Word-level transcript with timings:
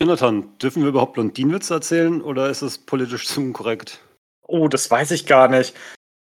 Jonathan, 0.00 0.56
dürfen 0.58 0.82
wir 0.82 0.88
überhaupt 0.88 1.12
Blondinenwitze 1.12 1.74
erzählen 1.74 2.22
oder 2.22 2.48
ist 2.48 2.62
es 2.62 2.78
politisch 2.78 3.26
zu 3.28 3.40
unkorrekt? 3.40 4.00
Oh, 4.46 4.66
das 4.68 4.90
weiß 4.90 5.10
ich 5.10 5.26
gar 5.26 5.48
nicht. 5.48 5.76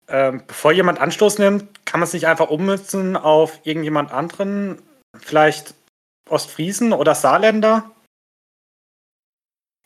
Ähm, 0.10 0.44
bevor 0.47 0.71
jemand 0.71 0.99
Anstoß 0.99 1.38
nimmt, 1.39 1.85
kann 1.85 1.99
man 1.99 2.08
es 2.08 2.13
nicht 2.13 2.28
einfach 2.28 2.49
ummützen 2.49 3.15
auf 3.15 3.60
irgendjemand 3.65 4.12
anderen? 4.12 4.81
Vielleicht 5.19 5.76
Ostfriesen 6.29 6.94
oder 6.94 7.13
Saarländer? 7.13 7.92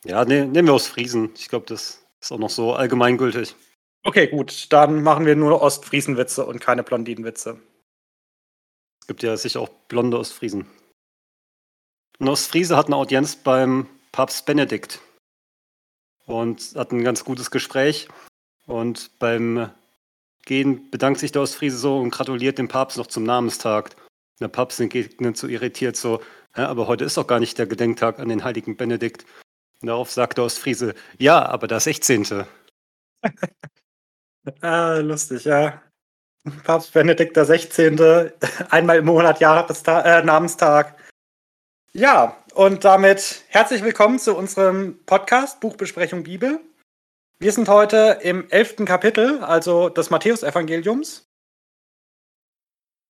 Ja, 0.06 0.26
ne, 0.26 0.46
nehmen 0.46 0.68
wir 0.68 0.74
Ostfriesen. 0.74 1.32
Ich 1.36 1.50
glaube, 1.50 1.66
das 1.68 2.04
ist 2.20 2.32
auch 2.32 2.40
noch 2.40 2.50
so 2.50 2.74
allgemeingültig. 2.74 3.56
Okay, 4.04 4.28
gut. 4.28 4.72
Dann 4.72 5.04
machen 5.04 5.26
wir 5.26 5.36
nur 5.36 5.62
Ostfriesenwitze 5.62 6.46
und 6.46 6.60
keine 6.60 6.84
Blondinenwitze. 6.84 7.60
Es 9.02 9.08
gibt 9.08 9.22
ja 9.22 9.36
sicher 9.38 9.60
auch 9.60 9.70
blonde 9.88 10.18
Ostfriesen. 10.18 10.66
Ostfriese 12.28 12.78
hat 12.78 12.86
eine 12.88 12.98
Audienz 12.98 13.36
beim 13.36 13.88
Papst 14.12 14.46
Benedikt 14.46 15.00
und 16.28 16.76
hat 16.76 16.92
ein 16.92 17.04
ganz 17.04 17.26
gutes 17.26 17.52
Gespräch. 17.52 18.08
Und 18.68 19.18
beim 19.20 19.72
Gehen 20.46 20.90
bedankt 20.92 21.20
sich 21.20 21.32
der 21.32 21.42
Ostfriese 21.42 21.78
so 21.78 21.98
und 22.00 22.12
gratuliert 22.12 22.58
dem 22.58 22.68
Papst 22.68 22.98
noch 22.98 23.08
zum 23.08 23.24
Namenstag. 23.24 23.96
Der 24.40 24.48
Papst 24.48 24.80
entgegnet 24.80 25.38
so 25.38 25.48
irritiert 25.48 25.96
so, 25.96 26.22
aber 26.54 26.88
heute 26.88 27.06
ist 27.06 27.18
doch 27.18 27.28
gar 27.28 27.40
nicht 27.40 27.58
der 27.58 27.68
Gedenktag 27.68 28.20
an 28.20 28.30
den 28.30 28.44
heiligen 28.44 28.76
Benedikt. 28.76 29.26
Und 29.82 29.88
darauf 29.88 30.12
sagt 30.12 30.38
der 30.38 30.46
Ostfriese, 30.46 30.94
ja, 31.18 31.46
aber 31.46 31.68
der 31.68 31.80
16. 31.80 32.46
ah, 34.62 34.96
lustig, 34.96 35.46
ja. 35.46 35.82
Papst 36.64 36.94
Benedikt 36.94 37.36
der 37.36 37.46
16. 37.46 38.00
einmal 38.70 38.98
im 38.98 39.06
Monat 39.06 39.40
Jahrestag, 39.40 40.06
äh, 40.06 40.24
Namenstag. 40.24 40.98
Ja, 41.94 42.38
und 42.54 42.86
damit 42.86 43.44
herzlich 43.50 43.84
willkommen 43.84 44.18
zu 44.18 44.34
unserem 44.38 44.98
Podcast 45.06 45.60
Buchbesprechung 45.60 46.24
Bibel. 46.24 46.62
Wir 47.38 47.52
sind 47.52 47.68
heute 47.68 48.20
im 48.22 48.50
elften 48.50 48.86
Kapitel, 48.86 49.44
also 49.44 49.90
des 49.90 50.10
Matthäusevangeliums. 50.10 51.28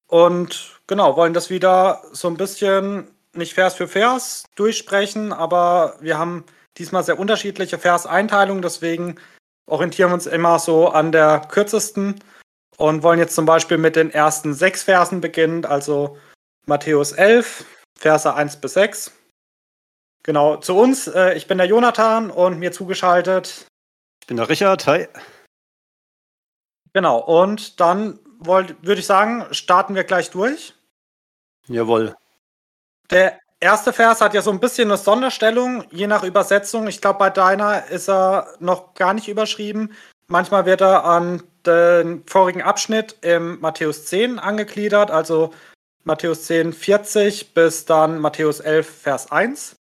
Und 0.07 0.81
genau, 0.87 1.15
wollen 1.15 1.35
das 1.35 1.51
wieder 1.51 2.01
so 2.11 2.27
ein 2.27 2.37
bisschen 2.37 3.07
nicht 3.35 3.53
Vers 3.53 3.75
für 3.75 3.87
Vers 3.87 4.45
durchsprechen, 4.55 5.31
aber 5.31 5.97
wir 5.99 6.17
haben 6.17 6.43
diesmal 6.79 7.03
sehr 7.03 7.19
unterschiedliche 7.19 7.77
Verseinteilungen, 7.77 8.63
deswegen 8.63 9.19
orientieren 9.67 10.09
wir 10.09 10.15
uns 10.15 10.25
immer 10.25 10.57
so 10.57 10.87
an 10.87 11.11
der 11.11 11.41
kürzesten 11.51 12.15
und 12.77 13.03
wollen 13.03 13.19
jetzt 13.19 13.35
zum 13.35 13.45
Beispiel 13.45 13.77
mit 13.77 13.95
den 13.95 14.09
ersten 14.09 14.55
sechs 14.55 14.81
Versen 14.81 15.21
beginnen, 15.21 15.65
also 15.65 16.17
Matthäus 16.65 17.11
11, 17.11 17.63
Verse 18.01 18.33
1 18.33 18.57
bis 18.57 18.73
6. 18.73 19.11
Genau, 20.23 20.57
zu 20.57 20.75
uns. 20.75 21.07
Äh, 21.07 21.35
ich 21.35 21.45
bin 21.45 21.59
der 21.59 21.67
Jonathan 21.67 22.31
und 22.31 22.57
mir 22.57 22.71
zugeschaltet. 22.71 23.67
Ich 24.21 24.27
bin 24.27 24.37
der 24.37 24.49
Richard. 24.49 24.87
Hi. 24.87 25.07
Genau, 26.93 27.19
und 27.19 27.79
dann 27.79 28.19
würde 28.39 28.95
ich 28.95 29.05
sagen, 29.05 29.45
starten 29.51 29.93
wir 29.93 30.03
gleich 30.03 30.31
durch. 30.31 30.73
Jawohl. 31.67 32.15
Der 33.11 33.39
erste 33.59 33.93
Vers 33.93 34.19
hat 34.19 34.33
ja 34.33 34.41
so 34.41 34.49
ein 34.49 34.59
bisschen 34.59 34.89
eine 34.89 34.97
Sonderstellung, 34.97 35.85
je 35.91 36.07
nach 36.07 36.23
Übersetzung. 36.23 36.87
Ich 36.87 37.01
glaube, 37.01 37.19
bei 37.19 37.29
deiner 37.29 37.85
ist 37.87 38.09
er 38.09 38.55
noch 38.59 38.95
gar 38.95 39.13
nicht 39.13 39.27
überschrieben. 39.27 39.93
Manchmal 40.27 40.65
wird 40.65 40.81
er 40.81 41.05
an 41.05 41.43
den 41.67 42.25
vorigen 42.25 42.63
Abschnitt 42.63 43.17
im 43.21 43.59
Matthäus 43.61 44.07
10 44.07 44.39
angegliedert, 44.39 45.11
also 45.11 45.53
Matthäus 46.03 46.45
10, 46.45 46.73
40 46.73 47.53
bis 47.53 47.85
dann 47.85 48.19
Matthäus 48.19 48.59
11, 48.59 49.01
Vers 49.01 49.31
1. 49.31 49.75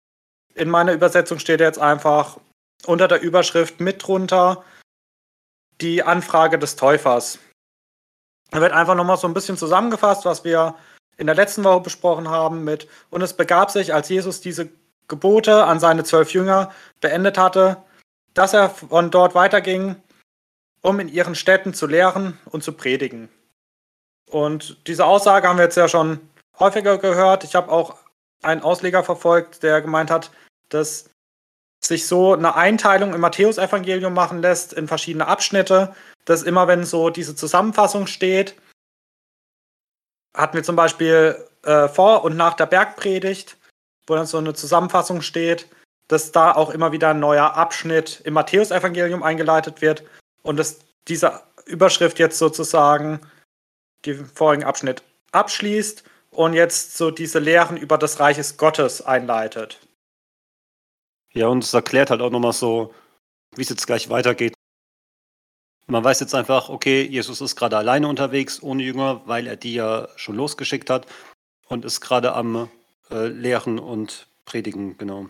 In 0.53 0.69
meiner 0.69 0.93
Übersetzung 0.93 1.39
steht 1.39 1.59
jetzt 1.59 1.79
einfach 1.79 2.37
unter 2.85 3.07
der 3.07 3.21
Überschrift 3.21 3.79
mit 3.79 4.05
drunter 4.05 4.63
die 5.81 6.03
Anfrage 6.03 6.59
des 6.59 6.75
Täufers. 6.75 7.39
Da 8.51 8.61
wird 8.61 8.71
einfach 8.71 8.95
nochmal 8.95 9.17
so 9.17 9.27
ein 9.27 9.33
bisschen 9.33 9.57
zusammengefasst, 9.57 10.25
was 10.25 10.43
wir 10.43 10.75
in 11.17 11.25
der 11.25 11.35
letzten 11.35 11.63
Woche 11.63 11.81
besprochen 11.81 12.29
haben 12.29 12.63
mit 12.63 12.87
und 13.09 13.21
es 13.21 13.33
begab 13.33 13.71
sich, 13.71 13.93
als 13.93 14.09
Jesus 14.09 14.41
diese 14.41 14.69
Gebote 15.07 15.65
an 15.65 15.79
seine 15.79 16.03
zwölf 16.03 16.33
Jünger 16.33 16.71
beendet 16.99 17.37
hatte, 17.37 17.83
dass 18.33 18.53
er 18.53 18.69
von 18.69 19.11
dort 19.11 19.35
weiterging, 19.35 19.95
um 20.81 20.99
in 20.99 21.07
ihren 21.07 21.35
Städten 21.35 21.73
zu 21.73 21.87
lehren 21.87 22.37
und 22.45 22.63
zu 22.63 22.73
predigen. 22.73 23.29
Und 24.29 24.87
diese 24.87 25.05
Aussage 25.05 25.47
haben 25.47 25.57
wir 25.57 25.65
jetzt 25.65 25.77
ja 25.77 25.87
schon 25.87 26.19
häufiger 26.59 26.97
gehört. 26.97 27.43
Ich 27.43 27.55
habe 27.55 27.71
auch 27.71 27.97
einen 28.41 28.61
Ausleger 28.61 29.03
verfolgt, 29.03 29.63
der 29.63 29.81
gemeint 29.81 30.09
hat, 30.09 30.31
dass 30.69 31.09
sich 31.83 32.07
so 32.07 32.33
eine 32.33 32.55
Einteilung 32.55 33.13
im 33.13 33.21
Matthäusevangelium 33.21 34.13
machen 34.13 34.41
lässt 34.41 34.73
in 34.73 34.87
verschiedene 34.87 35.27
Abschnitte, 35.27 35.95
dass 36.25 36.43
immer 36.43 36.67
wenn 36.67 36.83
so 36.85 37.09
diese 37.09 37.35
Zusammenfassung 37.35 38.07
steht, 38.07 38.55
hatten 40.33 40.55
wir 40.55 40.63
zum 40.63 40.75
Beispiel 40.75 41.43
äh, 41.63 41.87
vor 41.87 42.23
und 42.23 42.37
nach 42.37 42.53
der 42.53 42.67
Bergpredigt, 42.67 43.57
wo 44.07 44.15
dann 44.15 44.25
so 44.27 44.37
eine 44.37 44.53
Zusammenfassung 44.53 45.21
steht, 45.21 45.67
dass 46.07 46.31
da 46.31 46.51
auch 46.51 46.69
immer 46.69 46.91
wieder 46.91 47.09
ein 47.09 47.19
neuer 47.19 47.55
Abschnitt 47.55 48.21
im 48.25 48.33
Matthäusevangelium 48.33 49.23
eingeleitet 49.23 49.81
wird 49.81 50.03
und 50.43 50.57
dass 50.57 50.79
diese 51.07 51.41
Überschrift 51.65 52.19
jetzt 52.19 52.37
sozusagen 52.37 53.21
den 54.05 54.25
vorigen 54.25 54.63
Abschnitt 54.63 55.03
abschließt 55.31 56.03
und 56.31 56.53
jetzt 56.53 56.97
so 56.97 57.11
diese 57.11 57.39
Lehren 57.39 57.77
über 57.77 57.97
das 57.97 58.19
Reiches 58.19 58.57
Gottes 58.57 59.01
einleitet. 59.01 59.79
Ja, 61.33 61.47
und 61.47 61.63
es 61.63 61.73
erklärt 61.73 62.09
halt 62.09 62.21
auch 62.21 62.29
nochmal 62.29 62.53
so, 62.53 62.93
wie 63.55 63.61
es 63.61 63.69
jetzt 63.69 63.87
gleich 63.87 64.09
weitergeht. 64.09 64.53
Man 65.87 66.03
weiß 66.03 66.19
jetzt 66.21 66.35
einfach, 66.35 66.69
okay, 66.69 67.03
Jesus 67.03 67.41
ist 67.41 67.55
gerade 67.55 67.77
alleine 67.77 68.07
unterwegs, 68.07 68.61
ohne 68.61 68.83
Jünger, 68.83 69.21
weil 69.25 69.47
er 69.47 69.55
die 69.57 69.73
ja 69.73 70.07
schon 70.15 70.35
losgeschickt 70.35 70.89
hat 70.89 71.05
und 71.67 71.85
ist 71.85 72.01
gerade 72.01 72.33
am 72.33 72.69
äh, 73.09 73.27
Lehren 73.27 73.79
und 73.79 74.27
Predigen, 74.45 74.97
genau. 74.97 75.27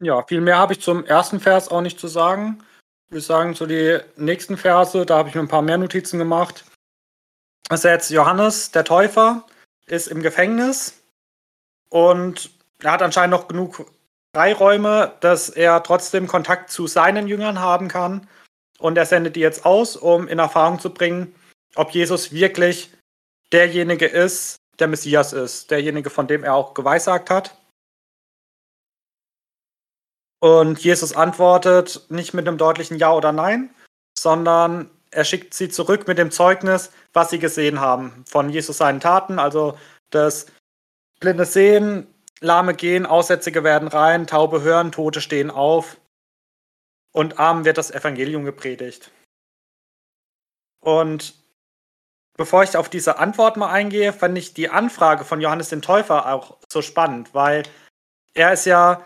Ja, 0.00 0.22
viel 0.24 0.40
mehr 0.40 0.58
habe 0.58 0.72
ich 0.72 0.80
zum 0.80 1.04
ersten 1.04 1.40
Vers 1.40 1.68
auch 1.68 1.80
nicht 1.80 1.98
zu 1.98 2.08
sagen. 2.08 2.62
Ich 3.14 3.18
würde 3.18 3.26
sagen, 3.26 3.54
zu 3.54 3.66
die 3.66 4.00
nächsten 4.16 4.56
Verse, 4.56 5.06
da 5.06 5.18
habe 5.18 5.28
ich 5.28 5.36
mir 5.36 5.40
ein 5.42 5.46
paar 5.46 5.62
mehr 5.62 5.78
Notizen 5.78 6.18
gemacht. 6.18 6.64
Das 7.68 7.78
ist 7.78 7.84
jetzt 7.84 8.10
Johannes, 8.10 8.72
der 8.72 8.82
Täufer, 8.82 9.46
ist 9.86 10.08
im 10.08 10.20
Gefängnis 10.20 11.00
und 11.90 12.50
er 12.82 12.90
hat 12.90 13.02
anscheinend 13.02 13.30
noch 13.30 13.46
genug 13.46 13.86
Freiräume, 14.34 15.12
dass 15.20 15.48
er 15.48 15.84
trotzdem 15.84 16.26
Kontakt 16.26 16.70
zu 16.70 16.88
seinen 16.88 17.28
Jüngern 17.28 17.60
haben 17.60 17.86
kann. 17.86 18.26
Und 18.80 18.98
er 18.98 19.06
sendet 19.06 19.36
die 19.36 19.40
jetzt 19.40 19.64
aus, 19.64 19.94
um 19.94 20.26
in 20.26 20.40
Erfahrung 20.40 20.80
zu 20.80 20.92
bringen, 20.92 21.36
ob 21.76 21.92
Jesus 21.92 22.32
wirklich 22.32 22.92
derjenige 23.52 24.06
ist, 24.06 24.56
der 24.80 24.88
Messias 24.88 25.32
ist, 25.32 25.70
derjenige, 25.70 26.10
von 26.10 26.26
dem 26.26 26.42
er 26.42 26.54
auch 26.54 26.74
geweissagt 26.74 27.30
hat. 27.30 27.56
Und 30.44 30.80
Jesus 30.80 31.16
antwortet 31.16 32.04
nicht 32.10 32.34
mit 32.34 32.46
einem 32.46 32.58
deutlichen 32.58 32.98
Ja 32.98 33.14
oder 33.14 33.32
Nein, 33.32 33.74
sondern 34.14 34.90
er 35.10 35.24
schickt 35.24 35.54
sie 35.54 35.70
zurück 35.70 36.06
mit 36.06 36.18
dem 36.18 36.30
Zeugnis, 36.30 36.92
was 37.14 37.30
sie 37.30 37.38
gesehen 37.38 37.80
haben 37.80 38.26
von 38.28 38.50
Jesus 38.50 38.76
seinen 38.76 39.00
Taten, 39.00 39.38
also 39.38 39.78
das 40.10 40.44
blinde 41.18 41.46
Sehen, 41.46 42.06
lahme 42.40 42.74
gehen, 42.74 43.06
Aussätzige 43.06 43.64
werden 43.64 43.88
rein, 43.88 44.26
taube 44.26 44.60
hören, 44.60 44.92
Tote 44.92 45.22
stehen 45.22 45.50
auf 45.50 45.96
und 47.12 47.38
arm 47.38 47.64
wird 47.64 47.78
das 47.78 47.90
Evangelium 47.90 48.44
gepredigt. 48.44 49.10
Und 50.80 51.36
bevor 52.36 52.62
ich 52.64 52.76
auf 52.76 52.90
diese 52.90 53.16
Antwort 53.16 53.56
mal 53.56 53.70
eingehe, 53.70 54.12
fand 54.12 54.36
ich 54.36 54.52
die 54.52 54.68
Anfrage 54.68 55.24
von 55.24 55.40
Johannes 55.40 55.70
den 55.70 55.80
Täufer 55.80 56.30
auch 56.30 56.58
so 56.70 56.82
spannend, 56.82 57.32
weil 57.32 57.62
er 58.34 58.52
ist 58.52 58.66
ja 58.66 59.02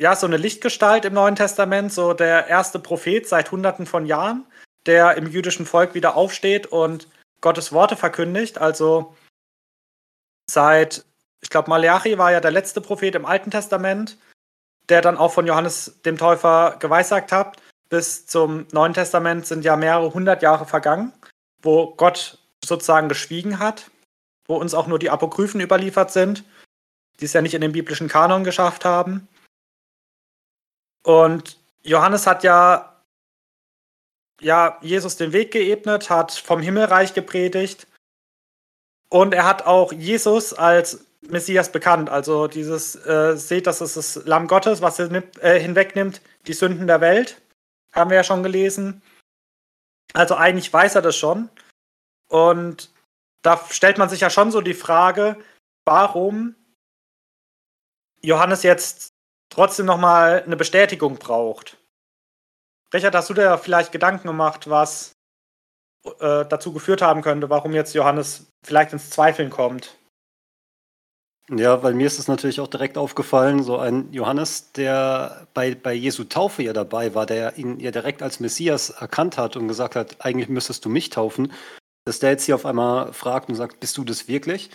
ja 0.00 0.16
so 0.16 0.26
eine 0.26 0.38
Lichtgestalt 0.38 1.04
im 1.04 1.12
Neuen 1.12 1.36
Testament, 1.36 1.92
so 1.92 2.14
der 2.14 2.48
erste 2.48 2.78
Prophet 2.78 3.28
seit 3.28 3.52
Hunderten 3.52 3.86
von 3.86 4.06
Jahren, 4.06 4.46
der 4.86 5.16
im 5.16 5.26
jüdischen 5.26 5.66
Volk 5.66 5.94
wieder 5.94 6.16
aufsteht 6.16 6.66
und 6.66 7.06
Gottes 7.40 7.70
Worte 7.72 7.96
verkündigt. 7.96 8.58
Also 8.58 9.14
seit 10.50 11.04
ich 11.42 11.48
glaube, 11.48 11.70
Malachi 11.70 12.18
war 12.18 12.32
ja 12.32 12.40
der 12.40 12.50
letzte 12.50 12.80
Prophet 12.80 13.14
im 13.14 13.24
Alten 13.24 13.50
Testament, 13.50 14.18
der 14.88 15.00
dann 15.00 15.16
auch 15.16 15.32
von 15.32 15.46
Johannes 15.46 16.00
dem 16.04 16.18
Täufer 16.18 16.76
geweissagt 16.78 17.32
hat. 17.32 17.56
Bis 17.88 18.26
zum 18.26 18.66
Neuen 18.72 18.94
Testament 18.94 19.46
sind 19.46 19.64
ja 19.64 19.76
mehrere 19.76 20.12
hundert 20.12 20.42
Jahre 20.42 20.66
vergangen, 20.66 21.12
wo 21.62 21.94
Gott 21.94 22.38
sozusagen 22.64 23.08
geschwiegen 23.08 23.58
hat, 23.58 23.90
wo 24.46 24.56
uns 24.56 24.74
auch 24.74 24.86
nur 24.86 24.98
die 24.98 25.10
Apokryphen 25.10 25.60
überliefert 25.60 26.10
sind, 26.10 26.44
die 27.20 27.24
es 27.24 27.32
ja 27.32 27.42
nicht 27.42 27.54
in 27.54 27.62
den 27.62 27.72
biblischen 27.72 28.08
Kanon 28.08 28.44
geschafft 28.44 28.84
haben. 28.84 29.28
Und 31.02 31.58
Johannes 31.82 32.26
hat 32.26 32.44
ja, 32.44 33.02
ja 34.40 34.78
Jesus 34.82 35.16
den 35.16 35.32
Weg 35.32 35.52
geebnet, 35.52 36.10
hat 36.10 36.32
vom 36.32 36.60
Himmelreich 36.60 37.14
gepredigt 37.14 37.86
Und 39.08 39.34
er 39.34 39.44
hat 39.44 39.66
auch 39.66 39.92
Jesus 39.92 40.52
als 40.52 41.06
Messias 41.22 41.72
bekannt. 41.72 42.10
Also 42.10 42.46
dieses, 42.46 42.94
äh, 43.06 43.36
seht, 43.36 43.66
das 43.66 43.80
ist 43.80 43.96
das 43.96 44.26
Lamm 44.26 44.46
Gottes, 44.46 44.82
was 44.82 44.98
äh, 44.98 45.60
hinwegnimmt 45.60 46.20
die 46.46 46.52
Sünden 46.52 46.86
der 46.86 47.00
Welt. 47.00 47.40
Haben 47.92 48.10
wir 48.10 48.16
ja 48.16 48.24
schon 48.24 48.42
gelesen. 48.42 49.02
Also 50.12 50.36
eigentlich 50.36 50.72
weiß 50.72 50.94
er 50.94 51.02
das 51.02 51.16
schon. 51.16 51.48
Und 52.28 52.92
da 53.42 53.60
stellt 53.70 53.98
man 53.98 54.08
sich 54.08 54.20
ja 54.20 54.30
schon 54.30 54.50
so 54.50 54.60
die 54.60 54.74
Frage, 54.74 55.36
warum 55.84 56.54
Johannes 58.22 58.62
jetzt 58.62 59.09
trotzdem 59.50 59.86
nochmal 59.86 60.42
eine 60.42 60.56
Bestätigung 60.56 61.16
braucht. 61.16 61.76
Richard, 62.94 63.14
hast 63.14 63.30
du 63.30 63.34
dir 63.34 63.58
vielleicht 63.58 63.92
Gedanken 63.92 64.26
gemacht, 64.26 64.68
was 64.68 65.12
äh, 66.04 66.44
dazu 66.46 66.72
geführt 66.72 67.02
haben 67.02 67.22
könnte, 67.22 67.50
warum 67.50 67.72
jetzt 67.72 67.94
Johannes 67.94 68.46
vielleicht 68.64 68.92
ins 68.92 69.10
Zweifeln 69.10 69.50
kommt? 69.50 69.96
Ja, 71.52 71.82
weil 71.82 71.94
mir 71.94 72.06
ist 72.06 72.18
es 72.20 72.28
natürlich 72.28 72.60
auch 72.60 72.68
direkt 72.68 72.96
aufgefallen, 72.96 73.64
so 73.64 73.76
ein 73.76 74.12
Johannes, 74.12 74.70
der 74.72 75.48
bei, 75.52 75.74
bei 75.74 75.92
Jesu 75.92 76.22
Taufe 76.24 76.62
ja 76.62 76.72
dabei 76.72 77.14
war, 77.14 77.26
der 77.26 77.58
ihn 77.58 77.80
ja 77.80 77.90
direkt 77.90 78.22
als 78.22 78.38
Messias 78.38 78.90
erkannt 78.90 79.36
hat 79.36 79.56
und 79.56 79.66
gesagt 79.66 79.96
hat, 79.96 80.24
eigentlich 80.24 80.48
müsstest 80.48 80.84
du 80.84 80.88
mich 80.88 81.10
taufen, 81.10 81.52
dass 82.04 82.20
der 82.20 82.30
jetzt 82.30 82.44
hier 82.44 82.54
auf 82.54 82.66
einmal 82.66 83.12
fragt 83.12 83.48
und 83.48 83.56
sagt, 83.56 83.80
bist 83.80 83.96
du 83.96 84.04
das 84.04 84.28
wirklich? 84.28 84.70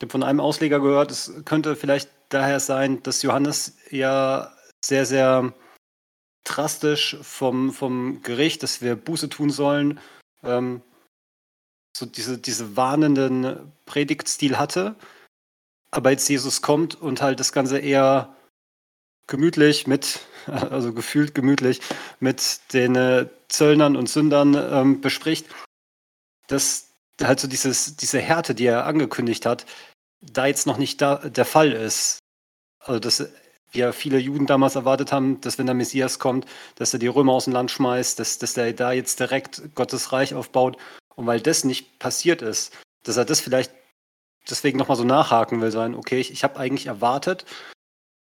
Ich 0.00 0.04
habe 0.04 0.12
von 0.12 0.22
einem 0.22 0.40
Ausleger 0.40 0.80
gehört, 0.80 1.10
es 1.10 1.30
könnte 1.44 1.76
vielleicht 1.76 2.08
daher 2.30 2.58
sein, 2.58 3.02
dass 3.02 3.20
Johannes 3.20 3.76
ja 3.90 4.50
sehr, 4.82 5.04
sehr 5.04 5.52
drastisch 6.42 7.18
vom, 7.20 7.70
vom 7.70 8.22
Gericht, 8.22 8.62
dass 8.62 8.80
wir 8.80 8.96
Buße 8.96 9.28
tun 9.28 9.50
sollen, 9.50 10.00
ähm, 10.42 10.80
so 11.94 12.06
diese, 12.06 12.38
diese 12.38 12.78
warnenden 12.78 13.74
Predigtstil 13.84 14.58
hatte. 14.58 14.96
Aber 15.90 16.12
jetzt 16.12 16.30
Jesus 16.30 16.62
kommt 16.62 16.94
und 16.94 17.20
halt 17.20 17.38
das 17.38 17.52
Ganze 17.52 17.78
eher 17.78 18.34
gemütlich 19.26 19.86
mit, 19.86 20.20
also 20.46 20.94
gefühlt 20.94 21.34
gemütlich, 21.34 21.82
mit 22.20 22.60
den 22.72 22.96
äh, 22.96 23.28
Zöllnern 23.48 23.96
und 23.96 24.08
Sündern 24.08 24.54
ähm, 24.54 25.02
bespricht, 25.02 25.46
dass 26.46 26.86
halt 27.22 27.40
so 27.40 27.48
dieses, 27.48 27.96
diese 27.96 28.18
Härte, 28.18 28.54
die 28.54 28.64
er 28.64 28.86
angekündigt 28.86 29.44
hat, 29.44 29.66
da 30.20 30.46
jetzt 30.46 30.66
noch 30.66 30.78
nicht 30.78 31.00
da, 31.00 31.16
der 31.16 31.44
Fall 31.44 31.72
ist. 31.72 32.18
Also 32.80 33.00
dass 33.00 33.28
wir 33.72 33.92
viele 33.92 34.18
Juden 34.18 34.46
damals 34.46 34.74
erwartet 34.74 35.12
haben, 35.12 35.40
dass 35.40 35.58
wenn 35.58 35.66
der 35.66 35.74
Messias 35.74 36.18
kommt, 36.18 36.46
dass 36.74 36.92
er 36.92 36.98
die 36.98 37.06
Römer 37.06 37.32
aus 37.32 37.44
dem 37.44 37.52
Land 37.52 37.70
schmeißt, 37.70 38.18
dass, 38.18 38.38
dass 38.38 38.56
er 38.56 38.72
da 38.72 38.92
jetzt 38.92 39.20
direkt 39.20 39.74
Gottes 39.74 40.12
Reich 40.12 40.34
aufbaut. 40.34 40.76
Und 41.14 41.26
weil 41.26 41.40
das 41.40 41.64
nicht 41.64 41.98
passiert 41.98 42.42
ist, 42.42 42.76
dass 43.04 43.16
er 43.16 43.24
das 43.24 43.40
vielleicht 43.40 43.72
deswegen 44.48 44.78
nochmal 44.78 44.96
so 44.96 45.04
nachhaken 45.04 45.60
will, 45.60 45.70
sein, 45.70 45.94
okay, 45.94 46.18
ich, 46.18 46.32
ich 46.32 46.42
habe 46.42 46.58
eigentlich 46.58 46.86
erwartet, 46.86 47.44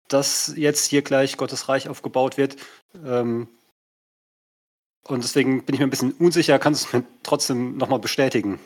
dass 0.09 0.53
jetzt 0.57 0.87
hier 0.87 1.03
gleich 1.03 1.37
Gottes 1.37 1.69
Reich 1.69 1.89
aufgebaut 1.89 2.37
wird. 2.37 2.57
Ähm, 3.05 3.49
und 5.05 5.23
deswegen 5.23 5.65
bin 5.65 5.75
ich 5.75 5.81
mir 5.81 5.87
ein 5.87 5.91
bisschen 5.91 6.13
unsicher, 6.13 6.59
kannst 6.59 6.85
du 6.85 6.87
es 6.89 6.93
mir 6.93 7.05
trotzdem 7.23 7.77
nochmal 7.77 8.01
bestätigen? 8.01 8.59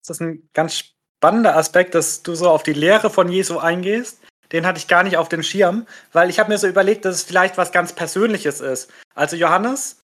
Das 0.00 0.16
ist 0.16 0.22
ein 0.22 0.48
ganz 0.52 0.84
spannender 1.22 1.56
Aspekt, 1.56 1.94
dass 1.94 2.24
du 2.24 2.34
so 2.34 2.50
auf 2.50 2.64
die 2.64 2.72
Lehre 2.72 3.08
von 3.08 3.30
Jesu 3.30 3.58
eingehst. 3.58 4.18
Den 4.50 4.66
hatte 4.66 4.78
ich 4.78 4.88
gar 4.88 5.04
nicht 5.04 5.16
auf 5.16 5.28
den 5.28 5.44
Schirm, 5.44 5.86
weil 6.12 6.28
ich 6.28 6.40
habe 6.40 6.50
mir 6.50 6.58
so 6.58 6.66
überlegt, 6.66 7.04
dass 7.04 7.14
es 7.14 7.22
vielleicht 7.22 7.56
was 7.56 7.70
ganz 7.70 7.92
Persönliches 7.92 8.60
ist. 8.60 8.90
Also 9.14 9.36
Johannes, 9.36 10.02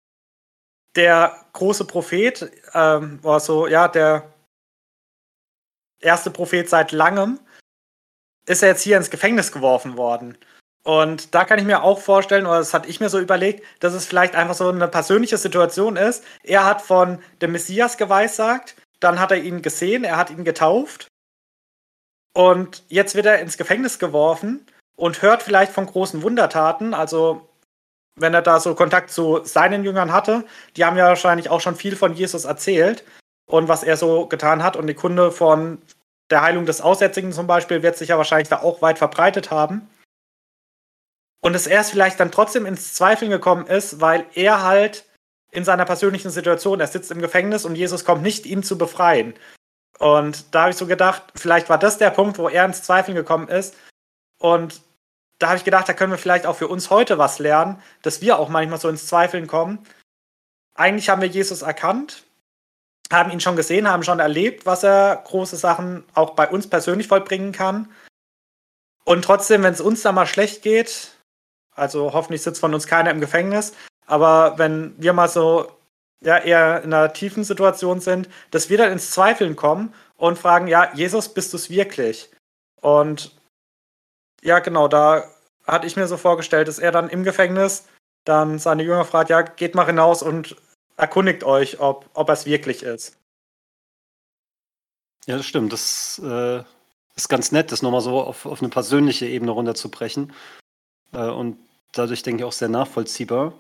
der 0.96 1.36
große 1.52 1.84
Prophet, 1.84 2.50
ähm, 2.74 3.22
war 3.22 3.42
so, 3.42 3.68
ja, 3.68 3.90
der 3.90 4.32
erste 6.00 6.32
Prophet 6.32 6.70
seit 6.70 6.94
langem, 6.94 7.42
ist 8.46 8.64
er 8.64 8.70
jetzt 8.70 8.82
hier 8.82 8.96
ins 8.96 9.10
Gefängnis 9.10 9.52
geworfen 9.52 9.98
worden. 9.98 10.38
Und 10.84 11.36
da 11.36 11.44
kann 11.44 11.60
ich 11.60 11.66
mir 11.66 11.84
auch 11.84 12.00
vorstellen, 12.00 12.46
oder 12.46 12.60
das 12.60 12.74
hatte 12.74 12.88
ich 12.88 13.02
mir 13.02 13.10
so 13.10 13.20
überlegt, 13.20 13.66
dass 13.82 13.94
es 13.94 14.06
vielleicht 14.06 14.36
einfach 14.36 14.56
so 14.56 14.70
eine 14.70 14.88
persönliche 14.88 15.38
Situation 15.38 15.98
ist. 15.98 16.24
Er 16.42 16.64
hat 16.64 16.82
von 16.82 17.22
dem 17.42 17.52
Messias 17.52 17.98
geweissagt, 17.98 18.76
dann 19.02 19.20
hat 19.20 19.32
er 19.32 19.42
ihn 19.42 19.62
gesehen, 19.62 20.04
er 20.06 20.16
hat 20.16 20.30
ihn 20.30 20.46
getauft. 20.46 21.08
Und 22.34 22.84
jetzt 22.88 23.16
wird 23.16 23.26
er 23.26 23.40
ins 23.40 23.58
Gefängnis 23.58 24.00
geworfen 24.00 24.66
und 24.96 25.22
hört 25.22 25.44
vielleicht 25.44 25.74
von 25.74 25.86
großen 25.86 26.22
Wundertaten. 26.22 26.94
Also, 26.94 27.50
wenn 28.16 28.34
er 28.34 28.42
da 28.42 28.60
so 28.60 28.76
Kontakt 28.76 29.10
zu 29.10 29.44
seinen 29.44 29.84
Jüngern 29.84 30.14
hatte, 30.14 30.46
die 30.78 30.86
haben 30.86 30.98
ja 30.98 31.08
wahrscheinlich 31.08 31.50
auch 31.50 31.60
schon 31.60 31.76
viel 31.76 31.96
von 31.96 32.14
Jesus 32.14 32.46
erzählt 32.46 33.04
und 33.48 33.68
was 33.68 33.84
er 33.84 33.98
so 33.98 34.28
getan 34.28 34.64
hat. 34.64 34.78
Und 34.78 34.88
die 34.88 34.94
Kunde 34.94 35.32
von 35.32 35.82
der 36.30 36.42
Heilung 36.42 36.66
des 36.66 36.80
Aussätzigen 36.80 37.34
zum 37.34 37.48
Beispiel 37.48 37.84
wird 37.84 37.98
sich 37.98 38.10
ja 38.10 38.18
wahrscheinlich 38.18 38.50
da 38.50 38.62
auch 38.62 38.82
weit 38.82 38.98
verbreitet 38.98 39.52
haben. 39.52 39.90
Und 41.44 41.56
es 41.56 41.68
erst 41.68 41.92
vielleicht 41.92 42.20
dann 42.20 42.32
trotzdem 42.32 42.66
ins 42.66 42.94
Zweifeln 42.94 43.32
gekommen 43.32 43.66
ist, 43.66 44.00
weil 44.00 44.26
er 44.36 44.64
halt 44.64 45.06
in 45.52 45.66
seiner 45.66 45.86
persönlichen 45.86 46.32
Situation, 46.32 46.80
er 46.80 46.88
sitzt 46.88 47.12
im 47.12 47.22
Gefängnis 47.22 47.66
und 47.66 47.76
Jesus 47.76 48.06
kommt 48.06 48.24
nicht, 48.24 48.46
ihn 48.46 48.64
zu 48.64 48.78
befreien. 48.78 49.34
Und 50.00 50.56
da 50.56 50.62
habe 50.62 50.72
ich 50.72 50.78
so 50.78 50.88
gedacht, 50.88 51.24
vielleicht 51.36 51.70
war 51.70 51.78
das 51.78 51.98
der 51.98 52.10
Punkt, 52.10 52.40
wo 52.40 52.50
er 52.50 52.66
ins 52.66 52.82
Zweifeln 52.84 53.16
gekommen 53.16 53.50
ist. 53.50 53.76
Und 54.40 54.82
da 55.38 55.48
habe 55.48 55.58
ich 55.58 55.64
gedacht, 55.64 55.88
da 55.88 55.94
können 55.94 56.12
wir 56.12 56.18
vielleicht 56.18 56.46
auch 56.46 56.56
für 56.56 56.68
uns 56.68 56.90
heute 56.90 57.18
was 57.18 57.40
lernen, 57.40 57.82
dass 58.02 58.22
wir 58.22 58.40
auch 58.40 58.50
manchmal 58.50 58.80
so 58.80 58.90
ins 58.90 59.08
Zweifeln 59.08 59.48
kommen. 59.48 59.80
Eigentlich 60.74 61.10
haben 61.10 61.22
wir 61.22 61.28
Jesus 61.28 61.62
erkannt, 61.62 62.24
haben 63.12 63.32
ihn 63.32 63.42
schon 63.42 63.56
gesehen, 63.56 63.88
haben 63.88 64.04
schon 64.04 64.20
erlebt, 64.20 64.66
was 64.66 64.84
er 64.84 65.22
große 65.26 65.58
Sachen 65.58 66.04
auch 66.14 66.32
bei 66.32 66.50
uns 66.50 66.68
persönlich 66.68 67.08
vollbringen 67.08 67.52
kann. 67.52 67.92
Und 69.04 69.24
trotzdem, 69.24 69.64
wenn 69.64 69.74
es 69.74 69.82
uns 69.82 70.02
da 70.02 70.12
mal 70.12 70.28
schlecht 70.28 70.62
geht, 70.62 71.12
also 71.76 72.14
hoffentlich 72.14 72.42
sitzt 72.42 72.62
von 72.62 72.74
uns 72.74 72.88
keiner 72.88 73.12
im 73.12 73.20
Gefängnis, 73.20 73.74
aber 74.06 74.58
wenn 74.58 74.94
wir 74.98 75.14
mal 75.14 75.30
so 75.30 75.72
ja, 76.24 76.38
eher 76.38 76.84
in 76.84 76.94
einer 76.94 77.14
tiefen 77.14 77.44
Situation 77.44 78.00
sind, 78.00 78.30
dass 78.52 78.70
wir 78.70 78.78
dann 78.78 78.92
ins 78.92 79.12
Zweifeln 79.12 79.56
kommen 79.56 79.94
und 80.18 80.38
fragen, 80.38 80.68
ja, 80.68 80.94
Jesus, 80.94 81.34
bist 81.34 81.52
du 81.54 81.58
es 81.58 81.70
wirklich? 81.70 82.30
Und 82.80 83.32
ja, 84.44 84.60
genau, 84.60 84.88
da 84.88 85.24
hatte 85.66 85.88
ich 85.88 85.96
mir 85.96 86.08
so 86.08 86.18
vorgestellt, 86.18 86.68
dass 86.68 86.80
er 86.80 86.92
dann 86.92 87.10
im 87.10 87.24
Gefängnis 87.24 87.88
dann 88.24 88.60
seine 88.60 88.84
Jünger 88.84 89.06
fragt, 89.06 89.30
ja, 89.30 89.42
geht 89.42 89.74
mal 89.74 89.86
hinaus 89.86 90.22
und 90.22 90.56
erkundigt 90.96 91.44
euch, 91.44 91.80
ob, 91.80 92.10
ob 92.14 92.30
es 92.30 92.46
wirklich 92.46 92.84
ist. 92.84 93.18
Ja, 95.26 95.38
das 95.38 95.46
stimmt. 95.46 95.74
Das 95.74 96.22
äh, 96.24 96.64
ist 97.16 97.30
ganz 97.30 97.52
nett, 97.52 97.72
das 97.72 97.82
nochmal 97.82 98.02
so 98.02 98.22
auf, 98.22 98.46
auf 98.46 98.62
eine 98.62 98.70
persönliche 98.70 99.26
Ebene 99.26 99.52
runterzubrechen. 99.52 100.34
Äh, 101.14 101.30
und 101.30 101.58
dadurch, 101.94 102.24
denke 102.24 102.44
ich, 102.44 102.48
auch 102.48 102.52
sehr 102.52 102.70
nachvollziehbar. 102.70 103.54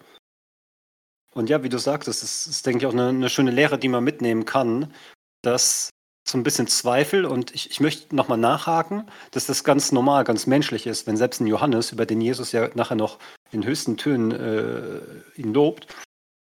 Und 1.33 1.49
ja, 1.49 1.63
wie 1.63 1.69
du 1.69 1.77
sagtest, 1.77 2.23
es 2.23 2.47
ist, 2.47 2.65
denke 2.65 2.79
ich, 2.79 2.85
auch 2.85 2.93
eine, 2.93 3.09
eine, 3.09 3.29
schöne 3.29 3.51
Lehre, 3.51 3.77
die 3.77 3.87
man 3.87 4.03
mitnehmen 4.03 4.45
kann, 4.45 4.93
dass 5.41 5.89
so 6.27 6.37
ein 6.37 6.43
bisschen 6.43 6.67
Zweifel 6.67 7.25
und 7.25 7.53
ich, 7.55 7.71
ich 7.71 7.79
möchte 7.79 8.15
nochmal 8.15 8.37
nachhaken, 8.37 9.09
dass 9.31 9.47
das 9.47 9.63
ganz 9.63 9.91
normal, 9.91 10.23
ganz 10.23 10.45
menschlich 10.45 10.85
ist, 10.85 11.07
wenn 11.07 11.17
selbst 11.17 11.41
ein 11.41 11.47
Johannes, 11.47 11.91
über 11.91 12.05
den 12.05 12.21
Jesus 12.21 12.51
ja 12.51 12.69
nachher 12.75 12.95
noch 12.95 13.17
in 13.51 13.65
höchsten 13.65 13.97
Tönen 13.97 14.31
äh, 14.31 15.39
ihn 15.39 15.53
lobt, 15.53 15.87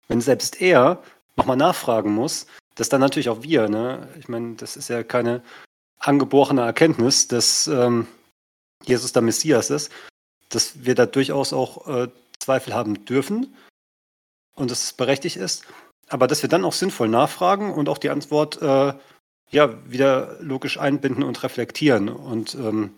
wenn 0.08 0.20
selbst 0.20 0.60
er 0.60 1.02
nochmal 1.36 1.56
nachfragen 1.56 2.14
muss, 2.14 2.46
dass 2.76 2.88
dann 2.88 3.00
natürlich 3.00 3.28
auch 3.28 3.42
wir, 3.42 3.68
ne? 3.68 4.08
ich 4.18 4.28
meine, 4.28 4.54
das 4.54 4.76
ist 4.76 4.88
ja 4.88 5.02
keine 5.02 5.42
angeborene 5.98 6.62
Erkenntnis, 6.62 7.26
dass 7.26 7.66
ähm, 7.66 8.06
Jesus 8.84 9.12
der 9.12 9.22
Messias 9.22 9.70
ist, 9.70 9.90
dass 10.50 10.84
wir 10.84 10.94
da 10.94 11.06
durchaus 11.06 11.52
auch 11.52 11.88
äh, 11.88 12.08
Zweifel 12.38 12.74
haben 12.74 13.04
dürfen 13.06 13.54
und 14.54 14.70
es 14.70 14.92
berechtigt 14.92 15.36
ist, 15.36 15.64
aber 16.08 16.26
dass 16.26 16.42
wir 16.42 16.48
dann 16.48 16.64
auch 16.64 16.72
sinnvoll 16.72 17.08
nachfragen 17.08 17.72
und 17.72 17.88
auch 17.88 17.98
die 17.98 18.10
Antwort 18.10 18.60
äh, 18.62 18.94
ja 19.50 19.90
wieder 19.90 20.36
logisch 20.40 20.78
einbinden 20.78 21.22
und 21.22 21.42
reflektieren 21.42 22.08
und 22.08 22.54
ähm, 22.54 22.94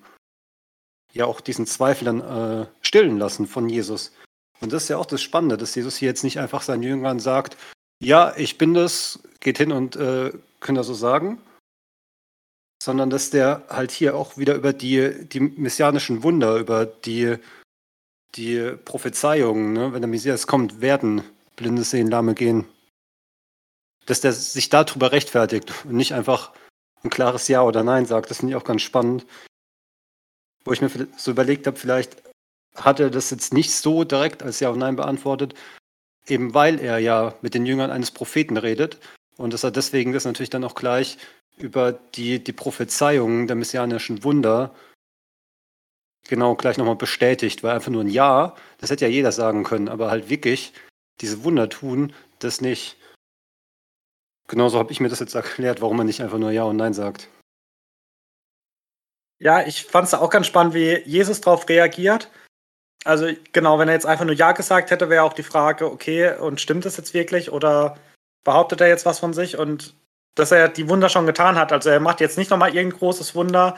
ja 1.13 1.27
auch 1.27 1.41
diesen 1.41 1.67
Zweifel 1.67 2.05
dann 2.05 2.21
äh, 2.21 2.67
stillen 2.83 3.19
lassen 3.19 3.47
von 3.47 3.69
Jesus. 3.69 4.13
Und 4.61 4.73
das 4.73 4.85
ist 4.85 4.89
ja 4.89 4.99
auch 4.99 5.07
das 5.07 5.23
Spannende, 5.23 5.57
dass 5.57 5.75
Jesus 5.75 5.97
hier 5.97 6.09
jetzt 6.09 6.25
nicht 6.25 6.39
einfach 6.39 6.63
seinen 6.63 6.83
Jüngern 6.83 7.21
sagt, 7.21 7.57
ja, 8.03 8.35
ich 8.37 8.59
bin 8.59 8.75
das, 8.75 9.21
geht 9.41 9.59
hin 9.59 9.73
und 9.73 9.97
äh, 9.97 10.33
könnt 10.61 10.79
ihr 10.79 10.85
so 10.85 10.95
sagen, 10.95 11.41
sondern 12.83 13.11
dass 13.11 13.31
der 13.31 13.65
halt 13.69 13.91
hier 13.91 14.17
auch 14.17 14.37
wieder 14.37 14.55
über 14.55 14.73
die, 14.73 15.27
die 15.29 15.41
messianischen 15.41 16.23
Wunder, 16.23 16.57
über 16.57 16.87
die, 16.87 17.37
die 18.35 18.73
Prophezeiungen, 18.85 19.73
ne, 19.73 19.93
wenn 19.93 20.03
der 20.03 20.11
Messias 20.11 20.47
kommt, 20.47 20.81
werden 20.81 21.23
Blinde 21.57 21.85
sehen, 21.85 22.11
Lahme 22.11 22.35
gehen, 22.35 22.67
dass 24.07 24.21
der 24.21 24.33
sich 24.33 24.69
darüber 24.69 25.13
rechtfertigt 25.13 25.73
und 25.85 25.95
nicht 25.95 26.13
einfach 26.15 26.53
ein 27.03 27.11
klares 27.11 27.49
Ja 27.49 27.63
oder 27.63 27.83
Nein 27.83 28.07
sagt. 28.07 28.31
Das 28.31 28.39
finde 28.39 28.53
ich 28.53 28.57
auch 28.57 28.65
ganz 28.65 28.83
spannend. 28.83 29.27
Wo 30.65 30.73
ich 30.73 30.81
mir 30.81 30.91
so 31.17 31.31
überlegt 31.31 31.67
habe, 31.67 31.77
vielleicht 31.77 32.23
hat 32.75 33.01
er 33.01 33.11
das 33.11 33.31
jetzt 33.31 33.53
nicht 33.53 33.73
so 33.73 34.05
direkt 34.05 34.43
als 34.43 34.61
Ja 34.61 34.71
und 34.71 34.79
Nein 34.79 34.97
beantwortet, 34.97 35.55
eben 36.27 36.55
weil 36.55 36.79
er 36.81 36.99
ja 36.99 37.35
mit 37.41 37.55
den 37.55 37.67
Jüngern 37.67 37.91
eines 37.91 38.11
Propheten 38.11 38.57
redet 38.57 38.99
und 39.37 39.53
dass 39.53 39.65
er 39.65 39.71
deswegen 39.71 40.13
das 40.13 40.25
natürlich 40.25 40.51
dann 40.51 40.65
auch 40.65 40.75
gleich 40.75 41.19
über 41.57 41.93
die, 41.93 42.43
die 42.43 42.53
Prophezeiungen 42.53 43.47
der 43.47 43.57
messianischen 43.57 44.25
Wunder 44.25 44.75
genau 46.29 46.55
gleich 46.57 46.77
nochmal 46.77 46.97
bestätigt, 46.97 47.63
weil 47.63 47.75
einfach 47.75 47.93
nur 47.93 48.03
ein 48.03 48.11
Ja, 48.11 48.57
das 48.79 48.91
hätte 48.91 49.07
ja 49.07 49.11
jeder 49.11 49.33
sagen 49.33 49.65
können, 49.65 49.89
aber 49.89 50.11
halt 50.11 50.29
wirklich 50.29 50.73
diese 51.21 51.45
Wunder 51.45 51.69
tun, 51.69 52.13
das 52.39 52.61
nicht. 52.61 52.97
Genauso 54.49 54.79
habe 54.79 54.93
ich 54.93 55.01
mir 55.01 55.09
das 55.09 55.21
jetzt 55.21 55.35
erklärt, 55.35 55.81
warum 55.81 55.97
man 55.97 56.07
nicht 56.07 56.23
einfach 56.23 56.39
nur 56.39 56.51
Ja 56.51 56.65
und 56.65 56.77
Nein 56.77 56.95
sagt. 56.95 57.29
Ja, 59.39 59.67
ich 59.67 59.85
fand 59.85 60.07
es 60.07 60.15
auch 60.15 60.31
ganz 60.31 60.47
spannend, 60.47 60.75
wie 60.75 61.03
Jesus 61.05 61.41
darauf 61.41 61.69
reagiert. 61.69 62.31
Also 63.05 63.29
genau, 63.53 63.79
wenn 63.79 63.89
er 63.89 63.95
jetzt 63.95 64.07
einfach 64.07 64.25
nur 64.25 64.35
Ja 64.35 64.53
gesagt 64.53 64.91
hätte, 64.91 65.11
wäre 65.11 65.25
auch 65.25 65.35
die 65.35 65.43
Frage, 65.43 65.91
okay, 65.91 66.37
und 66.37 66.61
stimmt 66.61 66.85
das 66.85 66.97
jetzt 66.97 67.15
wirklich 67.15 67.53
oder 67.53 67.99
behauptet 68.45 68.81
er 68.81 68.89
jetzt 68.89 69.07
was 69.07 69.19
von 69.19 69.35
sich? 69.35 69.59
Und 69.59 69.95
dass 70.37 70.53
er 70.53 70.69
die 70.69 70.89
Wunder 70.89 71.09
schon 71.09 71.27
getan 71.27 71.57
hat. 71.57 71.73
Also 71.73 71.91
er 71.91 72.01
macht 72.01 72.21
jetzt 72.21 72.39
nicht 72.39 72.51
nochmal 72.51 72.75
irgendein 72.75 72.99
großes 72.99 73.35
Wunder 73.35 73.77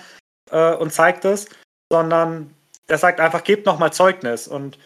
äh, 0.51 0.75
und 0.75 0.93
zeigt 0.93 1.25
es, 1.25 1.49
sondern 1.91 2.55
er 2.87 2.99
sagt 2.99 3.21
einfach, 3.21 3.45
gebt 3.45 3.65
nochmal 3.65 3.93
Zeugnis. 3.93 4.49
Und 4.49 4.79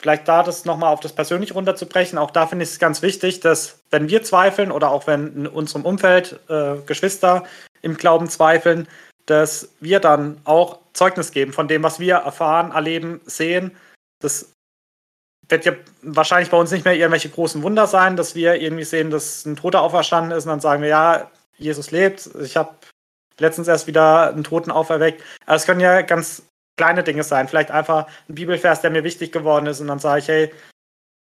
vielleicht 0.00 0.28
da 0.28 0.42
das 0.42 0.64
nochmal 0.64 0.92
auf 0.92 1.00
das 1.00 1.12
Persönliche 1.12 1.54
runterzubrechen, 1.54 2.18
auch 2.18 2.30
da 2.30 2.46
finde 2.46 2.64
ich 2.64 2.70
es 2.70 2.78
ganz 2.78 3.02
wichtig, 3.02 3.40
dass 3.40 3.80
wenn 3.90 4.08
wir 4.08 4.22
zweifeln 4.22 4.70
oder 4.70 4.90
auch 4.90 5.06
wenn 5.06 5.34
in 5.34 5.46
unserem 5.46 5.84
Umfeld 5.84 6.38
äh, 6.48 6.76
Geschwister 6.86 7.44
im 7.82 7.96
Glauben 7.96 8.28
zweifeln, 8.28 8.88
dass 9.26 9.70
wir 9.80 10.00
dann 10.00 10.40
auch 10.44 10.78
Zeugnis 10.92 11.32
geben 11.32 11.52
von 11.52 11.68
dem, 11.68 11.82
was 11.82 12.00
wir 12.00 12.16
erfahren, 12.16 12.72
erleben, 12.72 13.20
sehen. 13.26 13.76
Das 14.20 14.52
wird 15.48 15.64
ja 15.64 15.72
wahrscheinlich 16.02 16.50
bei 16.50 16.56
uns 16.56 16.70
nicht 16.70 16.84
mehr 16.84 16.96
irgendwelche 16.96 17.28
großen 17.28 17.62
Wunder 17.62 17.86
sein, 17.86 18.16
dass 18.16 18.34
wir 18.34 18.60
irgendwie 18.60 18.84
sehen, 18.84 19.10
dass 19.10 19.44
ein 19.44 19.56
Toter 19.56 19.82
auferstanden 19.82 20.36
ist 20.36 20.44
und 20.44 20.50
dann 20.50 20.60
sagen 20.60 20.82
wir, 20.82 20.88
ja, 20.88 21.30
Jesus 21.56 21.90
lebt. 21.90 22.30
Ich 22.42 22.56
habe 22.56 22.74
letztens 23.38 23.68
erst 23.68 23.86
wieder 23.86 24.28
einen 24.28 24.44
Toten 24.44 24.70
auferweckt. 24.70 25.22
Aber 25.46 25.56
es 25.56 25.66
können 25.66 25.80
ja 25.80 26.02
ganz 26.02 26.42
kleine 26.78 27.04
Dinge 27.04 27.24
sein. 27.24 27.48
Vielleicht 27.48 27.70
einfach 27.70 28.06
ein 28.28 28.34
Bibelvers, 28.34 28.80
der 28.80 28.90
mir 28.90 29.04
wichtig 29.04 29.32
geworden 29.32 29.66
ist 29.66 29.80
und 29.80 29.88
dann 29.88 29.98
sage 29.98 30.20
ich, 30.20 30.28
hey, 30.28 30.52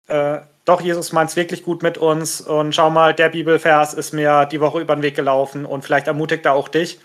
äh, 0.08 0.42
doch, 0.66 0.82
Jesus 0.82 1.12
meint 1.12 1.32
es 1.32 1.36
wirklich 1.36 1.64
gut 1.64 1.82
mit 1.82 1.98
uns 1.98 2.42
und 2.42 2.76
schau 2.76 2.92
mal, 2.92 3.16
der 3.16 3.30
Bibelvers 3.30 3.96
ist 3.96 4.14
mir 4.14 4.46
die 4.46 4.62
Woche 4.62 4.82
über 4.82 4.96
den 4.96 5.02
Weg 5.02 5.16
gelaufen 5.16 5.66
und 5.66 5.84
vielleicht 5.84 6.08
ermutigt 6.08 6.46
er 6.46 6.54
auch 6.54 6.68
dich. 6.68 7.00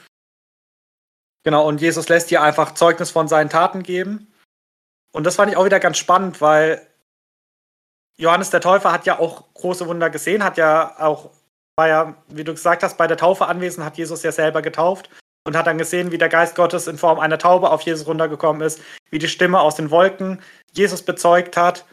Genau, 1.43 1.67
und 1.67 1.81
Jesus 1.81 2.09
lässt 2.11 2.31
dir 2.31 2.43
einfach 2.43 2.75
Zeugnis 2.75 3.11
von 3.11 3.29
seinen 3.29 3.49
Taten 3.49 3.83
geben. 3.83 4.31
Und 5.13 5.25
das 5.25 5.37
fand 5.37 5.51
ich 5.51 5.57
auch 5.57 5.65
wieder 5.65 5.81
ganz 5.81 5.97
spannend, 5.97 6.43
weil 6.43 6.87
Johannes 8.19 8.51
der 8.51 8.61
Täufer 8.61 8.93
hat 8.93 9.07
ja 9.07 9.19
auch 9.19 9.45
große 9.55 9.87
Wunder 9.87 10.11
gesehen, 10.11 10.45
hat 10.45 10.59
ja 10.59 10.95
auch, 10.99 11.31
war 11.77 11.89
ja, 11.89 12.15
wie 12.29 12.45
du 12.45 12.53
gesagt 12.53 12.83
hast, 12.83 12.99
bei 12.99 13.07
der 13.07 13.17
Taufe 13.17 13.47
anwesend, 13.47 13.87
hat 13.87 13.97
Jesus 13.97 14.23
ja 14.23 14.33
selber 14.33 14.61
getauft 14.61 15.09
und 15.45 15.57
hat 15.57 15.67
dann 15.67 15.79
gesehen, 15.79 16.13
wie 16.13 16.19
der 16.19 16.29
Geist 16.29 16.55
Gottes 16.55 16.87
in 16.87 16.99
Form 16.99 17.19
einer 17.19 17.39
Taube 17.39 17.71
auf 17.71 17.83
Jesus 17.83 18.07
runtergekommen 18.07 18.63
ist, 18.63 18.81
wie 19.11 19.19
die 19.19 19.29
Stimme 19.29 19.61
aus 19.61 19.75
den 19.75 19.91
Wolken 19.91 20.43
Jesus 20.73 21.03
bezeugt 21.03 21.57
hat. 21.57 21.87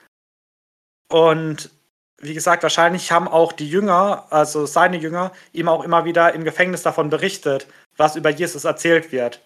Und 1.09 1.71
wie 2.19 2.33
gesagt, 2.33 2.63
wahrscheinlich 2.63 3.11
haben 3.11 3.27
auch 3.27 3.53
die 3.53 3.69
Jünger, 3.69 4.25
also 4.31 4.65
seine 4.65 4.97
Jünger, 4.97 5.31
ihm 5.53 5.69
auch 5.69 5.83
immer 5.83 6.03
wieder 6.03 6.33
im 6.33 6.43
Gefängnis 6.43 6.81
davon 6.81 7.09
berichtet, 7.09 7.67
was 7.95 8.15
über 8.15 8.29
Jesus 8.29 8.65
erzählt 8.65 9.11
wird. 9.11 9.41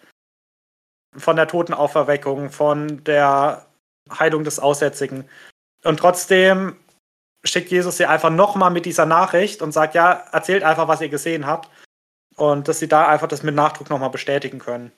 Von 1.18 1.36
der 1.36 1.48
Totenauferweckung, 1.48 2.50
von 2.50 3.04
der 3.04 3.68
Heilung 4.10 4.44
des 4.44 4.60
Aussätzigen. 4.60 5.30
Und 5.84 5.98
trotzdem 5.98 6.78
schickt 7.44 7.72
Jesus 7.72 7.98
sie 7.98 8.06
einfach 8.06 8.30
nochmal 8.30 8.72
mit 8.72 8.86
dieser 8.86 9.06
Nachricht 9.06 9.62
und 9.62 9.74
sagt, 9.74 9.94
ja, 9.94 10.14
erzählt 10.32 10.64
einfach, 10.64 10.88
was 10.88 11.02
ihr 11.02 11.10
gesehen 11.10 11.46
habt. 11.46 11.70
Und 12.36 12.68
dass 12.68 12.80
sie 12.80 12.88
da 12.88 13.08
einfach 13.08 13.28
das 13.28 13.44
mit 13.44 13.56
Nachdruck 13.56 13.90
nochmal 13.90 14.10
bestätigen 14.10 14.60
können. 14.60 14.92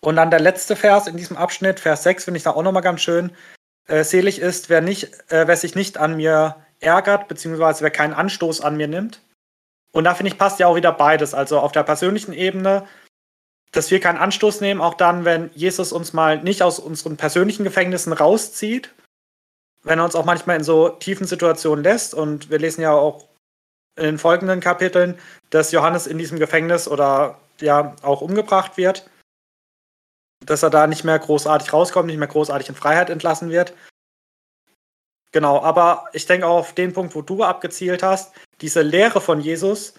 Und 0.00 0.16
dann 0.16 0.30
der 0.30 0.40
letzte 0.40 0.76
Vers 0.76 1.06
in 1.06 1.16
diesem 1.16 1.36
Abschnitt, 1.36 1.80
Vers 1.80 2.02
6, 2.02 2.24
finde 2.24 2.38
ich 2.38 2.44
da 2.44 2.50
auch 2.50 2.62
nochmal 2.62 2.82
ganz 2.82 3.00
schön. 3.00 3.32
Äh, 3.86 4.04
selig 4.04 4.38
ist, 4.38 4.68
wer, 4.68 4.80
nicht, 4.80 5.04
äh, 5.32 5.46
wer 5.46 5.56
sich 5.56 5.74
nicht 5.74 5.96
an 5.98 6.16
mir 6.16 6.56
ärgert, 6.80 7.28
beziehungsweise 7.28 7.82
wer 7.82 7.90
keinen 7.90 8.12
Anstoß 8.12 8.60
an 8.60 8.76
mir 8.76 8.88
nimmt. 8.88 9.22
Und 9.92 10.04
da 10.04 10.14
finde 10.14 10.30
ich, 10.30 10.38
passt 10.38 10.58
ja 10.58 10.66
auch 10.66 10.76
wieder 10.76 10.92
beides. 10.92 11.34
Also 11.34 11.58
auf 11.58 11.72
der 11.72 11.84
persönlichen 11.84 12.32
Ebene, 12.32 12.86
dass 13.72 13.90
wir 13.90 14.00
keinen 14.00 14.18
Anstoß 14.18 14.60
nehmen, 14.60 14.80
auch 14.80 14.94
dann, 14.94 15.24
wenn 15.24 15.50
Jesus 15.54 15.92
uns 15.92 16.12
mal 16.12 16.42
nicht 16.42 16.62
aus 16.62 16.78
unseren 16.78 17.16
persönlichen 17.16 17.64
Gefängnissen 17.64 18.12
rauszieht, 18.12 18.92
wenn 19.84 19.98
er 19.98 20.04
uns 20.04 20.16
auch 20.16 20.24
manchmal 20.24 20.56
in 20.56 20.64
so 20.64 20.88
tiefen 20.88 21.26
Situationen 21.26 21.84
lässt. 21.84 22.14
Und 22.14 22.50
wir 22.50 22.58
lesen 22.58 22.82
ja 22.82 22.92
auch 22.92 23.26
in 23.96 24.04
den 24.04 24.18
folgenden 24.18 24.60
Kapiteln, 24.60 25.18
dass 25.50 25.72
Johannes 25.72 26.06
in 26.06 26.18
diesem 26.18 26.38
Gefängnis 26.38 26.88
oder 26.88 27.38
ja 27.60 27.94
auch 28.02 28.20
umgebracht 28.20 28.76
wird. 28.76 29.08
Dass 30.44 30.62
er 30.62 30.70
da 30.70 30.86
nicht 30.86 31.04
mehr 31.04 31.18
großartig 31.18 31.72
rauskommt, 31.72 32.06
nicht 32.06 32.18
mehr 32.18 32.28
großartig 32.28 32.68
in 32.68 32.74
Freiheit 32.74 33.10
entlassen 33.10 33.50
wird. 33.50 33.74
Genau, 35.32 35.60
aber 35.62 36.06
ich 36.12 36.26
denke 36.26 36.46
auch 36.46 36.58
auf 36.58 36.74
den 36.74 36.92
Punkt, 36.92 37.14
wo 37.14 37.22
du 37.22 37.42
abgezielt 37.42 38.02
hast, 38.02 38.32
diese 38.60 38.82
Lehre 38.82 39.20
von 39.20 39.40
Jesus, 39.40 39.94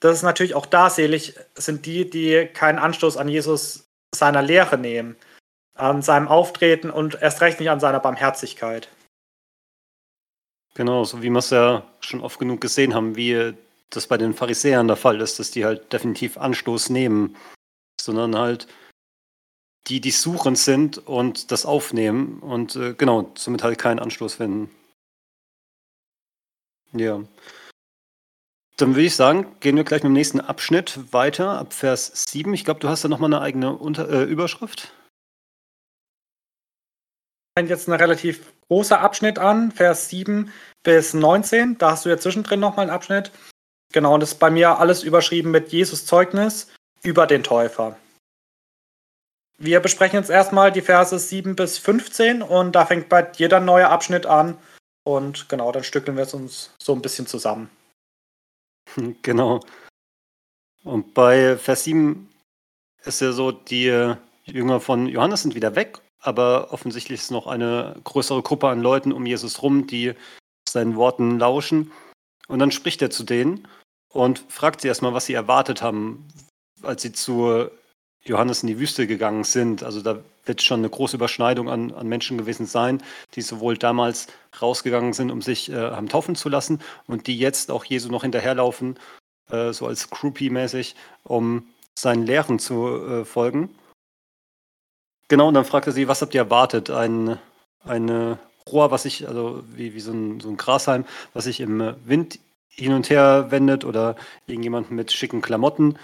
das 0.00 0.16
ist 0.16 0.22
natürlich 0.22 0.54
auch 0.54 0.64
da 0.64 0.88
selig, 0.88 1.34
sind 1.54 1.84
die, 1.84 2.08
die 2.08 2.46
keinen 2.46 2.78
Anstoß 2.78 3.18
an 3.18 3.28
Jesus 3.28 3.90
seiner 4.14 4.40
Lehre 4.40 4.78
nehmen, 4.78 5.16
an 5.74 6.00
seinem 6.00 6.28
Auftreten 6.28 6.90
und 6.90 7.20
erst 7.20 7.42
recht 7.42 7.60
nicht 7.60 7.68
an 7.68 7.80
seiner 7.80 8.00
Barmherzigkeit. 8.00 8.88
Genau, 10.74 11.04
so 11.04 11.22
wie 11.22 11.30
wir 11.30 11.38
es 11.38 11.50
ja 11.50 11.84
schon 12.00 12.20
oft 12.20 12.38
genug 12.38 12.60
gesehen 12.60 12.94
haben, 12.94 13.16
wie 13.16 13.54
das 13.90 14.06
bei 14.06 14.16
den 14.16 14.34
Pharisäern 14.34 14.86
der 14.86 14.96
Fall 14.96 15.20
ist, 15.20 15.38
dass 15.38 15.50
die 15.50 15.64
halt 15.64 15.92
definitiv 15.92 16.38
Anstoß 16.38 16.90
nehmen, 16.90 17.36
sondern 18.00 18.36
halt 18.36 18.68
die, 19.88 20.00
die 20.00 20.12
suchend 20.12 20.58
sind 20.58 20.98
und 20.98 21.50
das 21.50 21.66
aufnehmen 21.66 22.38
und 22.40 22.76
äh, 22.76 22.94
genau, 22.94 23.32
somit 23.34 23.64
halt 23.64 23.78
keinen 23.78 23.98
Anstoß 23.98 24.34
finden. 24.34 24.70
Ja. 26.92 27.22
Dann 28.76 28.94
würde 28.94 29.02
ich 29.02 29.16
sagen, 29.16 29.56
gehen 29.60 29.76
wir 29.76 29.84
gleich 29.84 30.02
mit 30.02 30.10
dem 30.10 30.14
nächsten 30.14 30.40
Abschnitt 30.40 31.12
weiter, 31.12 31.58
ab 31.58 31.72
Vers 31.72 32.24
7. 32.28 32.54
Ich 32.54 32.64
glaube, 32.64 32.80
du 32.80 32.88
hast 32.88 33.04
da 33.04 33.08
nochmal 33.08 33.32
eine 33.32 33.42
eigene 33.42 33.76
Unter 33.76 34.08
äh, 34.08 34.22
Überschrift 34.22 34.92
jetzt 37.68 37.88
ein 37.88 37.92
relativ 37.92 38.52
großer 38.68 39.00
Abschnitt 39.00 39.38
an, 39.38 39.72
Vers 39.72 40.08
7 40.08 40.52
bis 40.82 41.14
19. 41.14 41.78
Da 41.78 41.92
hast 41.92 42.04
du 42.04 42.08
ja 42.08 42.18
zwischendrin 42.18 42.60
nochmal 42.60 42.84
einen 42.84 42.94
Abschnitt. 42.94 43.30
Genau, 43.92 44.14
und 44.14 44.20
das 44.20 44.32
ist 44.32 44.38
bei 44.38 44.50
mir 44.50 44.78
alles 44.78 45.02
überschrieben 45.02 45.50
mit 45.50 45.72
Jesus 45.72 46.06
Zeugnis 46.06 46.68
über 47.02 47.26
den 47.26 47.42
Täufer. 47.42 47.96
Wir 49.58 49.80
besprechen 49.80 50.18
jetzt 50.18 50.30
erstmal 50.30 50.72
die 50.72 50.80
Verse 50.80 51.18
7 51.18 51.56
bis 51.56 51.76
15 51.78 52.40
und 52.40 52.72
da 52.72 52.86
fängt 52.86 53.08
bald 53.08 53.36
jeder 53.36 53.60
neue 53.60 53.88
Abschnitt 53.88 54.26
an. 54.26 54.56
Und 55.04 55.48
genau, 55.48 55.72
dann 55.72 55.84
stückeln 55.84 56.16
wir 56.16 56.24
es 56.24 56.34
uns 56.34 56.74
so 56.78 56.94
ein 56.94 57.02
bisschen 57.02 57.26
zusammen. 57.26 57.70
Genau. 59.22 59.60
Und 60.82 61.12
bei 61.12 61.58
Vers 61.58 61.84
7 61.84 62.28
ist 63.04 63.20
ja 63.20 63.32
so, 63.32 63.52
die 63.52 64.14
Jünger 64.46 64.80
von 64.80 65.06
Johannes 65.06 65.42
sind 65.42 65.54
wieder 65.54 65.76
weg 65.76 66.00
aber 66.20 66.72
offensichtlich 66.72 67.20
ist 67.20 67.30
noch 67.30 67.46
eine 67.46 67.96
größere 68.04 68.42
Gruppe 68.42 68.68
an 68.68 68.80
Leuten 68.80 69.12
um 69.12 69.26
Jesus 69.26 69.62
rum, 69.62 69.86
die 69.86 70.14
seinen 70.68 70.96
Worten 70.96 71.38
lauschen. 71.38 71.92
Und 72.48 72.58
dann 72.58 72.72
spricht 72.72 73.00
er 73.02 73.10
zu 73.10 73.24
denen 73.24 73.66
und 74.12 74.44
fragt 74.48 74.80
sie 74.80 74.88
erstmal, 74.88 75.14
was 75.14 75.26
sie 75.26 75.34
erwartet 75.34 75.82
haben, 75.82 76.28
als 76.82 77.02
sie 77.02 77.12
zu 77.12 77.70
Johannes 78.22 78.62
in 78.62 78.66
die 78.66 78.78
Wüste 78.78 79.06
gegangen 79.06 79.44
sind. 79.44 79.82
Also 79.82 80.02
da 80.02 80.18
wird 80.44 80.62
schon 80.62 80.80
eine 80.80 80.90
große 80.90 81.16
Überschneidung 81.16 81.70
an, 81.70 81.92
an 81.92 82.08
Menschen 82.08 82.38
gewesen 82.38 82.66
sein, 82.66 83.02
die 83.34 83.42
sowohl 83.42 83.78
damals 83.78 84.26
rausgegangen 84.60 85.12
sind, 85.12 85.30
um 85.30 85.42
sich 85.42 85.70
äh, 85.70 85.74
haben 85.74 86.08
taufen 86.08 86.34
zu 86.34 86.48
lassen 86.48 86.80
und 87.06 87.26
die 87.26 87.38
jetzt 87.38 87.70
auch 87.70 87.84
Jesu 87.84 88.10
noch 88.10 88.22
hinterherlaufen, 88.22 88.98
äh, 89.50 89.72
so 89.72 89.86
als 89.86 90.10
Groupie-mäßig, 90.10 90.96
um 91.24 91.68
seinen 91.98 92.26
Lehren 92.26 92.58
zu 92.58 92.88
äh, 92.88 93.24
folgen. 93.24 93.70
Genau, 95.30 95.48
und 95.48 95.54
dann 95.54 95.64
fragte 95.64 95.92
sie, 95.92 96.08
was 96.08 96.20
habt 96.20 96.34
ihr 96.34 96.40
erwartet? 96.42 96.90
Ein 96.90 97.38
eine 97.84 98.38
Rohr, 98.68 98.90
was 98.90 99.04
sich, 99.04 99.26
also 99.28 99.62
wie, 99.68 99.94
wie 99.94 100.00
so, 100.00 100.12
ein, 100.12 100.40
so 100.40 100.48
ein 100.48 100.56
Grashalm, 100.56 101.04
was 101.32 101.44
sich 101.44 101.60
im 101.60 101.94
Wind 102.04 102.38
hin 102.68 102.92
und 102.92 103.10
her 103.10 103.50
wendet 103.50 103.84
oder 103.84 104.16
irgendjemand 104.46 104.90
mit 104.90 105.12
schicken 105.12 105.40
Klamotten. 105.40 105.98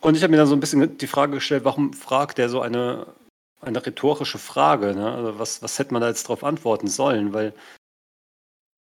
Und 0.00 0.16
ich 0.16 0.22
habe 0.22 0.30
mir 0.30 0.36
dann 0.36 0.46
so 0.46 0.54
ein 0.54 0.60
bisschen 0.60 0.98
die 0.98 1.06
Frage 1.06 1.32
gestellt, 1.32 1.64
warum 1.64 1.92
fragt 1.92 2.38
der 2.38 2.48
so 2.48 2.60
eine, 2.60 3.06
eine 3.60 3.84
rhetorische 3.84 4.38
Frage? 4.38 4.94
Ne? 4.94 5.12
Also 5.12 5.38
was, 5.38 5.62
was 5.62 5.78
hätte 5.78 5.92
man 5.92 6.02
da 6.02 6.08
jetzt 6.08 6.24
darauf 6.24 6.44
antworten 6.44 6.88
sollen? 6.88 7.32
Weil 7.32 7.54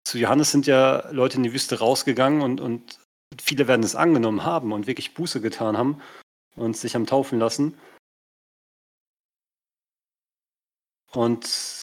zu 0.04 0.18
Johannes 0.18 0.52
sind 0.52 0.68
ja 0.68 1.10
Leute 1.12 1.38
in 1.38 1.44
die 1.44 1.54
Wüste 1.54 1.80
rausgegangen 1.80 2.42
und, 2.42 2.60
und 2.60 3.00
viele 3.42 3.68
werden 3.68 3.84
es 3.84 3.96
angenommen 3.96 4.44
haben 4.44 4.72
und 4.72 4.88
wirklich 4.88 5.14
Buße 5.14 5.42
getan 5.42 5.78
haben 5.78 6.02
und 6.56 6.76
sich 6.76 6.96
haben 6.96 7.06
taufen 7.06 7.40
lassen. 7.40 7.78
Und 11.14 11.82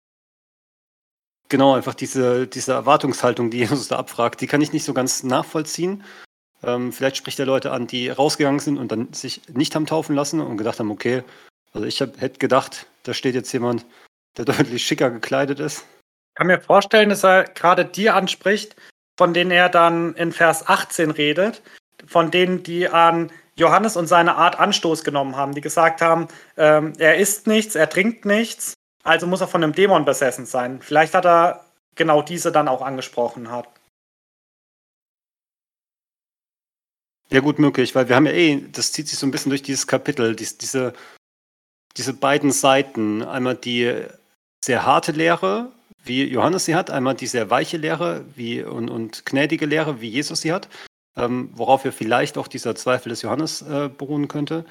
genau, 1.49 1.75
einfach 1.75 1.95
diese, 1.95 2.47
diese 2.47 2.73
Erwartungshaltung, 2.73 3.51
die 3.51 3.59
Jesus 3.59 3.89
da 3.89 3.97
abfragt, 3.97 4.41
die 4.41 4.47
kann 4.47 4.61
ich 4.61 4.73
nicht 4.73 4.85
so 4.85 4.95
ganz 4.95 5.23
nachvollziehen. 5.23 6.05
Ähm, 6.63 6.93
vielleicht 6.93 7.17
spricht 7.17 7.39
er 7.39 7.47
Leute 7.47 7.71
an, 7.71 7.87
die 7.87 8.09
rausgegangen 8.09 8.61
sind 8.61 8.79
und 8.79 8.91
dann 8.91 9.13
sich 9.13 9.43
nicht 9.49 9.75
haben 9.75 9.87
taufen 9.87 10.17
lassen 10.17 10.41
und 10.41 10.57
gedacht 10.57 10.81
haben, 10.81 10.91
okay, 10.91 11.23
also 11.73 11.87
ich 11.87 12.01
hab, 12.03 12.21
hätte 12.21 12.39
gedacht, 12.39 12.87
da 13.05 13.15
steht 13.15 13.35
jetzt 13.35 13.53
jemand, 13.53 13.87
der 14.37 14.45
deutlich 14.45 14.85
schicker 14.85 15.11
gekleidet 15.11 15.61
ist. 15.61 15.85
Ich 16.31 16.35
kann 16.35 16.49
mir 16.49 16.61
vorstellen, 16.61 17.11
dass 17.11 17.25
er 17.25 17.45
gerade 17.45 17.85
die 17.85 18.11
anspricht, 18.11 18.77
von 19.17 19.35
denen 19.35 19.51
er 19.51 19.69
dann 19.69 20.15
in 20.15 20.33
Vers 20.33 20.69
18 20.69 21.11
redet, 21.11 21.63
von 22.07 22.31
denen, 22.31 22.63
die 22.63 22.89
an 22.89 23.33
Johannes 23.57 23.97
und 23.97 24.07
seine 24.07 24.37
Art 24.37 24.59
Anstoß 24.59 25.03
genommen 25.03 25.35
haben, 25.35 25.55
die 25.55 25.61
gesagt 25.61 26.01
haben, 26.01 26.29
ähm, 26.57 26.93
er 26.99 27.17
isst 27.17 27.49
nichts, 27.49 27.75
er 27.75 27.91
trinkt 27.91 28.25
nichts, 28.25 28.75
also 29.03 29.27
muss 29.27 29.41
er 29.41 29.49
von 29.49 29.63
einem 29.63 29.73
Dämon 29.73 30.05
besessen 30.05 30.47
sein. 30.47 30.81
Vielleicht 30.83 31.15
hat 31.15 31.27
er 31.27 31.65
genau 31.95 32.23
diese 32.23 32.53
dann 32.53 32.69
auch 32.69 32.83
angesprochen 32.83 33.51
hat. 33.51 33.69
Ja, 37.31 37.41
gut 37.41 37.59
möglich, 37.59 37.95
weil 37.95 38.09
wir 38.09 38.17
haben 38.17 38.27
ja 38.27 38.33
eh, 38.33 38.63
das 38.73 38.93
zieht 38.93 39.07
sich 39.09 39.19
so 39.19 39.27
ein 39.27 39.31
bisschen 39.31 39.51
durch 39.51 39.63
dieses 39.63 39.87
Kapitel, 39.87 40.35
dies, 40.35 40.57
diese, 40.57 40.95
diese 41.97 42.15
beiden 42.15 42.53
Seiten. 42.53 43.23
Einmal 43.23 43.55
die 43.55 44.07
sehr 44.65 44.87
harte 44.87 45.13
Lehre, 45.13 45.71
wie 46.03 46.25
Johannes 46.25 46.65
sie 46.65 46.75
hat, 46.75 46.91
einmal 46.91 47.15
die 47.15 47.27
sehr 47.27 47.51
weiche 47.51 47.77
Lehre 47.77 48.25
wie, 48.35 48.63
und, 48.63 48.89
und 48.89 49.27
gnädige 49.27 49.67
Lehre, 49.67 50.01
wie 50.01 50.09
Jesus 50.09 50.41
sie 50.41 50.53
hat, 50.53 50.69
ähm, 51.17 51.51
worauf 51.53 51.85
ja 51.85 51.91
vielleicht 51.93 52.39
auch 52.39 52.49
dieser 52.49 52.75
Zweifel 52.75 53.11
des 53.11 53.21
Johannes 53.21 53.61
äh, 53.61 53.91
beruhen 53.91 54.29
könnte. 54.29 54.65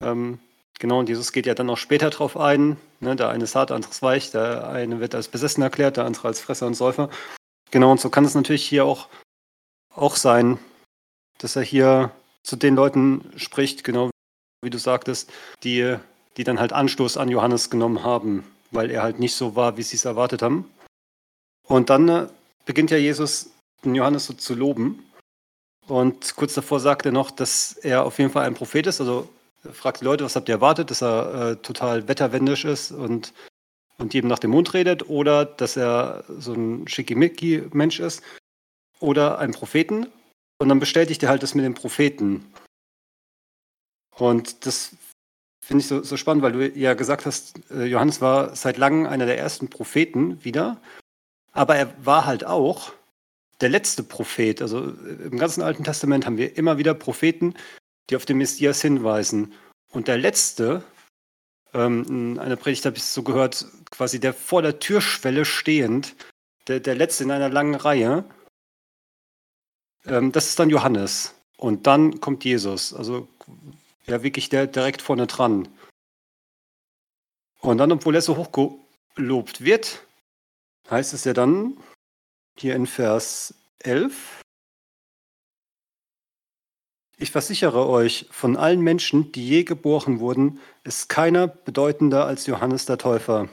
Ähm, 0.00 0.38
genau, 0.78 1.00
und 1.00 1.08
Jesus 1.08 1.32
geht 1.32 1.46
ja 1.46 1.54
dann 1.54 1.70
auch 1.70 1.78
später 1.78 2.10
drauf 2.10 2.36
ein. 2.36 2.76
Ne, 3.00 3.16
der 3.16 3.28
eine 3.28 3.44
ist 3.44 3.54
hart, 3.54 3.70
der 3.70 3.76
andere 3.76 3.90
ist 3.90 4.02
weich, 4.02 4.30
der 4.30 4.68
eine 4.68 5.00
wird 5.00 5.14
als 5.14 5.28
besessen 5.28 5.62
erklärt, 5.62 5.96
der 5.96 6.06
andere 6.06 6.28
als 6.28 6.40
Fresser 6.40 6.66
und 6.66 6.74
Säufer. 6.74 7.10
Genau, 7.70 7.90
und 7.90 8.00
so 8.00 8.10
kann 8.10 8.24
es 8.24 8.34
natürlich 8.34 8.66
hier 8.66 8.84
auch, 8.84 9.08
auch 9.94 10.16
sein, 10.16 10.58
dass 11.38 11.56
er 11.56 11.62
hier 11.62 12.12
zu 12.42 12.56
den 12.56 12.76
Leuten 12.76 13.32
spricht, 13.36 13.84
genau 13.84 14.10
wie 14.62 14.70
du 14.70 14.78
sagtest, 14.78 15.32
die, 15.62 15.96
die 16.36 16.44
dann 16.44 16.60
halt 16.60 16.72
Anstoß 16.72 17.16
an 17.16 17.28
Johannes 17.28 17.70
genommen 17.70 18.02
haben, 18.02 18.44
weil 18.70 18.90
er 18.90 19.02
halt 19.02 19.18
nicht 19.18 19.34
so 19.34 19.56
war, 19.56 19.76
wie 19.76 19.82
sie 19.82 19.96
es 19.96 20.04
erwartet 20.04 20.42
haben. 20.42 20.70
Und 21.66 21.90
dann 21.90 22.08
äh, 22.08 22.26
beginnt 22.64 22.90
ja 22.90 22.96
Jesus, 22.96 23.50
den 23.84 23.94
Johannes 23.94 24.26
so 24.26 24.34
zu 24.34 24.54
loben. 24.54 25.04
Und 25.86 26.36
kurz 26.36 26.54
davor 26.54 26.80
sagt 26.80 27.06
er 27.06 27.12
noch, 27.12 27.30
dass 27.30 27.74
er 27.74 28.04
auf 28.04 28.18
jeden 28.18 28.30
Fall 28.30 28.46
ein 28.46 28.54
Prophet 28.54 28.86
ist. 28.86 29.00
Also 29.00 29.28
fragt 29.72 30.00
die 30.00 30.04
Leute, 30.04 30.24
was 30.24 30.36
habt 30.36 30.48
ihr 30.48 30.56
erwartet, 30.56 30.90
dass 30.90 31.02
er 31.02 31.34
äh, 31.34 31.56
total 31.56 32.08
wetterwendisch 32.08 32.64
ist 32.64 32.92
und, 32.92 33.32
und 33.98 34.14
jedem 34.14 34.28
nach 34.28 34.38
dem 34.38 34.50
Mund 34.50 34.74
redet 34.74 35.08
oder 35.08 35.44
dass 35.44 35.76
er 35.76 36.24
so 36.28 36.52
ein 36.54 36.86
Schickimicki-Mensch 36.88 38.00
ist 38.00 38.22
oder 39.00 39.38
ein 39.38 39.52
Propheten. 39.52 40.06
Und 40.58 40.68
dann 40.68 40.80
bestätigt 40.80 41.22
er 41.22 41.28
halt 41.28 41.42
das 41.42 41.54
mit 41.54 41.64
den 41.64 41.74
Propheten. 41.74 42.52
Und 44.16 44.66
das 44.66 44.96
finde 45.60 45.80
ich 45.80 45.88
so, 45.88 46.02
so, 46.02 46.16
spannend, 46.16 46.42
weil 46.42 46.52
du 46.52 46.68
ja 46.78 46.94
gesagt 46.94 47.26
hast, 47.26 47.58
äh, 47.70 47.84
Johannes 47.84 48.20
war 48.20 48.54
seit 48.54 48.76
langem 48.76 49.06
einer 49.06 49.26
der 49.26 49.38
ersten 49.38 49.68
Propheten 49.68 50.44
wieder. 50.44 50.80
Aber 51.52 51.76
er 51.76 51.92
war 52.04 52.26
halt 52.26 52.44
auch 52.44 52.92
der 53.60 53.70
letzte 53.70 54.02
Prophet. 54.02 54.60
Also 54.62 54.90
äh, 54.90 55.26
im 55.30 55.38
ganzen 55.38 55.62
Alten 55.62 55.84
Testament 55.84 56.26
haben 56.26 56.36
wir 56.36 56.56
immer 56.56 56.78
wieder 56.78 56.94
Propheten, 56.94 57.54
die 58.10 58.16
auf 58.16 58.24
den 58.24 58.38
Messias 58.38 58.80
hinweisen. 58.80 59.54
Und 59.90 60.08
der 60.08 60.18
letzte, 60.18 60.82
ähm, 61.72 62.04
in 62.08 62.38
einer 62.38 62.56
Predigt 62.56 62.84
habe 62.84 62.96
ich 62.96 63.04
so 63.04 63.22
gehört, 63.22 63.66
quasi 63.90 64.20
der 64.20 64.34
vor 64.34 64.62
der 64.62 64.80
Türschwelle 64.80 65.44
stehend, 65.44 66.14
der, 66.66 66.80
der 66.80 66.94
letzte 66.94 67.24
in 67.24 67.30
einer 67.30 67.48
langen 67.48 67.74
Reihe, 67.74 68.24
ähm, 70.06 70.32
das 70.32 70.48
ist 70.48 70.58
dann 70.58 70.70
Johannes. 70.70 71.34
Und 71.56 71.86
dann 71.86 72.20
kommt 72.20 72.44
Jesus. 72.44 72.92
Also 72.92 73.28
ja, 74.06 74.22
wirklich 74.22 74.48
der 74.48 74.66
direkt 74.66 75.02
vorne 75.02 75.26
dran. 75.26 75.68
Und 77.60 77.78
dann, 77.78 77.92
obwohl 77.92 78.14
er 78.14 78.20
so 78.20 78.36
hochgelobt 78.36 79.64
wird, 79.64 80.06
heißt 80.90 81.14
es 81.14 81.24
ja 81.24 81.32
dann 81.32 81.78
hier 82.58 82.74
in 82.74 82.86
Vers 82.86 83.54
11, 83.78 84.42
ich 87.24 87.32
versichere 87.32 87.88
euch, 87.88 88.26
von 88.30 88.56
allen 88.56 88.80
Menschen, 88.80 89.32
die 89.32 89.46
je 89.46 89.64
geboren 89.64 90.20
wurden, 90.20 90.60
ist 90.84 91.08
keiner 91.08 91.48
bedeutender 91.48 92.26
als 92.26 92.46
Johannes 92.46 92.86
der 92.86 92.98
Täufer. 92.98 93.48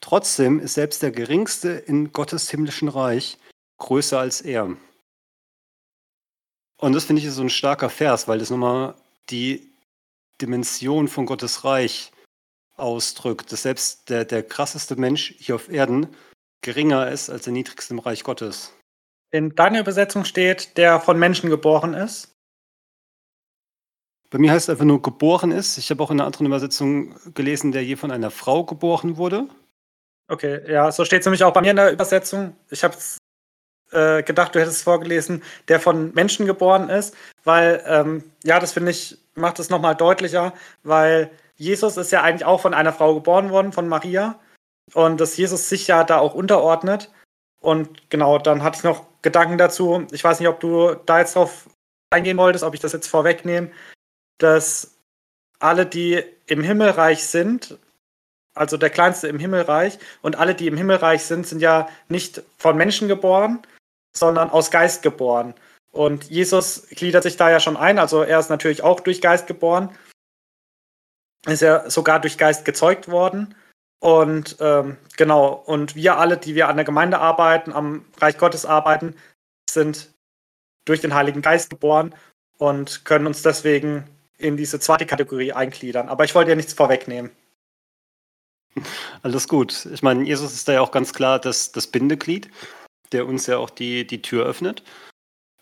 Trotzdem 0.00 0.60
ist 0.60 0.74
selbst 0.74 1.02
der 1.02 1.10
Geringste 1.10 1.70
in 1.70 2.12
Gottes 2.12 2.50
himmlischen 2.50 2.88
Reich 2.88 3.38
größer 3.78 4.18
als 4.18 4.40
er. 4.40 4.76
Und 6.78 6.92
das 6.92 7.04
finde 7.04 7.22
ich 7.22 7.30
so 7.30 7.42
ein 7.42 7.50
starker 7.50 7.90
Vers, 7.90 8.28
weil 8.28 8.38
das 8.38 8.50
nochmal 8.50 8.94
die 9.30 9.72
Dimension 10.40 11.08
von 11.08 11.26
Gottes 11.26 11.64
Reich 11.64 12.12
ausdrückt, 12.76 13.50
dass 13.50 13.62
selbst 13.62 14.10
der, 14.10 14.24
der 14.24 14.42
krasseste 14.42 14.96
Mensch 14.96 15.34
hier 15.38 15.54
auf 15.54 15.70
Erden 15.70 16.08
geringer 16.60 17.10
ist 17.10 17.30
als 17.30 17.44
der 17.44 17.52
niedrigste 17.52 17.94
im 17.94 18.00
Reich 18.00 18.24
Gottes. 18.24 18.74
In 19.30 19.54
deiner 19.54 19.80
Übersetzung 19.80 20.24
steht, 20.24 20.76
der 20.76 21.00
von 21.00 21.18
Menschen 21.18 21.50
geboren 21.50 21.94
ist. 21.94 22.33
Bei 24.34 24.40
mir 24.40 24.50
heißt 24.50 24.68
es 24.68 24.70
einfach 24.70 24.84
nur 24.84 25.00
geboren 25.00 25.52
ist. 25.52 25.78
Ich 25.78 25.90
habe 25.90 26.02
auch 26.02 26.10
in 26.10 26.18
einer 26.18 26.26
anderen 26.26 26.48
Übersetzung 26.48 27.14
gelesen, 27.34 27.70
der 27.70 27.84
je 27.84 27.94
von 27.94 28.10
einer 28.10 28.32
Frau 28.32 28.64
geboren 28.64 29.16
wurde. 29.16 29.46
Okay, 30.26 30.60
ja, 30.68 30.90
so 30.90 31.04
steht 31.04 31.20
es 31.20 31.26
nämlich 31.26 31.44
auch 31.44 31.52
bei 31.52 31.60
mir 31.60 31.70
in 31.70 31.76
der 31.76 31.92
Übersetzung. 31.92 32.56
Ich 32.68 32.82
habe 32.82 32.96
äh, 33.92 34.24
gedacht, 34.24 34.52
du 34.52 34.58
hättest 34.58 34.78
es 34.78 34.82
vorgelesen, 34.82 35.44
der 35.68 35.78
von 35.78 36.12
Menschen 36.14 36.46
geboren 36.46 36.88
ist, 36.88 37.14
weil, 37.44 37.80
ähm, 37.86 38.24
ja, 38.42 38.58
das 38.58 38.72
finde 38.72 38.90
ich, 38.90 39.16
macht 39.36 39.60
es 39.60 39.70
nochmal 39.70 39.94
deutlicher, 39.94 40.52
weil 40.82 41.30
Jesus 41.54 41.96
ist 41.96 42.10
ja 42.10 42.22
eigentlich 42.22 42.44
auch 42.44 42.60
von 42.60 42.74
einer 42.74 42.92
Frau 42.92 43.14
geboren 43.14 43.50
worden, 43.50 43.72
von 43.72 43.86
Maria. 43.86 44.40
Und 44.94 45.20
dass 45.20 45.36
Jesus 45.36 45.68
sich 45.68 45.86
ja 45.86 46.02
da 46.02 46.18
auch 46.18 46.34
unterordnet. 46.34 47.12
Und 47.60 48.10
genau, 48.10 48.38
dann 48.40 48.64
hatte 48.64 48.78
ich 48.78 48.82
noch 48.82 49.06
Gedanken 49.22 49.58
dazu. 49.58 50.08
Ich 50.10 50.24
weiß 50.24 50.40
nicht, 50.40 50.48
ob 50.48 50.58
du 50.58 50.96
da 51.06 51.20
jetzt 51.20 51.36
drauf 51.36 51.68
eingehen 52.10 52.36
wolltest, 52.36 52.64
ob 52.64 52.74
ich 52.74 52.80
das 52.80 52.92
jetzt 52.92 53.06
vorwegnehme, 53.06 53.70
dass 54.38 54.96
alle, 55.58 55.86
die 55.86 56.22
im 56.46 56.62
Himmelreich 56.62 57.26
sind, 57.26 57.78
also 58.54 58.76
der 58.76 58.90
Kleinste 58.90 59.28
im 59.28 59.38
Himmelreich, 59.38 59.98
und 60.22 60.36
alle, 60.36 60.54
die 60.54 60.66
im 60.66 60.76
Himmelreich 60.76 61.24
sind, 61.24 61.46
sind 61.46 61.60
ja 61.60 61.88
nicht 62.08 62.42
von 62.58 62.76
Menschen 62.76 63.08
geboren, 63.08 63.62
sondern 64.16 64.50
aus 64.50 64.70
Geist 64.70 65.02
geboren. 65.02 65.54
Und 65.90 66.24
Jesus 66.30 66.86
gliedert 66.88 67.22
sich 67.22 67.36
da 67.36 67.50
ja 67.50 67.60
schon 67.60 67.76
ein, 67.76 67.98
also 67.98 68.22
er 68.22 68.40
ist 68.40 68.50
natürlich 68.50 68.82
auch 68.82 69.00
durch 69.00 69.20
Geist 69.20 69.46
geboren, 69.46 69.96
ist 71.46 71.62
ja 71.62 71.88
sogar 71.88 72.20
durch 72.20 72.38
Geist 72.38 72.64
gezeugt 72.64 73.08
worden. 73.08 73.54
Und 74.00 74.56
ähm, 74.60 74.98
genau, 75.16 75.52
und 75.52 75.94
wir 75.94 76.18
alle, 76.18 76.36
die 76.36 76.54
wir 76.54 76.68
an 76.68 76.76
der 76.76 76.84
Gemeinde 76.84 77.18
arbeiten, 77.20 77.72
am 77.72 78.04
Reich 78.18 78.36
Gottes 78.38 78.66
arbeiten, 78.66 79.16
sind 79.70 80.12
durch 80.84 81.00
den 81.00 81.14
Heiligen 81.14 81.42
Geist 81.42 81.70
geboren 81.70 82.14
und 82.58 83.04
können 83.04 83.26
uns 83.26 83.42
deswegen 83.42 84.04
in 84.38 84.56
diese 84.56 84.80
zweite 84.80 85.06
Kategorie 85.06 85.52
eingliedern. 85.52 86.08
Aber 86.08 86.24
ich 86.24 86.34
wollte 86.34 86.50
ja 86.50 86.56
nichts 86.56 86.72
vorwegnehmen. 86.72 87.30
Alles 89.22 89.46
gut. 89.46 89.86
Ich 89.92 90.02
meine, 90.02 90.24
Jesus 90.24 90.52
ist 90.52 90.66
da 90.66 90.72
ja 90.72 90.80
auch 90.80 90.90
ganz 90.90 91.12
klar 91.12 91.38
das, 91.38 91.72
das 91.72 91.86
Bindeglied 91.86 92.50
der 93.14 93.26
uns 93.26 93.46
ja 93.46 93.58
auch 93.58 93.70
die, 93.70 94.06
die 94.06 94.20
Tür 94.20 94.44
öffnet. 94.44 94.82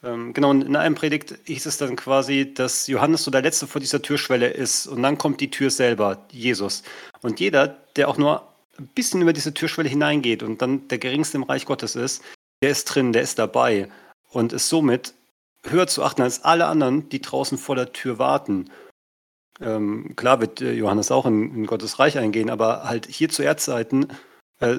Ähm, 0.02 0.32
genau, 0.32 0.50
und 0.50 0.62
in 0.62 0.74
einem 0.74 0.96
Predigt 0.96 1.38
hieß 1.44 1.66
es 1.66 1.76
dann 1.76 1.94
quasi, 1.94 2.52
dass 2.52 2.88
Johannes 2.88 3.22
so 3.22 3.30
der 3.30 3.42
Letzte 3.42 3.66
vor 3.66 3.80
dieser 3.80 4.02
Türschwelle 4.02 4.48
ist 4.48 4.86
und 4.86 5.02
dann 5.02 5.18
kommt 5.18 5.40
die 5.40 5.50
Tür 5.50 5.70
selber, 5.70 6.26
Jesus. 6.32 6.82
Und 7.20 7.38
jeder, 7.38 7.68
der 7.94 8.08
auch 8.08 8.16
nur 8.16 8.48
ein 8.78 8.88
bisschen 8.88 9.22
über 9.22 9.32
diese 9.32 9.54
Türschwelle 9.54 9.88
hineingeht 9.88 10.42
und 10.42 10.62
dann 10.62 10.88
der 10.88 10.98
Geringste 10.98 11.36
im 11.36 11.44
Reich 11.44 11.66
Gottes 11.66 11.94
ist, 11.94 12.22
der 12.62 12.70
ist 12.70 12.86
drin, 12.86 13.12
der 13.12 13.22
ist 13.22 13.38
dabei 13.38 13.88
und 14.30 14.52
ist 14.52 14.68
somit 14.68 15.14
höher 15.64 15.86
zu 15.86 16.02
achten 16.02 16.22
als 16.22 16.44
alle 16.44 16.66
anderen, 16.66 17.08
die 17.08 17.20
draußen 17.20 17.58
vor 17.58 17.76
der 17.76 17.92
Tür 17.92 18.18
warten. 18.18 18.70
Ähm, 19.60 20.16
klar 20.16 20.40
wird 20.40 20.60
äh, 20.60 20.72
Johannes 20.72 21.10
auch 21.10 21.26
in, 21.26 21.54
in, 21.54 21.66
Gottes 21.66 21.98
Reich 21.98 22.18
eingehen, 22.18 22.50
aber 22.50 22.84
halt 22.84 23.06
hier 23.06 23.28
zu 23.28 23.42
Erdzeiten 23.42 24.08
äh, 24.60 24.78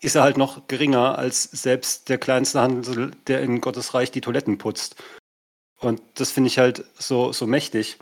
ist 0.00 0.16
er 0.16 0.22
halt 0.22 0.36
noch 0.36 0.66
geringer 0.66 1.16
als 1.16 1.44
selbst 1.44 2.08
der 2.08 2.18
kleinste 2.18 2.60
Handel, 2.60 3.12
der 3.28 3.40
in 3.42 3.60
Gottes 3.60 3.94
Reich 3.94 4.10
die 4.10 4.20
Toiletten 4.20 4.58
putzt. 4.58 4.96
Und 5.78 6.02
das 6.14 6.32
finde 6.32 6.48
ich 6.48 6.58
halt 6.58 6.84
so, 6.98 7.32
so 7.32 7.46
mächtig, 7.46 7.98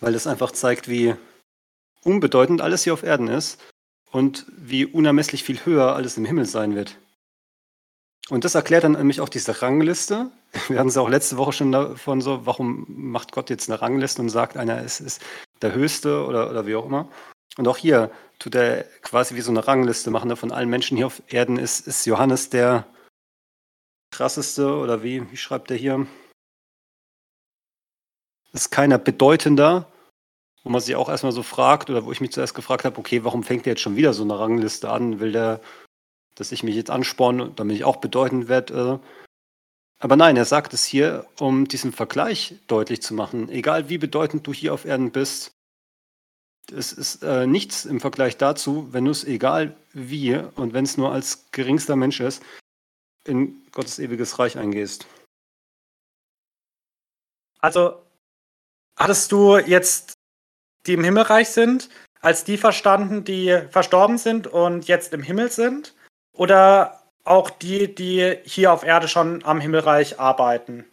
weil 0.00 0.12
das 0.12 0.26
einfach 0.26 0.52
zeigt, 0.52 0.88
wie 0.88 1.14
unbedeutend 2.02 2.60
alles 2.60 2.84
hier 2.84 2.94
auf 2.94 3.02
Erden 3.02 3.28
ist 3.28 3.60
und 4.10 4.46
wie 4.56 4.86
unermesslich 4.86 5.42
viel 5.42 5.64
höher 5.64 5.94
alles 5.94 6.16
im 6.16 6.24
Himmel 6.24 6.46
sein 6.46 6.74
wird. 6.74 6.96
Und 8.30 8.44
das 8.44 8.54
erklärt 8.54 8.84
dann 8.84 8.92
nämlich 8.92 9.20
auch 9.20 9.28
diese 9.28 9.60
Rangliste. 9.60 10.30
Wir 10.68 10.78
hatten 10.78 10.88
es 10.88 10.96
auch 10.96 11.08
letzte 11.08 11.36
Woche 11.36 11.52
schon 11.52 11.72
davon 11.72 12.20
so, 12.20 12.46
warum 12.46 12.86
macht 12.88 13.32
Gott 13.32 13.50
jetzt 13.50 13.68
eine 13.68 13.80
Rangliste 13.82 14.22
und 14.22 14.28
sagt, 14.28 14.56
einer 14.56 14.82
ist, 14.82 15.00
ist 15.00 15.20
der 15.62 15.74
Höchste 15.74 16.24
oder, 16.24 16.50
oder 16.50 16.66
wie 16.66 16.76
auch 16.76 16.86
immer. 16.86 17.08
Und 17.56 17.66
auch 17.68 17.76
hier 17.76 18.10
tut 18.38 18.54
er 18.54 18.84
quasi 19.02 19.34
wie 19.34 19.40
so 19.40 19.50
eine 19.50 19.66
Rangliste 19.66 20.10
machen. 20.10 20.34
Von 20.36 20.52
allen 20.52 20.70
Menschen 20.70 20.96
hier 20.96 21.06
auf 21.08 21.22
Erden 21.28 21.58
ist, 21.58 21.86
ist 21.86 22.06
Johannes 22.06 22.50
der 22.50 22.86
krasseste 24.12 24.76
oder 24.76 25.02
wie, 25.02 25.30
wie 25.30 25.36
schreibt 25.36 25.70
er 25.70 25.76
hier? 25.76 26.06
ist 28.52 28.70
keiner 28.70 28.98
bedeutender, 28.98 29.86
wo 30.62 30.70
man 30.70 30.80
sich 30.80 30.96
auch 30.96 31.08
erstmal 31.08 31.32
so 31.32 31.42
fragt, 31.42 31.90
oder 31.90 32.04
wo 32.04 32.12
ich 32.12 32.20
mich 32.20 32.32
zuerst 32.32 32.54
gefragt 32.54 32.84
habe, 32.84 32.98
okay, 32.98 33.24
warum 33.24 33.42
fängt 33.42 33.66
der 33.66 33.72
jetzt 33.72 33.82
schon 33.82 33.96
wieder 33.96 34.12
so 34.12 34.22
eine 34.22 34.38
Rangliste 34.38 34.90
an? 34.90 35.20
Will 35.20 35.32
der, 35.32 35.60
dass 36.40 36.52
ich 36.52 36.62
mich 36.62 36.74
jetzt 36.74 36.90
ansporne, 36.90 37.52
damit 37.54 37.76
ich 37.76 37.84
auch 37.84 37.96
bedeutend 37.96 38.48
werde? 38.48 39.00
Aber 39.98 40.16
nein, 40.16 40.36
er 40.36 40.46
sagt 40.46 40.72
es 40.72 40.84
hier, 40.84 41.26
um 41.38 41.68
diesen 41.68 41.92
Vergleich 41.92 42.54
deutlich 42.66 43.02
zu 43.02 43.12
machen. 43.12 43.50
Egal 43.50 43.90
wie 43.90 43.98
bedeutend 43.98 44.46
du 44.46 44.52
hier 44.54 44.72
auf 44.72 44.86
Erden 44.86 45.12
bist, 45.12 45.52
es 46.72 46.92
ist 46.92 47.22
äh, 47.22 47.46
nichts 47.46 47.84
im 47.84 48.00
Vergleich 48.00 48.38
dazu, 48.38 48.88
wenn 48.92 49.04
du 49.04 49.10
es 49.10 49.24
egal 49.24 49.76
wie 49.92 50.36
und 50.36 50.72
wenn 50.72 50.84
es 50.84 50.96
nur 50.96 51.12
als 51.12 51.50
geringster 51.50 51.96
Mensch 51.96 52.20
ist, 52.20 52.42
in 53.24 53.66
Gottes 53.72 53.98
ewiges 53.98 54.38
Reich 54.38 54.56
eingehst. 54.56 55.06
Also, 57.58 58.02
hattest 58.96 59.30
du 59.32 59.58
jetzt 59.58 60.14
die 60.86 60.94
im 60.94 61.04
Himmelreich 61.04 61.50
sind, 61.50 61.90
als 62.20 62.44
die 62.44 62.56
verstanden, 62.56 63.24
die 63.24 63.60
verstorben 63.70 64.16
sind 64.16 64.46
und 64.46 64.86
jetzt 64.88 65.12
im 65.12 65.22
Himmel 65.22 65.50
sind? 65.50 65.94
Oder 66.32 67.02
auch 67.24 67.50
die, 67.50 67.94
die 67.94 68.38
hier 68.44 68.72
auf 68.72 68.82
Erde 68.82 69.08
schon 69.08 69.44
am 69.44 69.60
Himmelreich 69.60 70.18
arbeiten? 70.18 70.86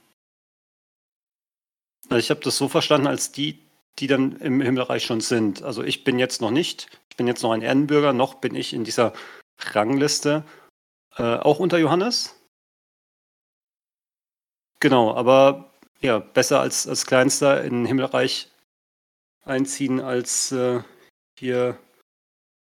Also 2.10 2.18
ich 2.18 2.30
habe 2.30 2.42
das 2.42 2.58
so 2.58 2.68
verstanden, 2.70 3.08
als 3.08 3.32
die, 3.32 3.60
die 4.00 4.08
dann 4.08 4.38
im 4.38 4.62
Himmelreich 4.62 5.06
schon 5.06 5.22
sind. 5.22 5.64
Also 5.64 5.84
ich 5.84 6.04
bin 6.04 6.20
jetzt 6.20 6.42
noch 6.42 6.52
nicht, 6.52 6.88
ich 7.10 7.18
bin 7.18 7.28
jetzt 7.28 7.44
noch 7.44 7.52
ein 7.52 7.62
Erdenbürger, 7.62 8.14
noch 8.14 8.36
bin 8.36 8.56
ich 8.56 8.74
in 8.74 8.84
dieser 8.84 9.14
Rangliste 9.60 10.44
äh, 11.18 11.38
auch 11.38 11.60
unter 11.60 11.78
Johannes. 11.78 12.36
Genau, 14.80 15.16
aber 15.16 15.72
ja, 16.02 16.20
besser 16.20 16.60
als, 16.60 16.88
als 16.88 17.06
Kleinster 17.06 17.64
in 17.64 17.86
Himmelreich 17.86 18.52
einziehen, 19.44 20.00
als 20.00 20.52
äh, 20.52 20.84
hier 21.40 21.80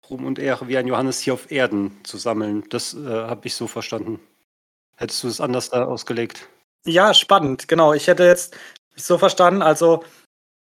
Ruhm 0.10 0.26
und 0.26 0.40
Ehre 0.40 0.68
wie 0.68 0.78
ein 0.78 0.88
Johannes 0.88 1.20
hier 1.20 1.34
auf 1.34 1.52
Erden 1.52 1.98
zu 2.04 2.18
sammeln. 2.18 2.64
Das 2.70 2.94
äh, 2.94 3.08
habe 3.08 3.48
ich 3.48 3.56
so 3.56 3.68
verstanden. 3.68 4.20
Hättest 4.96 5.24
du 5.24 5.28
es 5.28 5.40
anders 5.40 5.70
da 5.70 5.86
ausgelegt? 5.86 6.50
Ja, 6.86 7.14
spannend, 7.14 7.68
genau. 7.68 7.94
Ich 7.94 8.08
hätte 8.08 8.24
jetzt 8.24 8.56
so 8.96 9.18
verstanden, 9.18 9.62
also 9.62 10.04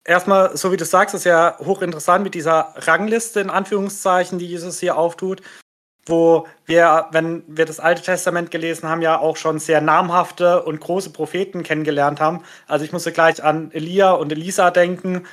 erstmal, 0.04 0.56
so 0.58 0.72
wie 0.72 0.78
du 0.78 0.86
sagst, 0.86 1.16
ist 1.16 1.24
ja 1.24 1.58
hochinteressant 1.60 2.24
mit 2.24 2.34
dieser 2.34 2.74
Rangliste 2.76 3.40
in 3.40 3.50
Anführungszeichen, 3.50 4.40
die 4.40 4.48
Jesus 4.48 4.80
hier 4.80 4.98
auftut, 4.98 5.42
wo 6.06 6.48
wir, 6.66 7.08
wenn 7.12 7.44
wir 7.48 7.66
das 7.66 7.80
Alte 7.80 8.02
Testament 8.02 8.52
gelesen 8.52 8.88
haben, 8.88 9.02
ja 9.02 9.20
auch 9.20 9.38
schon 9.38 9.60
sehr 9.60 9.82
namhafte 9.82 10.64
und 10.64 10.80
große 10.80 11.12
Propheten 11.12 11.64
kennengelernt 11.64 12.20
haben. 12.20 12.44
Also 12.68 12.86
ich 12.86 12.94
musste 12.94 13.12
gleich 13.12 13.44
an 13.44 13.72
Elia 13.72 14.12
und 14.12 14.32
Elisa 14.32 14.72
denken, 14.72 15.26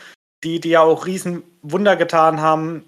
die, 0.42 0.60
die 0.60 0.70
ja 0.70 0.80
auch 0.82 1.06
riesen 1.06 1.42
Wunder 1.62 1.96
getan 1.96 2.40
haben, 2.40 2.84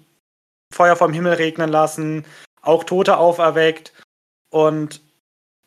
Feuer 0.73 0.95
vom 0.95 1.13
Himmel 1.13 1.33
regnen 1.33 1.69
lassen, 1.69 2.25
auch 2.61 2.83
Tote 2.83 3.17
auferweckt. 3.17 3.93
Und 4.49 5.01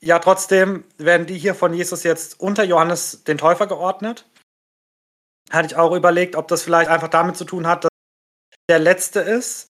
ja, 0.00 0.18
trotzdem 0.18 0.84
werden 0.98 1.26
die 1.26 1.38
hier 1.38 1.54
von 1.54 1.74
Jesus 1.74 2.02
jetzt 2.02 2.40
unter 2.40 2.64
Johannes 2.64 3.24
den 3.24 3.38
Täufer 3.38 3.66
geordnet. 3.66 4.26
Hatte 5.50 5.66
ich 5.66 5.76
auch 5.76 5.94
überlegt, 5.94 6.36
ob 6.36 6.48
das 6.48 6.62
vielleicht 6.62 6.90
einfach 6.90 7.08
damit 7.08 7.36
zu 7.36 7.44
tun 7.44 7.66
hat, 7.66 7.84
dass 7.84 7.90
der 8.68 8.78
letzte 8.78 9.20
ist, 9.20 9.66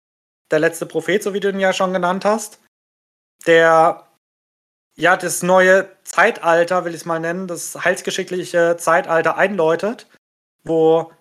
der 0.51 0.59
letzte 0.59 0.87
Prophet, 0.87 1.23
so 1.23 1.35
wie 1.35 1.41
du 1.41 1.51
ihn 1.51 1.61
ja 1.61 1.73
schon 1.73 1.93
genannt 1.93 2.25
hast, 2.25 2.61
der 3.47 4.09
ja 4.97 5.17
das 5.17 5.43
neue 5.43 5.89
Zeitalter, 6.03 6.85
will 6.85 6.95
ich 6.95 7.03
es 7.03 7.07
mal 7.07 7.21
nennen, 7.21 7.47
das 7.47 7.85
heilsgeschickliche 7.85 8.77
Zeitalter 8.79 9.37
einläutet, 9.37 10.09
wo 10.65 11.13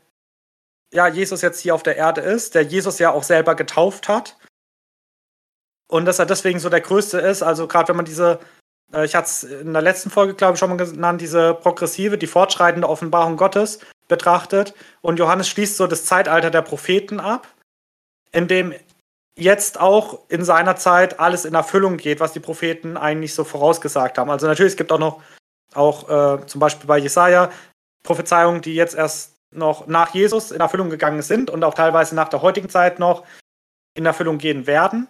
ja, 0.94 1.08
Jesus 1.08 1.42
jetzt 1.42 1.60
hier 1.60 1.76
auf 1.76 1.84
der 1.84 1.98
Erde 1.98 2.22
ist, 2.22 2.56
der 2.56 2.64
Jesus 2.64 3.00
ja 3.00 3.12
auch 3.12 3.24
selber 3.24 3.56
getauft 3.56 4.08
hat. 4.08 4.38
Und 5.90 6.06
dass 6.06 6.20
er 6.20 6.26
deswegen 6.26 6.60
so 6.60 6.70
der 6.70 6.82
Größte 6.82 7.20
ist. 7.20 7.44
Also 7.44 7.68
gerade 7.68 7.90
wenn 7.90 7.96
man 7.98 8.06
diese, 8.06 8.40
äh, 8.94 9.06
ich 9.06 9.16
hatte 9.16 9.28
es 9.28 9.44
in 9.44 9.74
der 9.74 9.82
letzten 9.82 10.10
Folge, 10.10 10.34
glaube 10.34 10.54
ich, 10.54 10.60
schon 10.60 10.70
mal 10.70 10.78
genannt, 10.78 11.22
diese 11.22 11.54
progressive, 11.54 12.18
die 12.18 12.28
fortschreitende 12.28 12.90
Offenbarung 12.90 13.38
Gottes 13.38 13.80
betrachtet. 14.08 14.74
Und 15.02 15.20
Johannes 15.20 15.48
schließt 15.50 15.78
so 15.78 15.88
das 15.88 16.06
Zeitalter 16.06 16.52
der 16.52 16.62
Propheten 16.62 17.20
ab, 17.20 17.48
in 18.32 18.48
dem 18.48 18.74
jetzt 19.38 19.80
auch 19.80 20.28
in 20.30 20.44
seiner 20.44 20.76
Zeit 20.76 21.20
alles 21.20 21.46
in 21.46 21.54
Erfüllung 21.54 21.98
geht, 21.98 22.20
was 22.20 22.34
die 22.34 22.40
Propheten 22.40 22.98
eigentlich 22.98 23.34
so 23.34 23.44
vorausgesagt 23.44 24.18
haben. 24.18 24.32
Also 24.32 24.48
natürlich, 24.48 24.74
es 24.74 24.78
gibt 24.78 24.92
auch 24.92 25.00
noch, 25.00 25.22
auch 25.74 26.10
äh, 26.10 26.46
zum 26.48 26.60
Beispiel 26.60 26.88
bei 26.88 26.98
Jesaja, 26.98 27.52
Prophezeiungen, 28.04 28.62
die 28.62 28.74
jetzt 28.74 28.96
erst 28.96 29.37
noch 29.52 29.88
nach 29.88 30.14
Jesus 30.14 30.52
in 30.52 30.60
Erfüllung 30.60 30.90
gegangen 30.90 31.22
sind 31.22 31.50
und 31.50 31.64
auch 31.64 31.74
teilweise 31.74 32.16
nach 32.16 32.30
der 32.30 32.42
heutigen 32.42 32.70
Zeit 32.70 33.00
noch 33.00 33.26
in 33.94 34.06
Erfüllung 34.06 34.38
gehen 34.38 34.68
werden. 34.68 35.08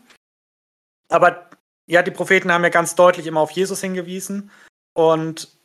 Aber 1.09 1.49
ja, 1.85 2.03
die 2.03 2.11
Propheten 2.11 2.51
haben 2.51 2.63
ja 2.63 2.69
ganz 2.69 2.95
deutlich 2.95 3.27
immer 3.27 3.41
auf 3.41 3.51
Jesus 3.51 3.81
hingewiesen 3.81 4.51
und 4.93 5.57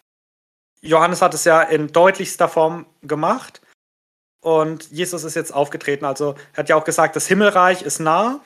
Johannes 0.81 1.23
hat 1.23 1.35
es 1.35 1.45
ja 1.45 1.63
in 1.63 1.93
deutlichster 1.93 2.49
Form 2.49 2.87
gemacht 3.03 3.61
und 4.41 4.91
Jesus 4.91 5.25
ist 5.25 5.35
jetzt 5.35 5.53
aufgetreten. 5.53 6.05
Also 6.05 6.35
er 6.53 6.59
hat 6.59 6.69
ja 6.69 6.77
auch 6.77 6.85
gesagt, 6.85 7.15
das 7.17 7.27
Himmelreich 7.27 7.83
ist 7.83 8.01
nah. 8.01 8.41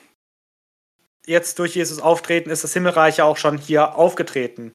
Jetzt 1.25 1.59
durch 1.59 1.75
Jesus 1.75 1.99
Auftreten 1.99 2.49
ist 2.49 2.63
das 2.63 2.73
Himmelreich 2.73 3.17
ja 3.17 3.25
auch 3.25 3.37
schon 3.37 3.57
hier 3.57 3.95
aufgetreten. 3.95 4.71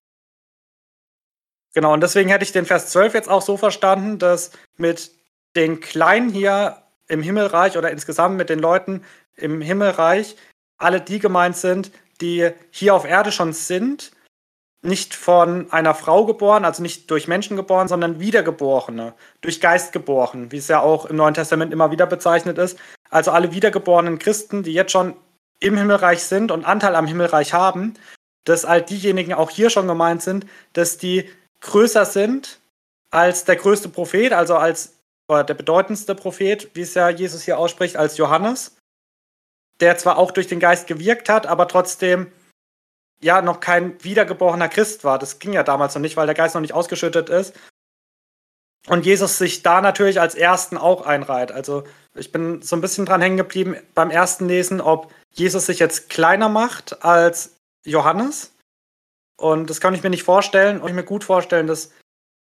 Genau, 1.75 1.95
und 1.95 2.03
deswegen 2.03 2.29
hätte 2.29 2.45
ich 2.45 2.53
den 2.53 2.67
Vers 2.67 2.91
12 2.91 3.15
jetzt 3.15 3.29
auch 3.31 3.41
so 3.41 3.57
verstanden, 3.57 4.19
dass 4.19 4.51
mit 4.77 5.13
den 5.57 5.81
Kleinen 5.81 6.31
hier 6.31 6.83
im 7.09 7.23
Himmelreich 7.23 7.77
oder 7.77 7.91
insgesamt 7.91 8.37
mit 8.37 8.49
den 8.49 8.59
Leuten 8.59 9.05
im 9.37 9.61
Himmelreich 9.61 10.37
alle 10.79 11.01
die 11.01 11.19
gemeint 11.19 11.57
sind, 11.57 11.93
die 12.21 12.51
hier 12.71 12.95
auf 12.95 13.05
Erde 13.05 13.33
schon 13.33 13.53
sind, 13.53 14.13
nicht 14.83 15.15
von 15.15 15.71
einer 15.71 15.95
Frau 15.95 16.27
geboren, 16.27 16.65
also 16.65 16.83
nicht 16.83 17.11
durch 17.11 17.29
Menschen 17.29 17.57
geboren, 17.57 17.87
sondern 17.87 18.19
Wiedergeborene, 18.19 19.15
durch 19.41 19.61
Geist 19.61 19.93
geboren, 19.93 20.51
wie 20.51 20.57
es 20.57 20.69
ja 20.69 20.81
auch 20.81 21.07
im 21.07 21.17
Neuen 21.17 21.35
Testament 21.35 21.73
immer 21.73 21.93
wieder 21.93 22.07
bezeichnet 22.07 22.59
ist. 22.59 22.79
Also 23.09 23.31
alle 23.31 23.53
wiedergeborenen 23.53 24.19
Christen, 24.19 24.65
die 24.65 24.73
jetzt 24.73 24.91
schon 24.91 25.15
im 25.61 25.77
Himmelreich 25.77 26.25
sind 26.25 26.51
und 26.51 26.65
Anteil 26.65 26.97
am 26.97 27.07
Himmelreich 27.07 27.53
haben, 27.53 27.95
dass 28.45 28.65
all 28.65 28.83
diejenigen 28.83 29.35
auch 29.35 29.51
hier 29.51 29.71
schon 29.71 29.87
gemeint 29.87 30.23
sind, 30.23 30.47
dass 30.73 30.99
die 30.99 31.29
größer 31.61 32.05
sind 32.05 32.59
als 33.13 33.45
der 33.45 33.57
größte 33.57 33.89
Prophet, 33.89 34.33
also 34.33 34.57
als 34.57 34.95
oder 35.33 35.45
der 35.45 35.55
bedeutendste 35.55 36.15
Prophet, 36.15 36.71
wie 36.75 36.83
es 36.83 36.95
ja 36.95 37.09
Jesus 37.09 37.43
hier 37.43 37.59
ausspricht, 37.59 37.97
als 37.97 38.17
Johannes, 38.17 38.77
der 39.81 39.97
zwar 39.99 40.19
auch 40.19 40.31
durch 40.31 40.47
den 40.47 40.61
Geist 40.61 40.87
gewirkt 40.87 41.29
hat, 41.29 41.47
aber 41.47 41.69
trotzdem 41.69 42.31
ja 43.21 43.41
noch 43.41 43.61
kein 43.61 44.03
wiedergeborener 44.03 44.69
Christ 44.69 45.05
war. 45.05 45.19
Das 45.19 45.39
ging 45.39 45.53
ja 45.53 45.63
damals 45.63 45.95
noch 45.95 46.03
nicht, 46.03 46.17
weil 46.17 46.27
der 46.27 46.35
Geist 46.35 46.55
noch 46.55 46.61
nicht 46.61 46.75
ausgeschüttet 46.75 47.29
ist. 47.29 47.55
Und 48.89 49.07
Jesus 49.07 49.39
sich 49.39 49.63
da 49.63 49.81
natürlich 49.81 50.21
als 50.21 50.35
Ersten 50.35 50.77
auch 50.77 51.07
einreiht. 51.07 51.53
Also 51.53 51.85
ich 52.15 52.33
bin 52.33 52.63
so 52.63 52.75
ein 52.75 52.81
bisschen 52.81 53.07
dran 53.07 53.21
hängen 53.21 53.37
geblieben 53.37 53.77
beim 53.95 54.11
ersten 54.11 54.49
Lesen, 54.49 54.81
ob 54.81 55.13
Jesus 55.31 55.67
sich 55.67 55.79
jetzt 55.79 56.11
kleiner 56.11 56.49
macht 56.49 57.05
als 57.05 57.55
Johannes. 57.85 58.53
Und 59.37 59.71
das 59.71 59.81
kann 59.81 59.95
ich 59.95 60.03
mir 60.03 60.11
nicht 60.11 60.25
vorstellen. 60.25 60.81
Und 60.81 60.89
ich 60.89 60.95
mir 60.95 61.05
gut 61.05 61.23
vorstellen, 61.23 61.69
dass 61.69 61.93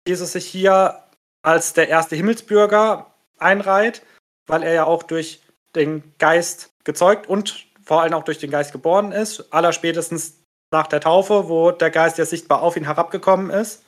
Jesus 0.05 0.33
sich 0.33 0.45
hier 0.45 1.01
als 1.47 1.71
der 1.71 1.87
erste 1.87 2.17
Himmelsbürger 2.17 3.13
einreiht, 3.37 4.01
weil 4.47 4.63
er 4.63 4.73
ja 4.73 4.83
auch 4.83 5.03
durch 5.03 5.41
den 5.75 6.03
Geist 6.17 6.73
gezeugt 6.83 7.27
und 7.27 7.67
vor 7.85 8.01
allem 8.01 8.13
auch 8.15 8.25
durch 8.25 8.37
den 8.37 8.51
Geist 8.51 8.73
geboren 8.73 9.13
ist, 9.13 9.53
allerspätestens 9.53 10.43
nach 10.71 10.87
der 10.87 10.99
Taufe, 10.99 11.47
wo 11.47 11.71
der 11.71 11.89
Geist 11.89 12.17
ja 12.17 12.25
sichtbar 12.25 12.61
auf 12.61 12.75
ihn 12.75 12.83
herabgekommen 12.83 13.49
ist. 13.49 13.85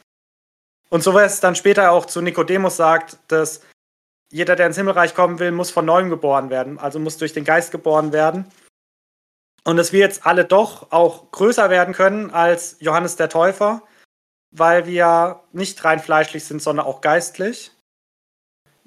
Und 0.90 1.04
so 1.04 1.20
es 1.20 1.42
dann 1.42 1.58
später 1.58 1.92
auch 1.92 2.06
zu 2.06 2.22
Nikodemus 2.22 2.78
sagt, 2.78 3.18
dass 3.28 3.60
jeder, 4.32 4.56
der 4.56 4.68
ins 4.68 4.78
Himmelreich 4.78 5.14
kommen 5.14 5.40
will, 5.40 5.52
muss 5.52 5.70
von 5.70 5.84
neuem 5.84 6.10
geboren 6.10 6.50
werden, 6.50 6.80
also 6.80 6.98
muss 6.98 7.18
durch 7.18 7.34
den 7.34 7.44
Geist 7.44 7.72
geboren 7.72 8.14
werden. 8.14 8.50
Und 9.66 9.76
dass 9.76 9.92
wir 9.92 10.00
jetzt 10.00 10.26
alle 10.26 10.46
doch 10.46 10.94
auch 10.94 11.30
größer 11.32 11.70
werden 11.70 11.94
können 11.94 12.32
als 12.32 12.78
Johannes 12.80 13.18
der 13.18 13.28
Täufer, 13.28 13.82
weil 14.52 14.86
wir 14.86 15.42
nicht 15.52 15.84
rein 15.84 16.00
fleischlich 16.00 16.44
sind, 16.44 16.62
sondern 16.62 16.86
auch 16.86 17.02
geistlich. 17.02 17.72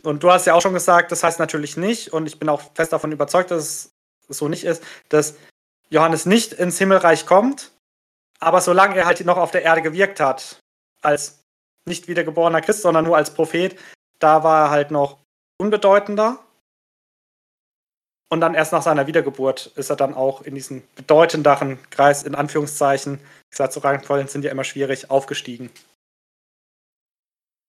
Und 0.03 0.23
du 0.23 0.31
hast 0.33 0.47
ja 0.47 0.55
auch 0.55 0.63
schon 0.63 0.75
gesagt, 0.75 1.13
das 1.13 1.23
heißt 1.23 1.39
natürlich 1.39 1.77
nicht, 1.77 2.13
und 2.13 2.27
ich 2.27 2.39
bin 2.39 2.49
auch 2.49 2.63
fest 2.75 2.93
davon 2.93 3.13
überzeugt, 3.13 3.51
dass 3.51 3.93
es 4.29 4.39
so 4.39 4.49
nicht 4.49 4.65
ist, 4.65 4.83
dass 5.09 5.37
Johannes 5.91 6.27
nicht 6.27 6.53
ins 6.55 6.79
Himmelreich 6.79 7.27
kommt, 7.27 7.71
aber 8.41 8.61
solange 8.61 8.97
er 8.97 9.07
halt 9.07 9.25
noch 9.25 9.37
auf 9.37 9.53
der 9.53 9.63
Erde 9.63 9.83
gewirkt 9.83 10.19
hat, 10.19 10.59
als 11.03 11.45
nicht 11.85 12.09
wiedergeborener 12.09 12.61
Christ, 12.61 12.83
sondern 12.83 13.05
nur 13.05 13.17
als 13.17 13.33
Prophet, 13.35 13.79
da 14.19 14.43
war 14.43 14.67
er 14.67 14.71
halt 14.71 14.91
noch 14.91 15.19
unbedeutender. 15.59 16.39
Und 18.29 18.41
dann 18.41 18.55
erst 18.55 18.73
nach 18.73 18.83
seiner 18.83 19.07
Wiedergeburt 19.07 19.67
ist 19.77 19.91
er 19.91 19.97
dann 19.97 20.15
auch 20.15 20.43
in 20.43 20.55
diesen 20.55 20.83
bedeutenderen 20.95 21.79
Kreis, 21.91 22.23
in 22.23 22.35
Anführungszeichen, 22.35 23.21
wie 23.53 23.57
gesagt, 23.57 23.75
so 23.75 23.81
Rangfolgen 23.81 24.29
sind 24.29 24.47
ja 24.47 24.51
immer 24.51 24.65
schwierig, 24.65 25.11
aufgestiegen. 25.11 25.69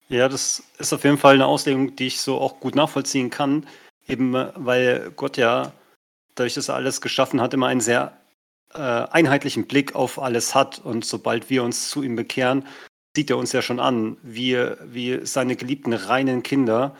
Ja, 0.07 0.29
das 0.29 0.63
ist 0.77 0.93
auf 0.93 1.03
jeden 1.03 1.17
Fall 1.17 1.33
eine 1.33 1.45
Auslegung, 1.45 1.97
die 1.97 2.07
ich 2.07 2.21
so 2.21 2.39
auch 2.39 2.61
gut 2.61 2.73
nachvollziehen 2.73 3.29
kann. 3.29 3.67
Eben 4.07 4.33
weil 4.33 5.11
Gott 5.11 5.35
ja, 5.35 5.73
dadurch, 6.35 6.53
dass 6.53 6.69
er 6.69 6.75
alles 6.75 7.01
geschaffen 7.01 7.41
hat, 7.41 7.53
immer 7.53 7.67
einen 7.67 7.81
sehr 7.81 8.17
äh, 8.73 8.77
einheitlichen 8.77 9.67
Blick 9.67 9.93
auf 9.93 10.19
alles 10.19 10.55
hat. 10.55 10.79
Und 10.79 11.03
sobald 11.03 11.49
wir 11.49 11.63
uns 11.63 11.89
zu 11.89 12.01
ihm 12.01 12.15
bekehren, 12.15 12.65
sieht 13.13 13.29
er 13.29 13.37
uns 13.37 13.51
ja 13.51 13.61
schon 13.61 13.81
an, 13.81 14.15
wie, 14.23 14.57
wie 14.85 15.25
seine 15.25 15.57
geliebten 15.57 15.91
reinen 15.91 16.43
Kinder. 16.43 16.95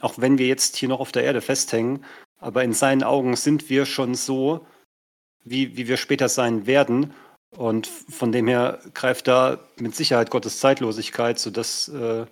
Auch 0.00 0.14
wenn 0.16 0.38
wir 0.38 0.46
jetzt 0.46 0.76
hier 0.76 0.88
noch 0.88 1.00
auf 1.00 1.12
der 1.12 1.24
Erde 1.24 1.42
festhängen, 1.42 2.06
aber 2.38 2.64
in 2.64 2.72
seinen 2.72 3.02
Augen 3.02 3.36
sind 3.36 3.68
wir 3.68 3.84
schon 3.84 4.14
so, 4.14 4.66
wie, 5.44 5.76
wie 5.76 5.88
wir 5.88 5.98
später 5.98 6.30
sein 6.30 6.66
werden. 6.66 7.12
Und 7.56 7.86
von 7.86 8.32
dem 8.32 8.46
her 8.46 8.80
greift 8.94 9.26
da 9.28 9.58
mit 9.76 9.94
Sicherheit 9.94 10.30
Gottes 10.30 10.60
Zeitlosigkeit, 10.60 11.38
sodass 11.38 11.88
äh, 11.88 12.26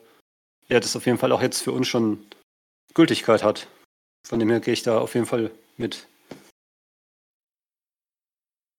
er 0.68 0.80
das 0.80 0.96
auf 0.96 1.06
jeden 1.06 1.18
Fall 1.18 1.32
auch 1.32 1.42
jetzt 1.42 1.62
für 1.62 1.72
uns 1.72 1.88
schon 1.88 2.26
Gültigkeit 2.94 3.42
hat. 3.42 3.66
Von 4.26 4.38
dem 4.38 4.50
her 4.50 4.60
gehe 4.60 4.74
ich 4.74 4.82
da 4.82 4.98
auf 4.98 5.14
jeden 5.14 5.26
Fall 5.26 5.50
mit. 5.76 6.06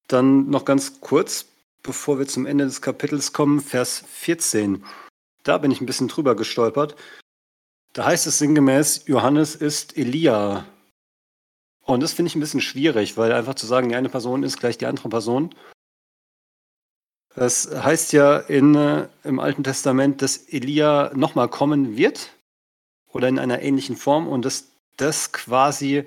Dann 0.07 0.49
noch 0.49 0.65
ganz 0.65 1.01
kurz, 1.01 1.45
bevor 1.83 2.19
wir 2.19 2.27
zum 2.27 2.45
Ende 2.45 2.65
des 2.65 2.81
Kapitels 2.81 3.33
kommen, 3.33 3.59
Vers 3.59 4.03
14. 4.07 4.83
Da 5.43 5.57
bin 5.57 5.71
ich 5.71 5.81
ein 5.81 5.85
bisschen 5.85 6.07
drüber 6.07 6.35
gestolpert. 6.35 6.95
Da 7.93 8.05
heißt 8.05 8.27
es 8.27 8.37
sinngemäß, 8.37 9.07
Johannes 9.07 9.55
ist 9.55 9.97
Elia. 9.97 10.65
Und 11.81 12.01
das 12.01 12.13
finde 12.13 12.27
ich 12.27 12.35
ein 12.35 12.39
bisschen 12.39 12.61
schwierig, 12.61 13.17
weil 13.17 13.31
einfach 13.31 13.55
zu 13.55 13.65
sagen, 13.65 13.89
die 13.89 13.95
eine 13.95 14.09
Person 14.09 14.43
ist 14.43 14.59
gleich 14.59 14.77
die 14.77 14.85
andere 14.85 15.09
Person. 15.09 15.55
Das 17.35 17.69
heißt 17.71 18.13
ja 18.13 18.37
in, 18.37 18.75
äh, 18.75 19.07
im 19.23 19.39
Alten 19.39 19.63
Testament, 19.63 20.21
dass 20.21 20.37
Elia 20.37 21.11
nochmal 21.13 21.47
kommen 21.47 21.95
wird 21.95 22.31
oder 23.07 23.27
in 23.27 23.39
einer 23.39 23.61
ähnlichen 23.61 23.95
Form 23.95 24.27
und 24.27 24.45
dass 24.45 24.71
das 24.97 25.31
quasi 25.31 26.05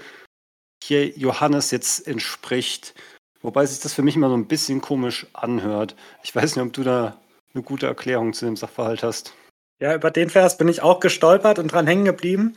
hier 0.82 1.08
Johannes 1.10 1.70
jetzt 1.70 2.06
entspricht. 2.06 2.94
Wobei 3.40 3.66
sich 3.66 3.80
das 3.80 3.94
für 3.94 4.02
mich 4.02 4.16
immer 4.16 4.28
so 4.28 4.36
ein 4.36 4.46
bisschen 4.46 4.80
komisch 4.80 5.26
anhört. 5.32 5.96
Ich 6.22 6.34
weiß 6.34 6.56
nicht, 6.56 6.64
ob 6.64 6.72
du 6.72 6.82
da 6.82 7.18
eine 7.54 7.62
gute 7.62 7.86
Erklärung 7.86 8.32
zu 8.32 8.44
dem 8.44 8.56
Sachverhalt 8.56 9.02
hast. 9.02 9.34
Ja, 9.80 9.94
über 9.94 10.10
den 10.10 10.30
Vers 10.30 10.56
bin 10.58 10.68
ich 10.68 10.82
auch 10.82 11.00
gestolpert 11.00 11.58
und 11.58 11.72
dran 11.72 11.86
hängen 11.86 12.04
geblieben. 12.04 12.56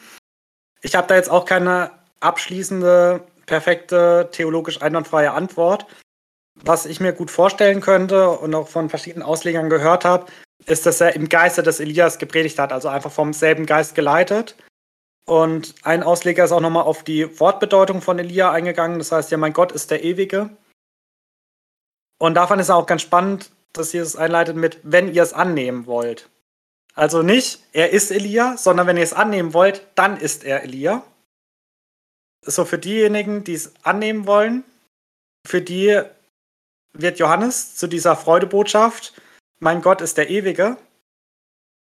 Ich 0.82 0.96
habe 0.96 1.08
da 1.08 1.16
jetzt 1.16 1.30
auch 1.30 1.46
keine 1.46 1.92
abschließende, 2.20 3.22
perfekte, 3.46 4.30
theologisch 4.32 4.82
einwandfreie 4.82 5.32
Antwort. 5.32 5.88
Was 6.64 6.86
ich 6.86 7.00
mir 7.00 7.14
gut 7.14 7.32
vorstellen 7.32 7.82
könnte 7.82 8.30
und 8.30 8.56
auch 8.56 8.68
von 8.68 8.90
verschiedenen 8.90 9.24
Auslegern 9.24 9.70
gehört 9.70 10.06
habe, 10.06 10.28
ist, 10.66 10.86
dass 10.86 11.02
er 11.02 11.16
im 11.16 11.30
Geiste 11.30 11.64
des 11.64 11.80
Elias 11.80 12.18
gepredigt 12.18 12.60
hat, 12.60 12.72
also 12.72 12.88
einfach 12.88 13.12
vom 13.12 13.34
selben 13.34 13.66
Geist 13.66 13.94
geleitet. 13.94 14.56
Und 15.28 15.76
ein 15.84 16.04
Ausleger 16.04 16.46
ist 16.46 16.52
auch 16.52 16.62
nochmal 16.62 16.84
auf 16.84 17.04
die 17.04 17.40
Wortbedeutung 17.40 18.02
von 18.02 18.20
Elia 18.20 18.52
eingegangen. 18.52 19.00
Das 19.00 19.12
heißt 19.12 19.32
ja, 19.32 19.38
mein 19.38 19.54
Gott 19.54 19.72
ist 19.72 19.92
der 19.92 20.04
Ewige. 20.04 20.56
Und 22.20 22.36
davon 22.36 22.60
ist 22.60 22.70
auch 22.70 22.86
ganz 22.86 23.02
spannend, 23.02 23.52
dass 23.74 23.92
Jesus 23.92 24.16
einleitet 24.16 24.56
mit, 24.56 24.80
wenn 24.84 25.14
ihr 25.14 25.24
es 25.24 25.34
annehmen 25.34 25.86
wollt. 25.88 26.30
Also 26.94 27.24
nicht, 27.24 27.62
er 27.74 27.92
ist 27.92 28.12
Elia, 28.12 28.56
sondern 28.56 28.88
wenn 28.88 28.98
ihr 28.98 29.04
es 29.04 29.14
annehmen 29.14 29.54
wollt, 29.54 29.86
dann 29.96 30.16
ist 30.16 30.46
er 30.46 30.64
Elia. 30.64 31.04
So 32.42 32.64
für 32.64 32.78
diejenigen, 32.78 33.44
die 33.44 33.56
es 33.56 33.74
annehmen 33.84 34.28
wollen, 34.28 34.64
für 35.46 35.62
die 35.62 36.02
wird 37.02 37.20
Johannes 37.20 37.76
zu 37.76 37.88
dieser 37.88 38.16
Freudebotschaft, 38.16 39.14
mein 39.60 39.82
Gott 39.82 40.02
ist 40.02 40.18
der 40.18 40.30
Ewige. 40.30 40.78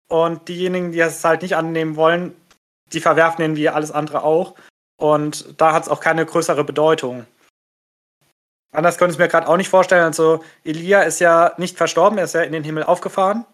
Und 0.10 0.48
diejenigen, 0.48 0.92
die 0.92 1.00
es 1.00 1.24
halt 1.24 1.42
nicht 1.42 1.56
annehmen 1.56 1.96
wollen, 1.96 2.36
die 2.92 3.00
verwerfen 3.00 3.44
ihn 3.44 3.56
wie 3.56 3.70
alles 3.70 3.92
andere 3.92 4.24
auch. 4.24 4.56
Und 4.98 5.60
da 5.60 5.74
hat 5.74 5.84
es 5.84 5.90
auch 5.90 6.00
keine 6.00 6.26
größere 6.26 6.64
Bedeutung. 6.64 7.26
Anders 8.72 8.98
könnte 8.98 9.14
ich 9.14 9.20
mir 9.20 9.28
gerade 9.28 9.48
auch 9.48 9.58
nicht 9.58 9.70
vorstellen. 9.70 10.04
Also 10.04 10.44
Elia 10.64 11.02
ist 11.02 11.20
ja 11.20 11.54
nicht 11.58 11.78
verstorben, 11.78 12.18
er 12.18 12.26
ist 12.26 12.34
ja 12.34 12.42
in 12.42 12.52
den 12.52 12.64
Himmel 12.64 12.84
aufgefahren. 12.84 13.46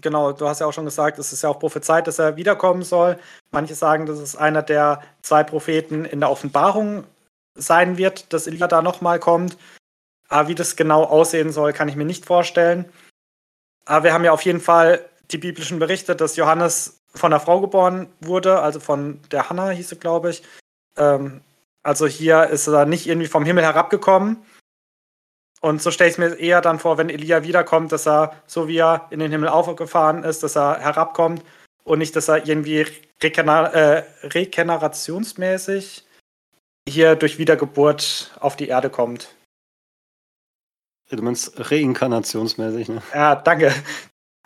Genau, 0.00 0.32
du 0.32 0.46
hast 0.46 0.60
ja 0.60 0.66
auch 0.66 0.72
schon 0.72 0.84
gesagt, 0.84 1.18
es 1.18 1.32
ist 1.32 1.42
ja 1.42 1.48
auch 1.48 1.58
prophezeit, 1.58 2.06
dass 2.06 2.20
er 2.20 2.36
wiederkommen 2.36 2.82
soll. 2.82 3.18
Manche 3.50 3.74
sagen, 3.74 4.06
dass 4.06 4.18
es 4.18 4.36
einer 4.36 4.62
der 4.62 5.02
zwei 5.22 5.42
Propheten 5.42 6.04
in 6.04 6.20
der 6.20 6.30
Offenbarung 6.30 7.04
sein 7.56 7.98
wird, 7.98 8.32
dass 8.32 8.46
Elia 8.46 8.68
da 8.68 8.82
nochmal 8.82 9.18
kommt. 9.18 9.56
Aber 10.30 10.48
wie 10.48 10.54
das 10.54 10.76
genau 10.76 11.04
aussehen 11.04 11.52
soll, 11.52 11.72
kann 11.72 11.88
ich 11.88 11.96
mir 11.96 12.04
nicht 12.06 12.24
vorstellen. 12.24 12.90
Aber 13.84 14.04
wir 14.04 14.12
haben 14.14 14.24
ja 14.24 14.32
auf 14.32 14.42
jeden 14.42 14.60
Fall 14.60 15.04
die 15.30 15.38
biblischen 15.38 15.78
Berichte, 15.78 16.16
dass 16.16 16.36
Johannes 16.36 17.02
von 17.14 17.32
einer 17.32 17.40
Frau 17.40 17.60
geboren 17.60 18.08
wurde, 18.20 18.60
also 18.60 18.78
von 18.78 19.20
der 19.32 19.50
Hannah 19.50 19.70
hieß 19.70 19.88
sie, 19.90 19.96
glaube 19.96 20.30
ich. 20.30 20.42
Ähm, 20.96 21.40
also 21.82 22.06
hier 22.06 22.44
ist 22.44 22.68
er 22.68 22.86
nicht 22.86 23.08
irgendwie 23.08 23.26
vom 23.26 23.44
Himmel 23.44 23.64
herabgekommen. 23.64 24.38
Und 25.60 25.82
so 25.82 25.90
stelle 25.90 26.08
ich 26.08 26.14
es 26.14 26.18
mir 26.18 26.38
eher 26.38 26.60
dann 26.60 26.78
vor, 26.78 26.96
wenn 26.96 27.10
Elia 27.10 27.42
wiederkommt, 27.42 27.92
dass 27.92 28.06
er, 28.06 28.34
so 28.46 28.68
wie 28.68 28.78
er 28.78 29.08
in 29.10 29.18
den 29.18 29.30
Himmel 29.30 29.48
aufgefahren 29.48 30.22
ist, 30.22 30.42
dass 30.42 30.56
er 30.56 30.78
herabkommt 30.78 31.44
und 31.84 31.98
nicht, 31.98 32.14
dass 32.14 32.28
er 32.28 32.46
irgendwie 32.46 32.86
regener 33.22 33.74
äh, 33.74 34.04
regenerationsmäßig 34.22 36.06
hier 36.88 37.16
durch 37.16 37.38
Wiedergeburt 37.38 38.32
auf 38.40 38.56
die 38.56 38.68
Erde 38.68 38.88
kommt. 38.88 39.34
Du 41.10 41.22
meinst 41.22 41.52
reinkarnationsmäßig, 41.70 42.88
ne? 42.88 43.02
Ja, 43.14 43.34
danke. 43.34 43.74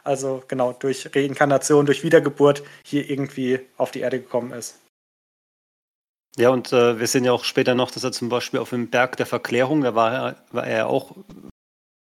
Also 0.03 0.43
genau, 0.49 0.73
durch 0.73 1.15
Reinkarnation, 1.15 1.87
durch 1.87 2.05
Wiedergeburt 2.05 2.63
hier 2.85 3.09
irgendwie 3.09 3.61
auf 3.77 3.91
die 3.91 4.01
Erde 4.01 4.21
gekommen 4.21 4.53
ist. 4.53 4.81
Ja, 6.37 6.51
und 6.51 6.73
äh, 6.73 6.99
wir 6.99 7.07
sehen 7.07 7.25
ja 7.25 7.33
auch 7.33 7.45
später 7.45 7.75
noch, 7.75 7.91
dass 7.91 8.05
er 8.05 8.13
zum 8.13 8.29
Beispiel 8.29 8.61
auf 8.61 8.71
dem 8.71 8.91
Berg 8.91 9.17
der 9.17 9.27
Verklärung, 9.27 9.83
da 9.83 9.95
war 9.95 10.13
er, 10.13 10.37
war 10.53 10.67
er 10.67 10.89
auch 10.89 11.13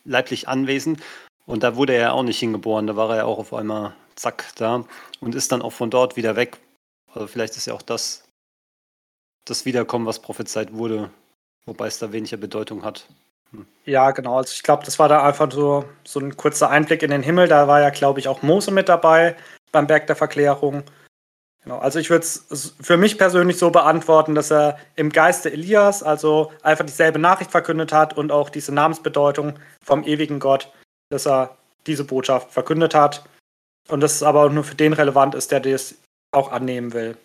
leiblich 0.04 0.48
anwesend 0.48 1.02
und 1.44 1.62
da 1.62 1.76
wurde 1.76 1.94
er 1.94 2.14
auch 2.14 2.22
nicht 2.22 2.38
hingeboren, 2.38 2.86
da 2.86 2.96
war 2.96 3.10
er 3.10 3.16
ja 3.16 3.24
auch 3.24 3.38
auf 3.38 3.52
einmal 3.52 3.94
zack 4.14 4.52
da 4.56 4.84
und 5.20 5.34
ist 5.34 5.52
dann 5.52 5.62
auch 5.62 5.72
von 5.72 5.90
dort 5.90 6.16
wieder 6.16 6.34
weg. 6.34 6.58
Also 7.12 7.26
vielleicht 7.26 7.56
ist 7.56 7.66
ja 7.66 7.74
auch 7.74 7.82
das 7.82 8.26
das 9.44 9.64
Wiederkommen, 9.64 10.06
was 10.06 10.20
prophezeit 10.20 10.72
wurde, 10.72 11.10
wobei 11.66 11.86
es 11.86 11.98
da 11.98 12.12
weniger 12.12 12.36
Bedeutung 12.36 12.84
hat. 12.84 13.06
Ja, 13.84 14.10
genau. 14.10 14.36
Also 14.38 14.52
ich 14.52 14.62
glaube, 14.62 14.84
das 14.84 14.98
war 14.98 15.08
da 15.08 15.22
einfach 15.22 15.50
so, 15.52 15.84
so 16.04 16.18
ein 16.20 16.36
kurzer 16.36 16.70
Einblick 16.70 17.02
in 17.02 17.10
den 17.10 17.22
Himmel. 17.22 17.48
Da 17.48 17.68
war 17.68 17.80
ja, 17.80 17.90
glaube 17.90 18.18
ich, 18.20 18.28
auch 18.28 18.42
Mose 18.42 18.70
mit 18.72 18.88
dabei 18.88 19.36
beim 19.72 19.86
Berg 19.86 20.06
der 20.08 20.16
Verklärung. 20.16 20.82
Genau. 21.62 21.78
Also 21.78 21.98
ich 21.98 22.10
würde 22.10 22.24
es 22.24 22.74
für 22.80 22.96
mich 22.96 23.18
persönlich 23.18 23.58
so 23.58 23.70
beantworten, 23.70 24.34
dass 24.34 24.50
er 24.50 24.78
im 24.96 25.10
Geiste 25.10 25.52
Elias 25.52 26.02
also 26.02 26.52
einfach 26.62 26.84
dieselbe 26.84 27.18
Nachricht 27.18 27.50
verkündet 27.50 27.92
hat 27.92 28.16
und 28.16 28.32
auch 28.32 28.50
diese 28.50 28.72
Namensbedeutung 28.72 29.58
vom 29.82 30.04
ewigen 30.04 30.40
Gott, 30.40 30.72
dass 31.10 31.26
er 31.26 31.56
diese 31.86 32.04
Botschaft 32.04 32.50
verkündet 32.52 32.94
hat. 32.94 33.28
Und 33.88 34.00
das 34.00 34.22
aber 34.22 34.44
auch 34.44 34.50
nur 34.50 34.64
für 34.64 34.74
den 34.74 34.92
relevant 34.92 35.34
ist, 35.36 35.52
der 35.52 35.60
das 35.60 35.94
auch 36.32 36.50
annehmen 36.50 36.92
will. 36.92 37.16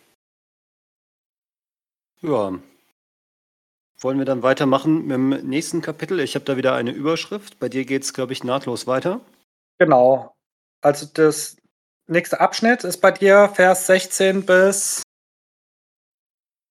Ja, 2.22 2.54
wollen 4.02 4.18
wir 4.18 4.26
dann 4.26 4.44
weitermachen 4.44 5.06
mit 5.06 5.16
dem 5.16 5.30
nächsten 5.48 5.82
Kapitel? 5.82 6.20
Ich 6.20 6.36
habe 6.36 6.46
da 6.46 6.58
wieder 6.58 6.74
eine 6.74 6.92
Überschrift. 6.92 7.60
Bei 7.60 7.70
dir 7.70 7.86
geht 7.86 8.04
es, 8.04 8.14
glaube 8.14 8.34
ich, 8.34 8.44
nahtlos 8.44 8.88
weiter. 8.88 9.22
Genau. 9.78 10.36
Also 10.82 11.08
das 11.14 11.58
nächste 12.08 12.40
Abschnitt 12.40 12.84
ist 12.84 12.98
bei 12.98 13.12
dir 13.12 13.50
Vers 13.54 13.88
16 13.88 14.46
bis. 14.46 15.04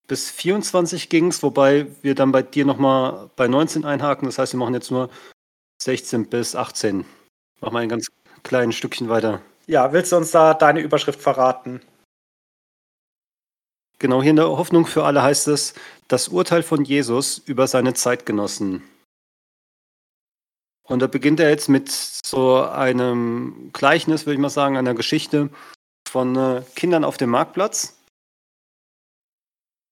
Bis 0.08 0.28
24 0.30 1.08
ging 1.08 1.28
es, 1.28 1.42
wobei 1.42 1.86
wir 2.02 2.16
dann 2.16 2.32
bei 2.32 2.42
dir 2.42 2.64
nochmal 2.66 3.30
bei 3.36 3.46
19 3.46 3.84
einhaken. 3.84 4.26
Das 4.26 4.38
heißt, 4.38 4.52
wir 4.54 4.58
machen 4.58 4.74
jetzt 4.74 4.90
nur 4.90 5.08
16 5.82 6.28
bis 6.28 6.56
18. 6.56 7.04
Machen 7.60 7.74
wir 7.74 7.78
ein 7.78 7.88
ganz 7.88 8.08
kleines 8.42 8.74
Stückchen 8.74 9.08
weiter. 9.08 9.40
Ja, 9.66 9.92
willst 9.92 10.10
du 10.10 10.16
uns 10.16 10.32
da 10.32 10.52
deine 10.52 10.80
Überschrift 10.80 11.20
verraten? 11.20 11.80
Genau, 14.00 14.22
hier 14.22 14.30
in 14.30 14.36
der 14.36 14.48
Hoffnung 14.48 14.86
für 14.86 15.04
alle 15.04 15.22
heißt 15.22 15.46
es, 15.48 15.74
das 16.08 16.28
Urteil 16.28 16.62
von 16.62 16.84
Jesus 16.84 17.36
über 17.36 17.66
seine 17.66 17.92
Zeitgenossen. 17.92 18.82
Und 20.84 21.00
da 21.00 21.06
beginnt 21.06 21.38
er 21.38 21.50
jetzt 21.50 21.68
mit 21.68 21.90
so 21.90 22.62
einem 22.62 23.70
Gleichnis, 23.74 24.24
würde 24.24 24.34
ich 24.34 24.40
mal 24.40 24.48
sagen, 24.48 24.78
einer 24.78 24.94
Geschichte 24.94 25.50
von 26.08 26.34
äh, 26.34 26.62
Kindern 26.74 27.04
auf 27.04 27.18
dem 27.18 27.28
Marktplatz. 27.28 27.98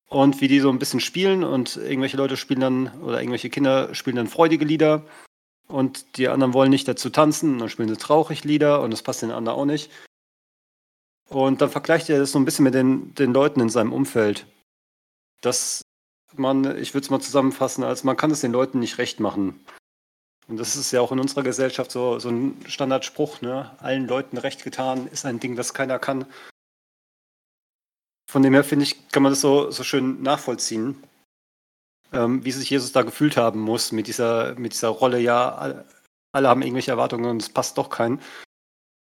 Und 0.09 0.41
wie 0.41 0.49
die 0.49 0.61
so 0.61 0.71
ein 0.71 0.79
bisschen 0.79 1.01
spielen 1.01 1.45
und 1.45 1.77
irgendwelche 1.77 2.17
Leute 2.17 2.39
spielen 2.39 2.61
dann, 2.61 3.03
oder 3.03 3.21
irgendwelche 3.21 3.51
Kinder 3.51 3.95
spielen 3.95 4.17
dann 4.17 4.27
freudige 4.27 4.65
Lieder 4.65 5.05
und 5.67 6.17
die 6.17 6.29
anderen 6.29 6.55
wollen 6.55 6.71
nicht 6.71 6.89
dazu 6.89 7.11
tanzen, 7.11 7.53
und 7.53 7.59
dann 7.59 7.69
spielen 7.69 7.91
sie 7.91 7.97
traurig 7.99 8.43
Lieder 8.43 8.81
und 8.81 8.91
das 8.91 9.03
passt 9.03 9.21
den 9.21 9.33
anderen 9.33 9.59
auch 9.59 9.67
nicht. 9.67 9.91
Und 11.29 11.61
dann 11.61 11.71
vergleicht 11.71 12.09
er 12.09 12.19
das 12.19 12.33
so 12.33 12.39
ein 12.39 12.45
bisschen 12.45 12.65
mit 12.65 12.75
den, 12.75 13.15
den 13.15 13.33
Leuten 13.33 13.61
in 13.61 13.69
seinem 13.69 13.93
Umfeld. 13.93 14.47
Dass 15.41 15.83
man, 16.35 16.77
ich 16.79 16.95
würde 16.95 17.05
es 17.05 17.11
mal 17.11 17.21
zusammenfassen, 17.21 17.85
als 17.85 18.05
man 18.05 18.17
kann 18.17 18.31
es 18.31 18.41
den 18.41 18.53
Leuten 18.53 18.79
nicht 18.79 18.99
recht 18.99 19.21
machen. 19.21 19.61
Und 20.47 20.57
das 20.57 20.77
ist 20.77 20.93
ja 20.93 21.03
auch 21.03 21.13
in 21.13 21.21
unserer 21.21 21.43
Gesellschaft 21.43 21.91
so, 21.91 22.19
so 22.19 22.31
ein 22.31 22.57
Standardspruch, 22.67 23.43
ne? 23.43 23.77
Allen 23.81 24.07
Leuten 24.09 24.39
recht 24.39 24.65
getan 24.65 25.07
ist 25.09 25.27
ein 25.27 25.41
Ding, 25.41 25.57
das 25.57 25.75
keiner 25.75 25.99
kann. 25.99 26.25
Von 28.31 28.43
dem 28.43 28.55
her 28.55 28.65
finde 28.65 28.85
ich, 28.85 29.09
kann 29.09 29.23
man 29.23 29.33
das 29.33 29.43
so, 29.43 29.71
so 29.71 29.85
schön 29.85 30.23
nachvollziehen, 30.23 31.03
ähm, 32.13 32.45
wie 32.45 32.53
sich 32.53 32.71
Jesus 32.71 32.93
da 32.93 33.03
gefühlt 33.03 33.37
haben 33.37 33.61
muss 33.61 33.93
mit 33.93 34.07
dieser, 34.07 34.55
mit 34.55 34.73
dieser 34.73 34.89
Rolle, 34.89 35.21
ja, 35.21 35.85
alle 36.33 36.49
haben 36.49 36.63
irgendwelche 36.63 36.91
Erwartungen 36.91 37.27
und 37.27 37.43
es 37.43 37.51
passt 37.51 37.77
doch 37.77 37.91
keinen. 37.91 38.21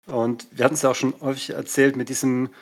Und 0.06 0.48
wir 0.52 0.66
hatten 0.66 0.76
es 0.76 0.84
ja 0.84 0.92
auch 0.92 0.96
schon 0.96 1.20
häufig 1.22 1.52
erzählt 1.52 1.96
mit 1.96 2.10
diesem, 2.10 2.54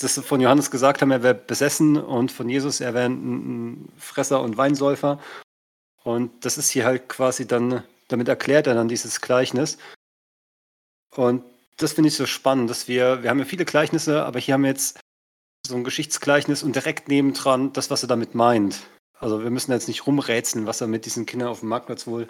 dass 0.00 0.14
sie 0.14 0.22
von 0.22 0.40
Johannes 0.40 0.70
gesagt 0.70 1.02
haben, 1.02 1.10
er 1.10 1.22
wäre 1.22 1.34
besessen 1.34 1.96
und 1.96 2.32
von 2.32 2.48
Jesus, 2.48 2.80
er 2.80 2.94
wäre 2.94 3.08
ein, 3.08 3.92
Fresser 3.98 4.42
und 4.42 4.56
Weinsäufer. 4.56 5.20
Und 6.02 6.44
das 6.44 6.58
ist 6.58 6.70
hier 6.70 6.84
halt 6.84 7.08
quasi 7.08 7.46
dann, 7.46 7.82
damit 8.08 8.28
erklärt 8.28 8.66
er 8.66 8.74
dann 8.74 8.88
dieses 8.88 9.20
Gleichnis. 9.20 9.78
Und 11.14 11.44
das 11.76 11.92
finde 11.92 12.08
ich 12.08 12.16
so 12.16 12.26
spannend, 12.26 12.70
dass 12.70 12.88
wir, 12.88 13.22
wir 13.22 13.30
haben 13.30 13.38
ja 13.38 13.44
viele 13.44 13.64
Gleichnisse, 13.64 14.24
aber 14.24 14.38
hier 14.38 14.54
haben 14.54 14.62
wir 14.62 14.70
jetzt 14.70 14.98
so 15.66 15.74
ein 15.74 15.84
Geschichtsgleichnis 15.84 16.62
und 16.62 16.76
direkt 16.76 17.08
nebendran 17.08 17.72
das, 17.72 17.90
was 17.90 18.02
er 18.02 18.08
damit 18.08 18.34
meint. 18.34 18.86
Also 19.18 19.42
wir 19.42 19.50
müssen 19.50 19.72
jetzt 19.72 19.88
nicht 19.88 20.06
rumrätseln, 20.06 20.66
was 20.66 20.80
er 20.80 20.86
mit 20.86 21.06
diesen 21.06 21.26
Kindern 21.26 21.48
auf 21.48 21.60
dem 21.60 21.68
Marktplatz 21.68 22.06
wohl 22.06 22.28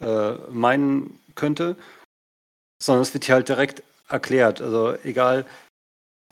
äh, 0.00 0.32
meinen 0.50 1.20
könnte, 1.34 1.76
sondern 2.84 3.02
es 3.02 3.14
wird 3.14 3.24
hier 3.24 3.36
halt 3.36 3.48
direkt 3.48 3.82
erklärt. 4.08 4.60
Also 4.60 4.94
egal, 5.04 5.46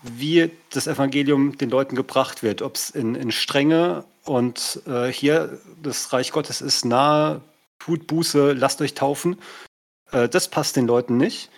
wie 0.03 0.51
das 0.71 0.87
Evangelium 0.87 1.57
den 1.57 1.71
Leuten 1.71 1.97
gebracht 1.97 2.43
wird, 2.43 2.61
ob 2.63 2.77
es 2.77 2.91
in, 2.91 3.15
in 3.15 3.31
Strenge 3.33 4.05
und 4.25 4.83
äh, 4.87 5.09
hier 5.09 5.59
das 5.83 6.13
Reich 6.13 6.33
Gottes 6.33 6.61
ist 6.61 6.85
nahe, 6.85 7.41
tut 7.79 8.07
Buße, 8.07 8.53
lasst 8.53 8.81
euch 8.81 8.95
taufen, 8.95 9.39
äh, 10.11 10.29
das 10.29 10.49
passt 10.49 10.77
den 10.77 10.87
Leuten 10.87 11.17
nicht. 11.17 11.51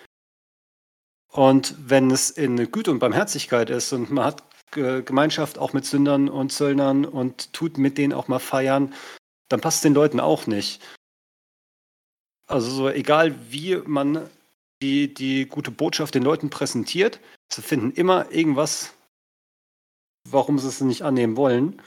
Und 1.31 1.75
wenn 1.77 2.11
es 2.11 2.29
in 2.29 2.71
Güte 2.71 2.91
und 2.91 2.99
Barmherzigkeit 2.99 3.69
ist 3.69 3.91
und 3.91 4.09
man 4.09 4.25
hat 4.25 4.43
Gemeinschaft 4.71 5.57
auch 5.57 5.73
mit 5.73 5.85
Sündern 5.85 6.27
und 6.27 6.51
Zöllnern 6.51 7.05
und 7.05 7.53
tut 7.53 7.77
mit 7.77 7.97
denen 7.97 8.13
auch 8.13 8.27
mal 8.27 8.39
feiern, 8.39 8.93
dann 9.49 9.61
passt 9.61 9.77
es 9.77 9.81
den 9.83 9.93
Leuten 9.93 10.19
auch 10.19 10.47
nicht. 10.47 10.81
Also 12.47 12.69
so 12.69 12.89
egal 12.89 13.35
wie 13.51 13.77
man 13.85 14.29
die, 14.81 15.13
die 15.13 15.45
gute 15.45 15.71
Botschaft 15.71 16.15
den 16.15 16.23
Leuten 16.23 16.49
präsentiert, 16.49 17.19
sie 17.51 17.61
finden 17.61 17.91
immer 17.91 18.31
irgendwas, 18.31 18.93
warum 20.29 20.59
sie 20.59 20.67
es 20.67 20.81
nicht 20.81 21.03
annehmen 21.03 21.37
wollen. 21.37 21.81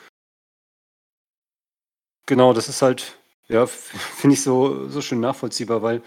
Genau, 2.27 2.53
das 2.53 2.68
ist 2.68 2.83
halt, 2.83 3.18
ja, 3.48 3.66
finde 3.66 4.35
ich 4.35 4.42
so, 4.42 4.88
so 4.88 5.01
schön 5.01 5.20
nachvollziehbar, 5.20 5.83
weil 5.83 6.03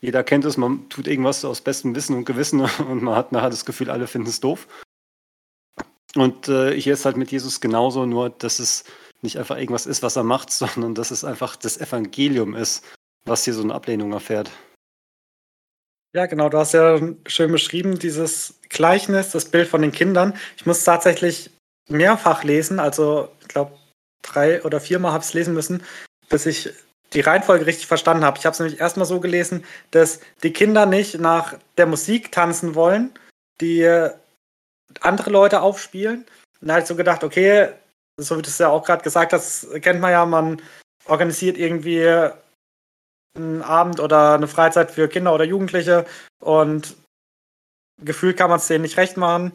jeder 0.00 0.24
kennt 0.24 0.44
es, 0.46 0.56
man 0.56 0.88
tut 0.88 1.06
irgendwas 1.06 1.44
aus 1.44 1.60
bestem 1.60 1.94
Wissen 1.94 2.16
und 2.16 2.24
Gewissen 2.24 2.60
und 2.88 3.02
man 3.02 3.14
hat 3.16 3.32
nachher 3.32 3.50
das 3.50 3.64
Gefühl, 3.64 3.90
alle 3.90 4.06
finden 4.06 4.28
es 4.28 4.40
doof. 4.40 4.66
Und 6.16 6.48
äh, 6.48 6.78
hier 6.78 6.94
ist 6.94 7.04
halt 7.04 7.16
mit 7.16 7.30
Jesus 7.30 7.60
genauso, 7.60 8.04
nur 8.04 8.30
dass 8.30 8.58
es 8.58 8.84
nicht 9.22 9.38
einfach 9.38 9.56
irgendwas 9.56 9.86
ist, 9.86 10.02
was 10.02 10.16
er 10.16 10.24
macht, 10.24 10.50
sondern 10.52 10.94
dass 10.94 11.10
es 11.10 11.24
einfach 11.24 11.56
das 11.56 11.78
Evangelium 11.78 12.54
ist, 12.54 12.84
was 13.24 13.44
hier 13.44 13.54
so 13.54 13.62
eine 13.62 13.74
Ablehnung 13.74 14.12
erfährt. 14.12 14.50
Ja, 16.12 16.26
genau, 16.26 16.48
du 16.48 16.58
hast 16.58 16.72
ja 16.72 16.98
schön 17.26 17.52
beschrieben, 17.52 17.98
dieses 17.98 18.58
Gleichnis, 18.68 19.30
das 19.30 19.44
Bild 19.44 19.68
von 19.68 19.82
den 19.82 19.92
Kindern. 19.92 20.36
Ich 20.56 20.66
muss 20.66 20.82
tatsächlich 20.82 21.50
mehrfach 21.88 22.42
lesen, 22.42 22.80
also 22.80 23.28
ich 23.40 23.48
glaube 23.48 23.78
drei 24.22 24.62
oder 24.64 24.80
viermal 24.80 25.12
habe 25.12 25.22
ich 25.22 25.28
es 25.28 25.34
lesen 25.34 25.54
müssen, 25.54 25.84
bis 26.28 26.46
ich 26.46 26.70
die 27.12 27.20
Reihenfolge 27.20 27.66
richtig 27.66 27.86
verstanden 27.86 28.24
habe. 28.24 28.38
Ich 28.38 28.46
habe 28.46 28.54
es 28.54 28.60
nämlich 28.60 28.80
erstmal 28.80 29.06
so 29.06 29.20
gelesen, 29.20 29.64
dass 29.92 30.20
die 30.42 30.52
Kinder 30.52 30.84
nicht 30.86 31.20
nach 31.20 31.54
der 31.76 31.86
Musik 31.86 32.32
tanzen 32.32 32.74
wollen, 32.74 33.12
die 33.60 34.08
andere 35.00 35.30
Leute 35.30 35.60
aufspielen. 35.62 36.26
Und 36.60 36.68
da 36.68 36.74
habe 36.74 36.82
ich 36.82 36.88
so 36.88 36.96
gedacht, 36.96 37.22
okay, 37.22 37.68
so 38.16 38.36
wie 38.36 38.42
du 38.42 38.48
es 38.48 38.58
ja 38.58 38.68
auch 38.68 38.84
gerade 38.84 39.02
gesagt 39.02 39.32
hast, 39.32 39.68
kennt 39.80 40.00
man 40.00 40.10
ja, 40.10 40.26
man 40.26 40.60
organisiert 41.06 41.56
irgendwie 41.56 42.30
einen 43.34 43.62
Abend 43.62 44.00
oder 44.00 44.34
eine 44.34 44.48
Freizeit 44.48 44.90
für 44.90 45.08
Kinder 45.08 45.34
oder 45.34 45.44
Jugendliche 45.44 46.06
und 46.40 46.96
gefühlt 47.98 48.36
kann 48.36 48.50
man 48.50 48.58
es 48.58 48.66
denen 48.66 48.82
nicht 48.82 48.96
recht 48.96 49.16
machen. 49.16 49.52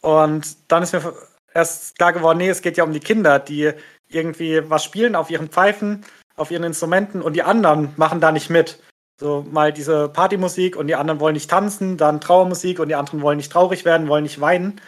Und 0.00 0.56
dann 0.68 0.82
ist 0.82 0.92
mir 0.92 1.14
erst 1.52 1.98
klar 1.98 2.12
geworden, 2.12 2.38
nee, 2.38 2.48
es 2.48 2.62
geht 2.62 2.76
ja 2.76 2.84
um 2.84 2.92
die 2.92 3.00
Kinder, 3.00 3.38
die 3.38 3.72
irgendwie 4.08 4.68
was 4.70 4.84
spielen 4.84 5.16
auf 5.16 5.30
ihren 5.30 5.48
Pfeifen, 5.48 6.04
auf 6.36 6.50
ihren 6.50 6.64
Instrumenten 6.64 7.22
und 7.22 7.32
die 7.32 7.42
anderen 7.42 7.92
machen 7.96 8.20
da 8.20 8.32
nicht 8.32 8.50
mit. 8.50 8.82
So 9.18 9.46
mal 9.50 9.72
diese 9.72 10.08
Partymusik 10.08 10.76
und 10.76 10.88
die 10.88 10.94
anderen 10.94 11.20
wollen 11.20 11.34
nicht 11.34 11.48
tanzen, 11.48 11.96
dann 11.96 12.20
Trauermusik 12.20 12.78
und 12.78 12.88
die 12.88 12.94
anderen 12.94 13.22
wollen 13.22 13.38
nicht 13.38 13.50
traurig 13.50 13.84
werden, 13.86 14.08
wollen 14.08 14.24
nicht 14.24 14.40
weinen. 14.40 14.80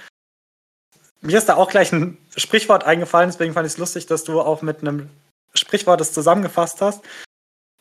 Mir 1.21 1.39
ist 1.39 1.49
da 1.49 1.57
auch 1.57 1.71
gleich 1.71 1.93
ein 1.93 2.19
Sprichwort 2.37 2.85
eingefallen, 2.85 3.31
deswegen 3.31 3.55
fand 3.55 3.67
ich 3.67 3.73
es 3.73 3.79
lustig, 3.79 4.07
dass 4.07 4.25
du 4.25 4.41
auch 4.41 4.63
mit 4.63 4.83
einem 4.83 5.09
Sprichwort 5.55 6.01
das 6.01 6.13
zusammengefasst 6.13 6.81
hast. 6.83 7.03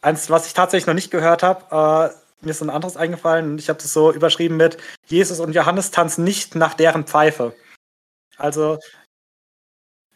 Eins, 0.02 0.30
was 0.30 0.48
ich 0.48 0.54
tatsächlich 0.54 0.88
noch 0.88 0.94
nicht 0.94 1.12
gehört 1.12 1.44
habe, 1.44 2.12
äh, 2.12 2.46
mir 2.46 2.52
ist 2.52 2.62
ein 2.62 2.70
anderes 2.70 2.98
eingefallen 2.98 3.52
und 3.52 3.60
ich 3.60 3.70
habe 3.70 3.82
das 3.82 3.92
so 3.94 4.12
überschrieben 4.12 4.58
mit 4.58 4.78
Jesus 5.06 5.40
und 5.40 5.54
Johannes 5.54 5.92
tanzen 5.92 6.24
nicht 6.24 6.56
nach 6.56 6.76
deren 6.76 7.06
Pfeife. 7.06 7.56
Also 8.38 8.80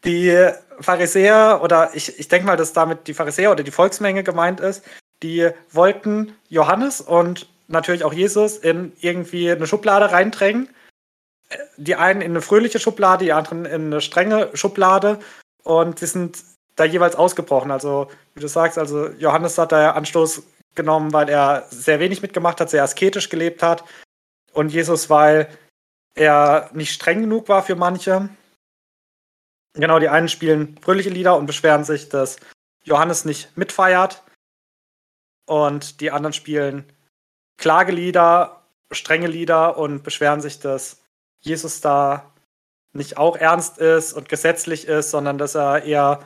die 0.03 0.49
Pharisäer 0.79 1.61
oder 1.63 1.91
ich, 1.93 2.19
ich 2.19 2.27
denke 2.27 2.47
mal, 2.47 2.57
dass 2.57 2.73
damit 2.73 3.07
die 3.07 3.13
Pharisäer 3.13 3.51
oder 3.51 3.63
die 3.63 3.71
Volksmenge 3.71 4.23
gemeint 4.23 4.59
ist, 4.59 4.83
die 5.23 5.49
wollten 5.71 6.35
Johannes 6.49 7.01
und 7.01 7.47
natürlich 7.67 8.03
auch 8.03 8.13
Jesus 8.13 8.57
in 8.57 8.93
irgendwie 8.99 9.51
eine 9.51 9.67
Schublade 9.67 10.11
reindrängen. 10.11 10.69
Die 11.77 11.95
einen 11.95 12.21
in 12.21 12.31
eine 12.31 12.41
fröhliche 12.41 12.79
Schublade, 12.79 13.25
die 13.25 13.33
anderen 13.33 13.65
in 13.65 13.87
eine 13.87 14.01
strenge 14.01 14.49
Schublade 14.53 15.19
und 15.63 15.99
sie 15.99 16.07
sind 16.07 16.37
da 16.75 16.85
jeweils 16.85 17.15
ausgebrochen. 17.15 17.71
Also, 17.71 18.09
wie 18.33 18.41
du 18.41 18.47
sagst, 18.47 18.77
also 18.77 19.09
Johannes 19.11 19.57
hat 19.57 19.71
da 19.71 19.91
Anstoß 19.91 20.43
genommen, 20.75 21.13
weil 21.13 21.29
er 21.29 21.65
sehr 21.69 21.99
wenig 21.99 22.21
mitgemacht 22.21 22.61
hat, 22.61 22.69
sehr 22.69 22.83
asketisch 22.83 23.29
gelebt 23.29 23.61
hat. 23.61 23.83
Und 24.53 24.69
Jesus, 24.69 25.09
weil 25.09 25.49
er 26.15 26.69
nicht 26.73 26.93
streng 26.93 27.21
genug 27.21 27.49
war 27.49 27.63
für 27.63 27.75
manche. 27.75 28.29
Genau, 29.73 29.99
die 29.99 30.09
einen 30.09 30.27
spielen 30.27 30.77
fröhliche 30.81 31.09
Lieder 31.09 31.37
und 31.37 31.45
beschweren 31.45 31.83
sich, 31.83 32.09
dass 32.09 32.37
Johannes 32.83 33.25
nicht 33.25 33.55
mitfeiert. 33.57 34.23
Und 35.45 36.01
die 36.01 36.11
anderen 36.11 36.33
spielen 36.33 36.85
Klagelieder, 37.57 38.61
strenge 38.91 39.27
Lieder 39.27 39.77
und 39.77 40.03
beschweren 40.03 40.41
sich, 40.41 40.59
dass 40.59 41.01
Jesus 41.41 41.81
da 41.81 42.31
nicht 42.93 43.17
auch 43.17 43.37
ernst 43.37 43.77
ist 43.77 44.13
und 44.13 44.29
gesetzlich 44.29 44.87
ist, 44.87 45.11
sondern 45.11 45.37
dass 45.37 45.55
er 45.55 45.83
eher 45.83 46.19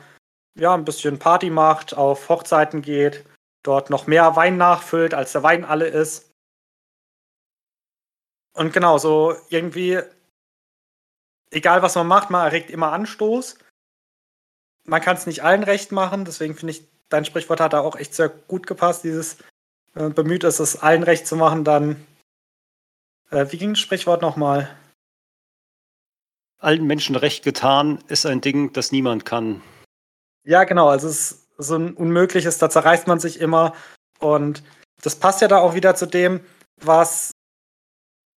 ja, 0.56 0.74
ein 0.74 0.84
bisschen 0.84 1.18
Party 1.18 1.50
macht, 1.50 1.94
auf 1.94 2.28
Hochzeiten 2.28 2.82
geht, 2.82 3.24
dort 3.62 3.90
noch 3.90 4.06
mehr 4.06 4.36
Wein 4.36 4.56
nachfüllt, 4.56 5.14
als 5.14 5.32
der 5.32 5.42
Wein 5.42 5.64
alle 5.64 5.86
ist. 5.86 6.32
Und 8.54 8.72
genau, 8.72 8.96
so 8.96 9.36
irgendwie, 9.50 10.00
egal 11.50 11.82
was 11.82 11.94
man 11.94 12.06
macht, 12.06 12.30
man 12.30 12.46
erregt 12.46 12.70
immer 12.70 12.92
Anstoß. 12.92 13.58
Man 14.84 15.02
kann 15.02 15.16
es 15.16 15.26
nicht 15.26 15.42
allen 15.42 15.62
recht 15.62 15.92
machen, 15.92 16.24
deswegen 16.24 16.54
finde 16.54 16.72
ich, 16.72 16.88
dein 17.10 17.24
Sprichwort 17.24 17.60
hat 17.60 17.74
da 17.74 17.80
auch 17.80 17.96
echt 17.96 18.14
sehr 18.14 18.28
gut 18.30 18.66
gepasst, 18.66 19.04
dieses 19.04 19.36
äh, 19.94 20.08
bemüht 20.08 20.44
ist, 20.44 20.58
es 20.58 20.80
allen 20.80 21.02
recht 21.02 21.26
zu 21.26 21.36
machen, 21.36 21.64
dann. 21.64 22.06
Äh, 23.30 23.46
wie 23.50 23.58
ging 23.58 23.70
das 23.70 23.80
Sprichwort 23.80 24.22
nochmal? 24.22 24.74
Allen 26.58 26.86
Menschen 26.86 27.16
recht 27.16 27.44
getan 27.44 28.02
ist 28.08 28.24
ein 28.24 28.40
Ding, 28.40 28.72
das 28.72 28.90
niemand 28.90 29.26
kann. 29.26 29.60
Ja, 30.46 30.64
genau. 30.64 30.88
Also 30.88 31.08
es 31.08 31.32
ist 31.32 31.46
so 31.58 31.76
ein 31.76 31.94
Unmögliches, 31.94 32.58
da 32.58 32.70
zerreißt 32.70 33.06
man 33.08 33.18
sich 33.20 33.40
immer. 33.40 33.74
Und 34.20 34.62
das 35.02 35.16
passt 35.16 35.40
ja 35.40 35.48
da 35.48 35.58
auch 35.58 35.74
wieder 35.74 35.94
zu 35.96 36.06
dem, 36.06 36.40
was 36.80 37.32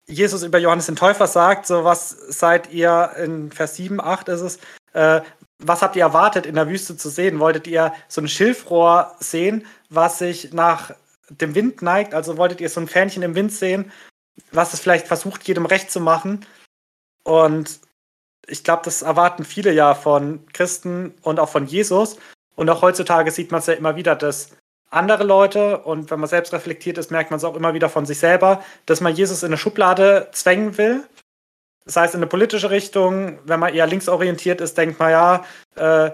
Jesus 0.08 0.42
über 0.42 0.58
Johannes 0.58 0.86
den 0.86 0.96
Täufer 0.96 1.26
sagt. 1.26 1.66
So, 1.66 1.84
was 1.84 2.08
seid 2.10 2.72
ihr 2.72 3.12
in 3.18 3.52
Vers 3.52 3.76
7, 3.76 4.00
8 4.00 4.28
ist 4.30 4.40
es, 4.40 4.58
äh, 4.94 5.20
was 5.58 5.82
habt 5.82 5.96
ihr 5.96 6.02
erwartet, 6.02 6.46
in 6.46 6.54
der 6.54 6.68
Wüste 6.68 6.96
zu 6.96 7.10
sehen? 7.10 7.40
Wolltet 7.40 7.66
ihr 7.66 7.92
so 8.08 8.22
ein 8.22 8.28
Schilfrohr 8.28 9.14
sehen, 9.20 9.66
was 9.90 10.18
sich 10.18 10.52
nach 10.54 10.92
dem 11.28 11.54
Wind 11.54 11.82
neigt? 11.82 12.14
Also 12.14 12.38
wolltet 12.38 12.60
ihr 12.60 12.70
so 12.70 12.80
ein 12.80 12.88
Fähnchen 12.88 13.22
im 13.22 13.34
Wind 13.34 13.52
sehen, 13.52 13.92
was 14.50 14.72
es 14.72 14.80
vielleicht 14.80 15.08
versucht, 15.08 15.46
jedem 15.46 15.66
recht 15.66 15.90
zu 15.90 16.00
machen? 16.00 16.46
Und 17.24 17.80
ich 18.48 18.64
glaube, 18.64 18.82
das 18.84 19.02
erwarten 19.02 19.44
viele 19.44 19.72
ja 19.72 19.94
von 19.94 20.46
Christen 20.52 21.14
und 21.22 21.38
auch 21.38 21.48
von 21.48 21.66
Jesus. 21.66 22.16
Und 22.56 22.68
auch 22.70 22.82
heutzutage 22.82 23.30
sieht 23.30 23.52
man 23.52 23.60
es 23.60 23.66
ja 23.66 23.74
immer 23.74 23.94
wieder, 23.94 24.16
dass 24.16 24.50
andere 24.90 25.22
Leute, 25.22 25.78
und 25.78 26.10
wenn 26.10 26.18
man 26.18 26.28
selbst 26.28 26.52
reflektiert 26.52 26.98
ist, 26.98 27.10
merkt 27.10 27.30
man 27.30 27.36
es 27.38 27.44
auch 27.44 27.54
immer 27.54 27.74
wieder 27.74 27.88
von 27.88 28.06
sich 28.06 28.18
selber, 28.18 28.62
dass 28.86 29.00
man 29.00 29.14
Jesus 29.14 29.42
in 29.42 29.48
eine 29.48 29.58
Schublade 29.58 30.28
zwängen 30.32 30.78
will. 30.78 31.04
Das 31.84 31.96
heißt, 31.96 32.14
in 32.14 32.20
eine 32.20 32.26
politische 32.26 32.70
Richtung, 32.70 33.38
wenn 33.44 33.60
man 33.60 33.74
eher 33.74 33.86
linksorientiert 33.86 34.60
ist, 34.60 34.76
denkt 34.78 34.98
man 34.98 35.10
ja, 35.10 35.44
äh, 35.76 36.10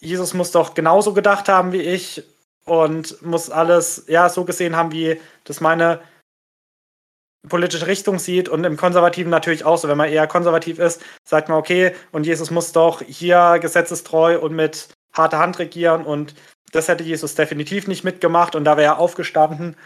Jesus 0.00 0.34
muss 0.34 0.50
doch 0.50 0.74
genauso 0.74 1.12
gedacht 1.12 1.48
haben 1.48 1.72
wie 1.72 1.80
ich 1.80 2.22
und 2.64 3.22
muss 3.22 3.50
alles 3.50 4.04
ja 4.08 4.28
so 4.28 4.44
gesehen 4.44 4.76
haben, 4.76 4.92
wie 4.92 5.20
das 5.44 5.60
meine 5.60 6.00
politische 7.48 7.86
Richtung 7.86 8.18
sieht 8.18 8.48
und 8.48 8.64
im 8.64 8.76
Konservativen 8.76 9.30
natürlich 9.30 9.64
auch 9.64 9.78
so. 9.78 9.88
Wenn 9.88 9.96
man 9.96 10.08
eher 10.08 10.26
konservativ 10.26 10.78
ist, 10.78 11.02
sagt 11.24 11.48
man, 11.48 11.58
okay, 11.58 11.94
und 12.12 12.26
Jesus 12.26 12.50
muss 12.50 12.72
doch 12.72 13.02
hier 13.02 13.58
gesetzestreu 13.60 14.38
und 14.38 14.54
mit 14.54 14.88
harter 15.12 15.38
Hand 15.38 15.58
regieren 15.58 16.04
und 16.04 16.34
das 16.72 16.88
hätte 16.88 17.04
Jesus 17.04 17.34
definitiv 17.34 17.86
nicht 17.86 18.04
mitgemacht 18.04 18.54
und 18.54 18.64
da 18.64 18.76
wäre 18.76 18.94
er 18.94 18.98
aufgestanden. 18.98 19.76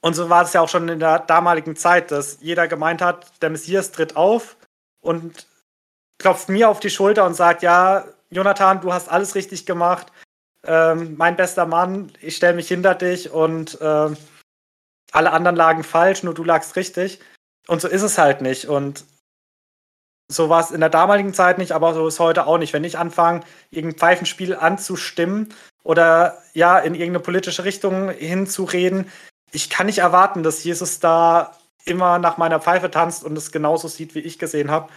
Und 0.00 0.14
so 0.14 0.28
war 0.28 0.42
es 0.42 0.52
ja 0.52 0.60
auch 0.60 0.68
schon 0.68 0.88
in 0.88 1.00
der 1.00 1.20
damaligen 1.20 1.76
Zeit, 1.76 2.10
dass 2.10 2.38
jeder 2.40 2.68
gemeint 2.68 3.00
hat, 3.00 3.40
der 3.40 3.50
Messias 3.50 3.90
tritt 3.90 4.16
auf 4.16 4.56
und 5.00 5.46
klopft 6.18 6.48
mir 6.48 6.68
auf 6.68 6.80
die 6.80 6.90
Schulter 6.90 7.24
und 7.24 7.34
sagt, 7.34 7.62
ja, 7.62 8.04
Jonathan, 8.30 8.80
du 8.80 8.92
hast 8.92 9.08
alles 9.08 9.34
richtig 9.34 9.64
gemacht. 9.64 10.12
Ähm, 10.66 11.14
mein 11.16 11.36
bester 11.36 11.66
Mann, 11.66 12.12
ich 12.20 12.36
stelle 12.36 12.54
mich 12.54 12.68
hinter 12.68 12.94
dich 12.94 13.30
und 13.30 13.78
ähm, 13.80 14.16
alle 15.14 15.32
anderen 15.32 15.56
lagen 15.56 15.84
falsch, 15.84 16.22
nur 16.22 16.34
du 16.34 16.44
lagst 16.44 16.76
richtig. 16.76 17.20
Und 17.68 17.80
so 17.80 17.88
ist 17.88 18.02
es 18.02 18.18
halt 18.18 18.42
nicht. 18.42 18.66
Und 18.66 19.04
so 20.28 20.48
war 20.48 20.60
es 20.60 20.70
in 20.70 20.80
der 20.80 20.90
damaligen 20.90 21.34
Zeit 21.34 21.58
nicht, 21.58 21.72
aber 21.72 21.94
so 21.94 22.06
ist 22.06 22.20
heute 22.20 22.46
auch 22.46 22.58
nicht. 22.58 22.72
Wenn 22.72 22.84
ich 22.84 22.98
anfange, 22.98 23.40
irgendein 23.70 23.98
Pfeifenspiel 23.98 24.54
anzustimmen 24.56 25.54
oder 25.82 26.42
ja, 26.52 26.78
in 26.78 26.94
irgendeine 26.94 27.20
politische 27.20 27.64
Richtung 27.64 28.10
hinzureden, 28.10 29.10
ich 29.52 29.70
kann 29.70 29.86
nicht 29.86 29.98
erwarten, 29.98 30.42
dass 30.42 30.64
Jesus 30.64 30.98
da 30.98 31.56
immer 31.84 32.18
nach 32.18 32.38
meiner 32.38 32.60
Pfeife 32.60 32.90
tanzt 32.90 33.24
und 33.24 33.36
es 33.36 33.52
genauso 33.52 33.88
sieht, 33.88 34.14
wie 34.14 34.20
ich 34.20 34.38
gesehen 34.38 34.70
habe. 34.70 34.90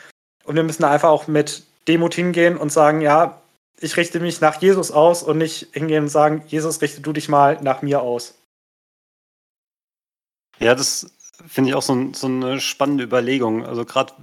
Und 0.45 0.55
wir 0.55 0.63
müssen 0.63 0.83
einfach 0.83 1.09
auch 1.09 1.27
mit 1.27 1.63
Demut 1.87 2.15
hingehen 2.15 2.57
und 2.57 2.71
sagen, 2.71 3.01
ja, 3.01 3.41
ich 3.79 3.97
richte 3.97 4.19
mich 4.19 4.41
nach 4.41 4.59
Jesus 4.61 4.91
aus 4.91 5.21
und 5.21 5.37
nicht 5.37 5.67
hingehen 5.73 6.05
und 6.05 6.09
sagen, 6.09 6.43
Jesus, 6.47 6.81
richte 6.81 7.01
du 7.01 7.13
dich 7.13 7.29
mal 7.29 7.59
nach 7.61 7.81
mir 7.81 8.01
aus. 8.01 8.35
Ja, 10.59 10.75
das 10.75 11.11
finde 11.47 11.69
ich 11.69 11.75
auch 11.75 11.81
so, 11.81 12.11
so, 12.13 12.27
eine 12.27 12.59
spannende 12.59 13.03
Überlegung. 13.03 13.65
Also 13.65 13.85
gerade 13.85 14.13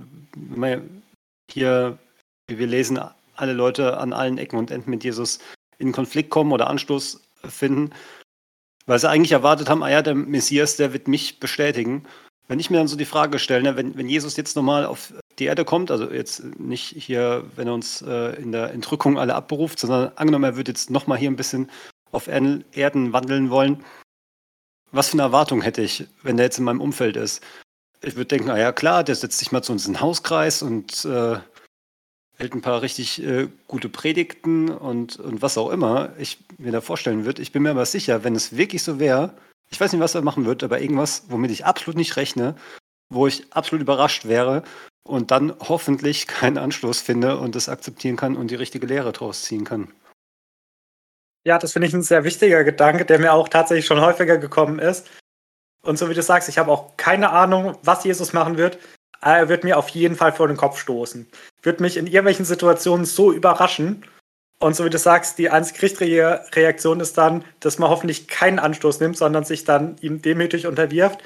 hier, 1.51 1.99
wie 2.49 2.59
wir 2.59 2.67
lesen, 2.67 2.99
alle 3.37 3.53
Leute 3.53 3.99
an 3.99 4.13
allen 4.13 4.39
Ecken 4.39 4.59
und 4.59 4.71
Enden 4.71 4.91
mit 4.91 5.05
Jesus 5.05 5.39
in 5.79 5.93
Konflikt 5.93 6.31
kommen 6.31 6.53
oder 6.53 6.69
Anstoß 6.69 7.21
finden, 7.49 7.91
weil 8.87 8.99
sie 8.99 9.09
eigentlich 9.09 9.33
erwartet 9.33 9.69
haben, 9.69 9.83
ah 9.83 9.91
ja, 9.91 10.03
der 10.03 10.15
Messias, 10.15 10.77
der 10.77 10.93
wird 10.93 11.09
mich 11.09 11.41
bestätigen. 11.41 12.05
Wenn 12.49 12.61
ich 12.61 12.71
mir 12.71 12.77
dann 12.77 12.89
so 12.89 12.97
die 12.97 13.05
Frage 13.07 13.39
stelle, 13.39 13.63
ne, 13.63 13.77
wenn, 13.77 13.97
wenn 13.97 14.09
Jesus 14.09 14.37
jetzt 14.37 14.55
nochmal 14.57 14.85
auf 14.85 15.15
die 15.39 15.47
Erde 15.47 15.65
kommt, 15.65 15.91
also 15.91 16.11
jetzt 16.11 16.45
nicht 16.59 16.91
hier, 16.91 17.45
wenn 17.57 17.69
er 17.69 17.75
uns 17.75 18.03
äh, 18.03 18.41
in 18.41 18.53
der 18.53 18.73
Entrückung 18.73 19.19
alle 19.19 19.35
abberuft, 19.35 19.79
sondern 19.79 20.13
angenommen, 20.17 20.45
er 20.45 20.57
würde 20.57 20.71
jetzt 20.71 20.91
nochmal 20.91 21.19
hier 21.19 21.31
ein 21.31 21.37
bisschen 21.37 21.71
auf 22.13 22.29
Erden 22.29 23.13
wandeln 23.13 23.51
wollen, 23.51 23.85
was 24.95 25.09
für 25.09 25.15
eine 25.15 25.23
Erwartung 25.23 25.63
hätte 25.63 25.83
ich, 25.83 26.07
wenn 26.23 26.37
der 26.37 26.47
jetzt 26.47 26.59
in 26.59 26.65
meinem 26.65 26.81
Umfeld 26.81 27.17
ist? 27.17 27.43
Ich 28.01 28.17
würde 28.17 28.27
denken, 28.27 28.49
na 28.49 28.59
ja 28.59 28.73
klar, 28.73 29.03
der 29.03 29.15
setzt 29.15 29.39
sich 29.39 29.51
mal 29.51 29.63
zu 29.63 29.73
uns 29.73 29.87
in 29.87 29.95
den 29.95 30.01
Hauskreis 30.01 30.63
und 30.63 31.05
äh, 31.05 31.39
hält 32.37 32.55
ein 32.55 32.63
paar 32.63 32.83
richtig 32.83 33.23
äh, 33.23 33.49
gute 33.67 33.89
Predigten 33.89 34.69
und, 34.71 35.17
und 35.17 35.43
was 35.43 35.59
auch 35.59 35.71
immer 35.71 36.13
ich 36.19 36.39
mir 36.59 36.73
da 36.73 36.81
vorstellen 36.81 37.25
würde. 37.25 37.43
Ich 37.43 37.53
bin 37.53 37.63
mir 37.63 37.71
aber 37.71 37.87
sicher, 37.87 38.25
wenn 38.25 38.35
es 38.35 38.57
wirklich 38.57 38.83
so 38.83 38.99
wäre, 38.99 39.35
ich 39.71 39.81
weiß 39.81 39.93
nicht, 39.93 40.03
was 40.03 40.15
er 40.15 40.23
machen 40.23 40.45
wird, 40.45 40.63
aber 40.63 40.81
irgendwas, 40.81 41.25
womit 41.29 41.51
ich 41.51 41.65
absolut 41.65 41.97
nicht 41.97 42.17
rechne, 42.17 42.55
wo 43.09 43.27
ich 43.27 43.53
absolut 43.53 43.83
überrascht 43.83 44.27
wäre 44.27 44.63
und 45.03 45.31
dann 45.31 45.55
hoffentlich 45.61 46.27
keinen 46.27 46.59
Anstoß 46.59 47.01
finde 47.01 47.39
und 47.39 47.55
das 47.55 47.69
akzeptieren 47.69 48.17
kann 48.17 48.37
und 48.37 48.51
die 48.51 48.57
richtige 48.57 48.87
Lehre 48.87 49.13
draus 49.13 49.43
ziehen 49.43 49.65
kann. 49.65 49.89
Ja, 51.45 51.59
das 51.59 51.73
finde 51.73 51.89
ich 51.89 51.95
ein 51.95 52.03
sehr 52.03 52.25
wichtiger 52.25 52.65
Gedanke, 52.65 53.05
der 53.05 53.19
mir 53.19 53.33
auch 53.33 53.49
tatsächlich 53.49 53.87
schon 53.87 54.01
häufiger 54.01 54.39
gekommen 54.39 54.79
ist. 54.79 55.09
Und 55.83 55.99
so 55.99 56.09
wie 56.09 56.15
du 56.15 56.23
sagst, 56.23 56.49
ich 56.49 56.59
habe 56.59 56.73
auch 56.73 56.97
keine 56.97 57.31
Ahnung, 57.31 57.77
was 57.83 58.05
Jesus 58.05 58.33
machen 58.33 58.57
wird. 58.57 58.79
Er 59.21 59.49
wird 59.49 59.65
mir 59.65 59.79
auf 59.79 59.91
jeden 59.91 60.17
Fall 60.17 60.33
vor 60.33 60.49
den 60.49 60.57
Kopf 60.57 60.79
stoßen. 60.79 61.29
Wird 61.63 61.81
mich 61.81 61.99
in 61.99 62.07
irgendwelchen 62.07 62.47
Situationen 62.47 63.05
so 63.05 63.33
überraschen. 63.33 64.07
Und 64.59 64.75
so 64.75 64.85
wie 64.87 64.91
du 64.91 64.99
sagst, 64.99 65.39
die 65.39 65.51
einzige 65.51 65.83
richtige 65.83 66.41
Reaktion 66.55 67.01
ist 67.01 67.19
dann, 67.19 67.45
dass 67.61 67.79
man 67.79 67.91
hoffentlich 67.91 68.29
keinen 68.29 68.59
Anstoß 68.59 69.01
nimmt, 69.01 69.19
sondern 69.19 69.45
sich 69.45 69.65
dann 69.65 69.97
ihm 70.01 70.23
demütig 70.23 70.67
unterwirft 70.67 71.23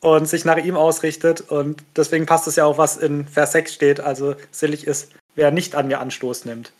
und 0.00 0.26
sich 0.26 0.44
nach 0.44 0.58
ihm 0.58 0.76
ausrichtet. 0.76 1.40
Und 1.40 1.82
deswegen 1.96 2.26
passt 2.26 2.46
es 2.46 2.56
ja 2.56 2.66
auch, 2.66 2.76
was 2.76 2.98
in 2.98 3.26
Vers 3.26 3.52
6 3.52 3.72
steht. 3.72 4.00
Also 4.00 4.34
selig 4.50 4.86
ist, 4.86 5.12
wer 5.34 5.50
nicht 5.50 5.74
an 5.74 5.88
mir 5.88 6.00
Anstoß 6.00 6.44
nimmt. 6.44 6.72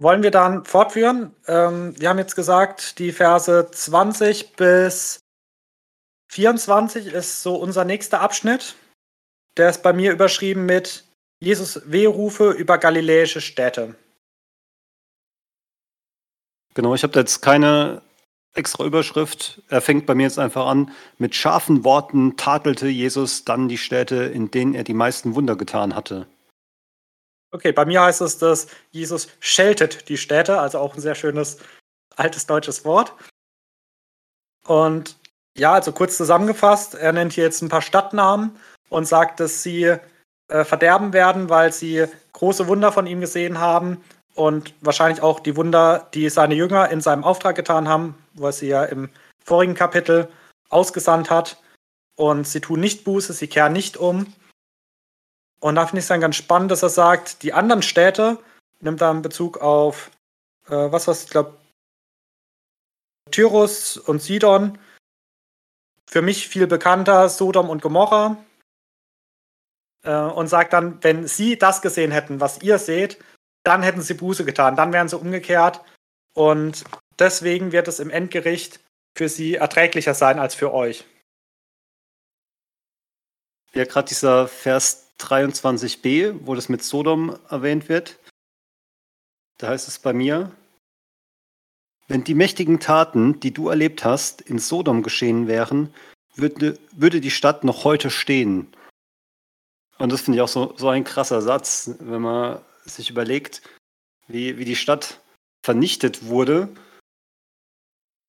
Wollen 0.00 0.22
wir 0.22 0.30
dann 0.30 0.64
fortführen? 0.64 1.36
Ähm, 1.46 1.94
wir 2.00 2.08
haben 2.08 2.18
jetzt 2.18 2.34
gesagt, 2.34 2.98
die 2.98 3.12
Verse 3.12 3.70
20 3.70 4.56
bis 4.56 5.20
24 6.32 7.12
ist 7.12 7.42
so 7.42 7.56
unser 7.56 7.84
nächster 7.84 8.22
Abschnitt. 8.22 8.76
Der 9.58 9.68
ist 9.68 9.82
bei 9.82 9.92
mir 9.92 10.10
überschrieben 10.10 10.64
mit 10.64 11.04
Jesus 11.38 11.82
Wehrufe 11.84 12.50
über 12.50 12.78
galiläische 12.78 13.42
Städte. 13.42 13.94
Genau, 16.72 16.94
ich 16.94 17.02
habe 17.02 17.18
jetzt 17.18 17.42
keine 17.42 18.00
extra 18.54 18.84
Überschrift. 18.84 19.60
Er 19.68 19.82
fängt 19.82 20.06
bei 20.06 20.14
mir 20.14 20.22
jetzt 20.22 20.38
einfach 20.38 20.64
an. 20.66 20.92
Mit 21.18 21.34
scharfen 21.34 21.84
Worten 21.84 22.38
tadelte 22.38 22.88
Jesus 22.88 23.44
dann 23.44 23.68
die 23.68 23.76
Städte, 23.76 24.16
in 24.16 24.50
denen 24.50 24.74
er 24.74 24.84
die 24.84 24.94
meisten 24.94 25.34
Wunder 25.34 25.56
getan 25.56 25.94
hatte. 25.94 26.26
Okay, 27.52 27.72
bei 27.72 27.84
mir 27.84 28.02
heißt 28.02 28.20
es, 28.20 28.38
dass 28.38 28.68
Jesus 28.90 29.28
scheltet 29.40 30.08
die 30.08 30.16
Städte, 30.16 30.60
also 30.60 30.78
auch 30.78 30.94
ein 30.94 31.00
sehr 31.00 31.14
schönes 31.16 31.58
altes 32.16 32.46
deutsches 32.46 32.84
Wort. 32.84 33.12
Und 34.66 35.16
ja, 35.56 35.72
also 35.72 35.92
kurz 35.92 36.16
zusammengefasst, 36.16 36.94
er 36.94 37.12
nennt 37.12 37.32
hier 37.32 37.44
jetzt 37.44 37.62
ein 37.62 37.68
paar 37.68 37.82
Stadtnamen 37.82 38.56
und 38.88 39.06
sagt, 39.06 39.40
dass 39.40 39.62
sie 39.62 39.96
äh, 40.48 40.64
verderben 40.64 41.12
werden, 41.12 41.48
weil 41.48 41.72
sie 41.72 42.06
große 42.32 42.68
Wunder 42.68 42.92
von 42.92 43.06
ihm 43.06 43.20
gesehen 43.20 43.58
haben 43.58 44.02
und 44.34 44.74
wahrscheinlich 44.80 45.22
auch 45.22 45.40
die 45.40 45.56
Wunder, 45.56 46.08
die 46.14 46.28
seine 46.28 46.54
Jünger 46.54 46.90
in 46.90 47.00
seinem 47.00 47.24
Auftrag 47.24 47.56
getan 47.56 47.88
haben, 47.88 48.14
er 48.40 48.52
sie 48.52 48.68
ja 48.68 48.84
im 48.84 49.10
vorigen 49.44 49.74
Kapitel 49.74 50.28
ausgesandt 50.68 51.30
hat. 51.30 51.60
Und 52.16 52.46
sie 52.46 52.60
tun 52.60 52.80
nicht 52.80 53.04
Buße, 53.04 53.32
sie 53.32 53.48
kehren 53.48 53.72
nicht 53.72 53.96
um. 53.96 54.32
Und 55.60 55.74
da 55.74 55.86
finde 55.86 55.98
ich 55.98 56.04
es 56.04 56.08
dann 56.08 56.20
ganz 56.20 56.36
spannend, 56.36 56.70
dass 56.70 56.82
er 56.82 56.88
sagt, 56.88 57.42
die 57.42 57.52
anderen 57.52 57.82
Städte, 57.82 58.38
nimmt 58.80 59.00
in 59.02 59.22
Bezug 59.22 59.58
auf, 59.58 60.10
äh, 60.66 60.72
was 60.72 61.06
was, 61.06 61.24
ich 61.24 61.30
glaube, 61.30 61.56
Tyrus 63.30 63.96
und 63.96 64.22
Sidon, 64.22 64.78
für 66.06 66.22
mich 66.22 66.48
viel 66.48 66.66
bekannter, 66.66 67.28
Sodom 67.28 67.68
und 67.68 67.82
Gomorra. 67.82 68.36
Äh, 70.02 70.14
und 70.14 70.48
sagt 70.48 70.72
dann, 70.72 71.02
wenn 71.04 71.28
sie 71.28 71.58
das 71.58 71.82
gesehen 71.82 72.10
hätten, 72.10 72.40
was 72.40 72.62
ihr 72.62 72.78
seht, 72.78 73.22
dann 73.62 73.82
hätten 73.82 74.00
sie 74.00 74.14
Buße 74.14 74.44
getan, 74.44 74.76
dann 74.76 74.92
wären 74.92 75.08
sie 75.08 75.18
umgekehrt. 75.18 75.82
Und 76.34 76.84
deswegen 77.18 77.72
wird 77.72 77.86
es 77.88 78.00
im 78.00 78.08
Endgericht 78.10 78.80
für 79.16 79.28
sie 79.28 79.56
erträglicher 79.56 80.14
sein 80.14 80.38
als 80.38 80.54
für 80.54 80.72
euch. 80.72 81.04
Ja, 83.74 83.84
gerade 83.84 84.08
dieser 84.08 84.48
Vers 84.48 85.09
23b, 85.20 86.40
wo 86.42 86.54
das 86.54 86.68
mit 86.68 86.82
Sodom 86.82 87.36
erwähnt 87.48 87.88
wird. 87.88 88.18
Da 89.58 89.68
heißt 89.68 89.88
es 89.88 89.98
bei 89.98 90.12
mir, 90.12 90.50
wenn 92.08 92.24
die 92.24 92.34
mächtigen 92.34 92.80
Taten, 92.80 93.38
die 93.40 93.52
du 93.52 93.68
erlebt 93.68 94.04
hast, 94.04 94.40
in 94.40 94.58
Sodom 94.58 95.02
geschehen 95.02 95.46
wären, 95.46 95.94
würde, 96.34 96.78
würde 96.92 97.20
die 97.20 97.30
Stadt 97.30 97.62
noch 97.62 97.84
heute 97.84 98.10
stehen. 98.10 98.72
Und 99.98 100.10
das 100.10 100.22
finde 100.22 100.38
ich 100.38 100.42
auch 100.42 100.48
so, 100.48 100.74
so 100.76 100.88
ein 100.88 101.04
krasser 101.04 101.42
Satz, 101.42 101.90
wenn 102.00 102.22
man 102.22 102.60
sich 102.84 103.10
überlegt, 103.10 103.62
wie, 104.26 104.56
wie 104.56 104.64
die 104.64 104.76
Stadt 104.76 105.20
vernichtet 105.62 106.26
wurde, 106.26 106.68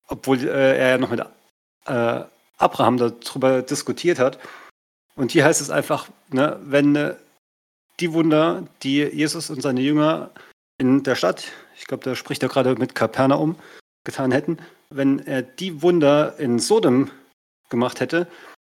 obwohl 0.06 0.38
äh, 0.46 0.78
er 0.78 0.88
ja 0.90 0.98
noch 0.98 1.10
mit 1.10 1.20
äh, 1.86 2.24
Abraham 2.58 2.98
darüber 2.98 3.62
diskutiert 3.62 4.18
hat. 4.18 4.38
Und 5.14 5.32
hier 5.32 5.44
heißt 5.44 5.60
es 5.60 5.70
einfach, 5.70 6.08
ne, 6.30 6.58
wenn 6.64 6.96
äh, 6.96 7.14
die 8.00 8.12
Wunder, 8.12 8.66
die 8.82 8.98
Jesus 8.98 9.50
und 9.50 9.62
seine 9.62 9.80
Jünger 9.80 10.30
in 10.78 11.02
der 11.02 11.14
Stadt, 11.14 11.52
ich 11.76 11.86
glaube, 11.86 12.04
da 12.04 12.14
spricht 12.14 12.42
er 12.42 12.48
gerade 12.48 12.74
mit 12.76 12.94
Kapernaum, 12.94 13.56
getan 14.04 14.32
hätten, 14.32 14.58
wenn 14.90 15.20
er 15.20 15.42
die 15.42 15.82
Wunder 15.82 16.38
in 16.38 16.58
Sodom 16.58 17.10
gemacht 17.68 18.00
hätte, 18.00 18.26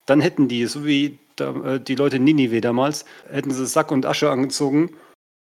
dann 0.06 0.20
hätten 0.20 0.48
die, 0.48 0.66
so 0.66 0.84
wie 0.84 1.18
äh, 1.38 1.80
die 1.80 1.94
Leute 1.94 2.16
in 2.16 2.24
Ninive 2.24 2.60
damals, 2.60 3.04
hätten 3.28 3.50
sie 3.50 3.66
Sack 3.66 3.90
und 3.90 4.06
Asche 4.06 4.30
angezogen, 4.30 4.96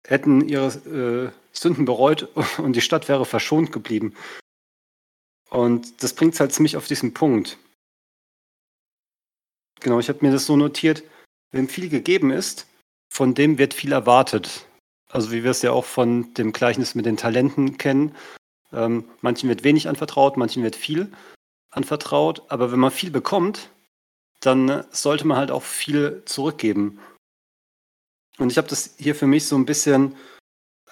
hätten 0.06 0.48
ihre 0.48 0.66
äh, 0.66 1.30
Sünden 1.52 1.84
bereut 1.84 2.28
und 2.58 2.74
die 2.74 2.80
Stadt 2.80 3.08
wäre 3.08 3.24
verschont 3.24 3.72
geblieben. 3.72 4.14
Und 5.50 6.02
das 6.02 6.14
bringt 6.14 6.34
es 6.34 6.40
halt 6.40 6.52
ziemlich 6.52 6.76
auf 6.76 6.86
diesen 6.86 7.12
Punkt. 7.12 7.58
Genau, 9.82 9.98
ich 9.98 10.08
habe 10.08 10.24
mir 10.24 10.32
das 10.32 10.46
so 10.46 10.56
notiert. 10.56 11.02
Wem 11.50 11.68
viel 11.68 11.88
gegeben 11.88 12.30
ist, 12.30 12.66
von 13.12 13.34
dem 13.34 13.58
wird 13.58 13.74
viel 13.74 13.92
erwartet. 13.92 14.66
Also 15.10 15.32
wie 15.32 15.44
wir 15.44 15.50
es 15.50 15.62
ja 15.62 15.72
auch 15.72 15.84
von 15.84 16.32
dem 16.34 16.52
Gleichnis 16.52 16.94
mit 16.94 17.04
den 17.04 17.16
Talenten 17.16 17.76
kennen. 17.76 18.14
Ähm, 18.72 19.04
manchen 19.20 19.48
wird 19.48 19.64
wenig 19.64 19.88
anvertraut, 19.88 20.36
manchen 20.36 20.62
wird 20.62 20.76
viel 20.76 21.12
anvertraut. 21.70 22.42
Aber 22.48 22.72
wenn 22.72 22.80
man 22.80 22.90
viel 22.90 23.10
bekommt, 23.10 23.68
dann 24.40 24.84
sollte 24.90 25.26
man 25.26 25.36
halt 25.36 25.50
auch 25.50 25.62
viel 25.62 26.22
zurückgeben. 26.24 26.98
Und 28.38 28.50
ich 28.50 28.58
habe 28.58 28.68
das 28.68 28.94
hier 28.98 29.14
für 29.14 29.26
mich 29.26 29.46
so 29.46 29.56
ein 29.56 29.66
bisschen 29.66 30.16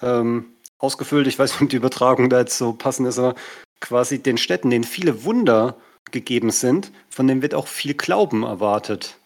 ähm, 0.01 0.53
ausgefüllt. 0.77 1.27
Ich 1.27 1.39
weiß 1.39 1.53
nicht, 1.53 1.61
ob 1.61 1.69
die 1.69 1.77
Übertragung 1.77 2.29
da 2.29 2.39
jetzt 2.39 2.57
so 2.57 2.73
passend 2.73 3.07
ist, 3.07 3.17
aber 3.17 3.35
quasi 3.79 4.21
den 4.21 4.37
Städten, 4.37 4.69
denen 4.69 4.83
viele 4.83 5.23
Wunder 5.23 5.77
gegeben 6.11 6.51
sind, 6.51 6.91
von 7.09 7.27
denen 7.27 7.41
wird 7.41 7.53
auch 7.53 7.67
viel 7.67 7.93
Glauben 7.93 8.43
erwartet. 8.43 9.17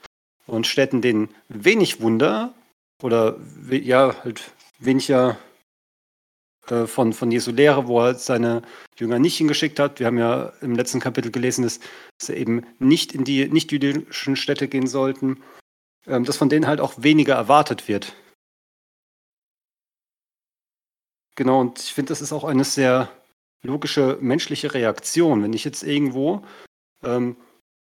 Und 0.48 0.68
Städten, 0.68 1.02
denen 1.02 1.30
wenig 1.48 2.02
Wunder 2.02 2.54
oder 3.02 3.38
ja, 3.70 4.16
halt 4.24 4.52
weniger 4.80 5.38
äh, 6.68 6.88
von, 6.88 7.14
von 7.14 7.32
Jesu 7.32 7.52
Lehre, 7.52 7.88
wo 7.88 8.02
er 8.02 8.16
seine 8.16 8.62
Jünger 8.98 9.20
nicht 9.20 9.38
hingeschickt 9.38 9.80
hat. 9.80 10.00
Wir 10.00 10.08
haben 10.08 10.18
ja 10.18 10.54
im 10.62 10.76
letzten 10.76 11.00
Kapitel 11.00 11.32
gelesen, 11.32 11.64
dass, 11.64 11.80
dass 11.80 12.28
sie 12.28 12.36
eben 12.36 12.66
nicht 12.80 13.14
in 13.14 13.24
die 13.24 13.48
nicht-jüdischen 13.48 14.36
Städte 14.36 14.68
gehen 14.68 14.88
sollten, 14.88 15.42
ähm, 16.08 16.26
dass 16.26 16.38
von 16.38 16.50
denen 16.50 16.68
halt 16.68 16.80
auch 16.80 16.94
weniger 16.98 17.36
erwartet 17.36 17.88
wird. 17.88 18.16
Genau, 21.36 21.60
und 21.60 21.80
ich 21.80 21.94
finde, 21.94 22.10
das 22.10 22.22
ist 22.22 22.32
auch 22.32 22.46
eine 22.46 22.64
sehr 22.64 23.12
logische 23.62 24.18
menschliche 24.22 24.74
Reaktion. 24.74 25.44
Wenn 25.44 25.54
ich 25.54 25.66
jetzt 25.66 25.84
irgendwo, 25.84 26.44
ähm, 27.04 27.38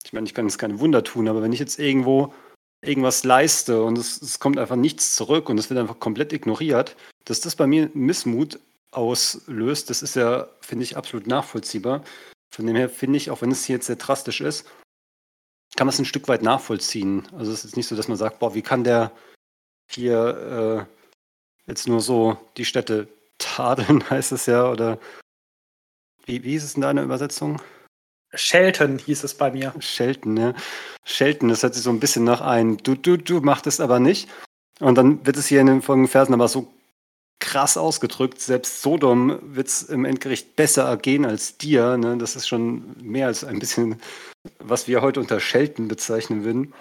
ich 0.04 0.12
meine, 0.12 0.26
ich 0.26 0.34
kann 0.34 0.46
jetzt 0.46 0.58
keine 0.58 0.80
Wunder 0.80 1.02
tun, 1.04 1.28
aber 1.28 1.42
wenn 1.42 1.52
ich 1.52 1.58
jetzt 1.58 1.78
irgendwo 1.78 2.32
irgendwas 2.80 3.24
leiste 3.24 3.82
und 3.82 3.98
es, 3.98 4.22
es 4.22 4.38
kommt 4.38 4.58
einfach 4.58 4.76
nichts 4.76 5.16
zurück 5.16 5.48
und 5.48 5.58
es 5.58 5.68
wird 5.68 5.80
einfach 5.80 5.98
komplett 5.98 6.32
ignoriert, 6.32 6.96
dass 7.24 7.40
das 7.40 7.56
bei 7.56 7.66
mir 7.66 7.90
Missmut 7.94 8.60
auslöst, 8.92 9.90
das 9.90 10.02
ist 10.02 10.16
ja, 10.16 10.48
finde 10.60 10.84
ich, 10.84 10.96
absolut 10.96 11.26
nachvollziehbar. 11.26 12.04
Von 12.50 12.66
dem 12.66 12.76
her 12.76 12.88
finde 12.88 13.16
ich, 13.16 13.30
auch 13.30 13.42
wenn 13.42 13.50
es 13.50 13.64
hier 13.64 13.76
jetzt 13.76 13.86
sehr 13.86 13.96
drastisch 13.96 14.40
ist, 14.40 14.66
kann 15.76 15.86
man 15.86 15.92
es 15.92 15.98
ein 15.98 16.06
Stück 16.06 16.28
weit 16.28 16.42
nachvollziehen. 16.42 17.28
Also 17.36 17.52
es 17.52 17.64
ist 17.64 17.76
nicht 17.76 17.86
so, 17.86 17.96
dass 17.96 18.08
man 18.08 18.16
sagt, 18.16 18.38
boah, 18.38 18.54
wie 18.54 18.62
kann 18.62 18.84
der 18.84 19.12
hier 19.90 20.86
äh, 20.88 21.70
jetzt 21.70 21.86
nur 21.88 22.00
so 22.00 22.38
die 22.56 22.64
Städte 22.64 23.08
tadeln, 23.38 24.08
heißt 24.08 24.32
es 24.32 24.46
ja, 24.46 24.70
oder 24.70 24.98
wie, 26.24 26.42
wie 26.44 26.50
hieß 26.50 26.64
es 26.64 26.74
in 26.74 26.82
deiner 26.82 27.02
Übersetzung? 27.02 27.60
Shelton 28.34 28.98
hieß 28.98 29.24
es 29.24 29.34
bei 29.34 29.50
mir. 29.50 29.74
Shelton, 29.80 30.36
ja. 30.36 30.54
Shelton, 31.04 31.48
das 31.48 31.62
hört 31.62 31.74
sich 31.74 31.82
so 31.82 31.90
ein 31.90 32.00
bisschen 32.00 32.24
nach 32.24 32.40
ein 32.40 32.76
Du, 32.78 32.94
du, 32.94 33.16
du, 33.16 33.40
macht 33.40 33.66
es 33.66 33.80
aber 33.80 34.00
nicht. 34.00 34.28
Und 34.80 34.96
dann 34.96 35.24
wird 35.26 35.36
es 35.36 35.46
hier 35.46 35.60
in 35.60 35.66
den 35.66 35.82
folgenden 35.82 36.10
Versen 36.10 36.34
aber 36.34 36.48
so 36.48 36.72
krass 37.40 37.76
ausgedrückt. 37.76 38.40
Selbst 38.40 38.82
Sodom 38.82 39.38
wird 39.42 39.68
es 39.68 39.82
im 39.82 40.04
Endgericht 40.04 40.56
besser 40.56 40.84
ergehen 40.84 41.24
als 41.24 41.56
dir. 41.56 41.96
Ne? 41.96 42.16
Das 42.18 42.36
ist 42.36 42.46
schon 42.46 42.94
mehr 43.02 43.26
als 43.26 43.44
ein 43.44 43.58
bisschen, 43.58 44.00
was 44.58 44.88
wir 44.88 45.02
heute 45.02 45.20
unter 45.20 45.40
Shelton 45.40 45.88
bezeichnen 45.88 46.44
würden. 46.44 46.74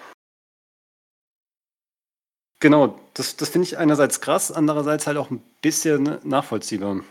Genau, 2.60 2.98
das, 3.14 3.36
das 3.36 3.50
finde 3.50 3.68
ich 3.68 3.78
einerseits 3.78 4.20
krass, 4.20 4.50
andererseits 4.50 5.06
halt 5.06 5.16
auch 5.16 5.30
ein 5.30 5.42
bisschen 5.62 6.18
nachvollziehbar. 6.24 7.02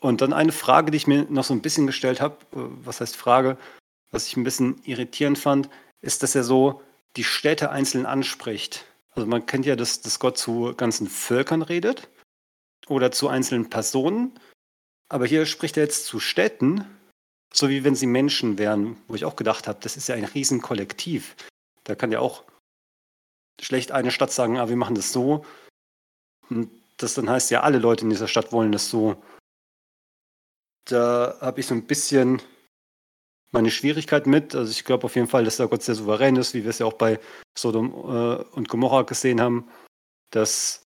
Und 0.00 0.20
dann 0.20 0.32
eine 0.32 0.52
Frage, 0.52 0.90
die 0.90 0.96
ich 0.96 1.06
mir 1.06 1.26
noch 1.30 1.44
so 1.44 1.54
ein 1.54 1.62
bisschen 1.62 1.86
gestellt 1.86 2.20
habe, 2.20 2.36
äh, 2.52 2.68
was 2.84 3.00
heißt 3.00 3.16
Frage, 3.16 3.56
was 4.10 4.26
ich 4.26 4.36
ein 4.36 4.44
bisschen 4.44 4.80
irritierend 4.84 5.38
fand, 5.38 5.68
ist, 6.00 6.22
dass 6.22 6.34
er 6.34 6.44
so 6.44 6.82
die 7.16 7.24
Städte 7.24 7.70
einzeln 7.70 8.06
anspricht. 8.06 8.84
Also 9.10 9.26
man 9.26 9.46
kennt 9.46 9.66
ja, 9.66 9.76
dass, 9.76 10.00
dass 10.02 10.18
Gott 10.18 10.36
zu 10.36 10.74
ganzen 10.76 11.08
Völkern 11.08 11.62
redet 11.62 12.08
oder 12.88 13.10
zu 13.10 13.28
einzelnen 13.28 13.70
Personen, 13.70 14.38
aber 15.08 15.26
hier 15.26 15.46
spricht 15.46 15.76
er 15.76 15.84
jetzt 15.84 16.04
zu 16.04 16.20
Städten, 16.20 16.84
so 17.52 17.68
wie 17.68 17.84
wenn 17.84 17.94
sie 17.94 18.06
Menschen 18.06 18.58
wären, 18.58 18.96
wo 19.08 19.14
ich 19.14 19.24
auch 19.24 19.36
gedacht 19.36 19.68
habe, 19.68 19.78
das 19.80 19.96
ist 19.96 20.08
ja 20.08 20.14
ein 20.14 20.24
Riesenkollektiv. 20.24 21.36
Da 21.84 21.94
kann 21.94 22.12
ja 22.12 22.20
auch 22.20 22.44
schlecht 23.60 23.92
eine 23.92 24.10
Stadt 24.10 24.32
sagen, 24.32 24.58
ah, 24.58 24.68
wir 24.68 24.76
machen 24.76 24.96
das 24.96 25.12
so. 25.12 25.44
Und 26.50 26.70
das 26.98 27.14
dann 27.14 27.30
heißt 27.30 27.50
ja, 27.50 27.62
alle 27.62 27.78
Leute 27.78 28.04
in 28.04 28.10
dieser 28.10 28.28
Stadt 28.28 28.52
wollen 28.52 28.72
das 28.72 28.90
so 28.90 29.22
da 30.86 31.36
habe 31.40 31.60
ich 31.60 31.66
so 31.66 31.74
ein 31.74 31.86
bisschen 31.86 32.40
meine 33.52 33.70
Schwierigkeit 33.70 34.26
mit. 34.26 34.54
Also 34.54 34.70
ich 34.70 34.84
glaube 34.84 35.04
auf 35.04 35.14
jeden 35.14 35.28
Fall, 35.28 35.44
dass 35.44 35.58
der 35.58 35.68
Gott 35.68 35.82
sehr 35.82 35.94
souverän 35.94 36.36
ist, 36.36 36.54
wie 36.54 36.62
wir 36.62 36.70
es 36.70 36.78
ja 36.78 36.86
auch 36.86 36.94
bei 36.94 37.18
Sodom 37.56 37.92
äh, 37.92 38.42
und 38.56 38.68
Gomorra 38.68 39.02
gesehen 39.02 39.40
haben, 39.40 39.68
dass 40.30 40.82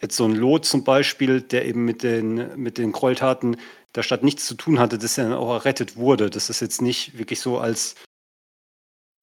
jetzt 0.00 0.16
so 0.16 0.24
ein 0.24 0.34
Lot 0.34 0.64
zum 0.64 0.84
Beispiel, 0.84 1.40
der 1.40 1.64
eben 1.66 1.84
mit 1.84 2.02
den, 2.02 2.56
mit 2.60 2.78
den 2.78 2.92
Gräueltaten 2.92 3.56
der 3.94 4.02
Stadt 4.02 4.22
nichts 4.22 4.46
zu 4.46 4.54
tun 4.54 4.78
hatte, 4.78 4.98
dass 4.98 5.18
er 5.18 5.24
dann 5.24 5.34
auch 5.34 5.52
errettet 5.52 5.96
wurde. 5.96 6.30
Das 6.30 6.50
ist 6.50 6.60
jetzt 6.60 6.82
nicht 6.82 7.18
wirklich 7.18 7.40
so 7.40 7.58
als, 7.58 7.94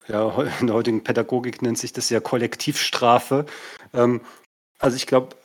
ja, 0.08 0.42
in 0.60 0.68
der 0.68 0.76
heutigen 0.76 1.04
Pädagogik 1.04 1.60
nennt 1.60 1.78
sich 1.78 1.92
das 1.92 2.08
ja 2.08 2.20
Kollektivstrafe. 2.20 3.46
Ähm, 3.92 4.22
also 4.78 4.96
ich 4.96 5.06
glaube 5.06 5.36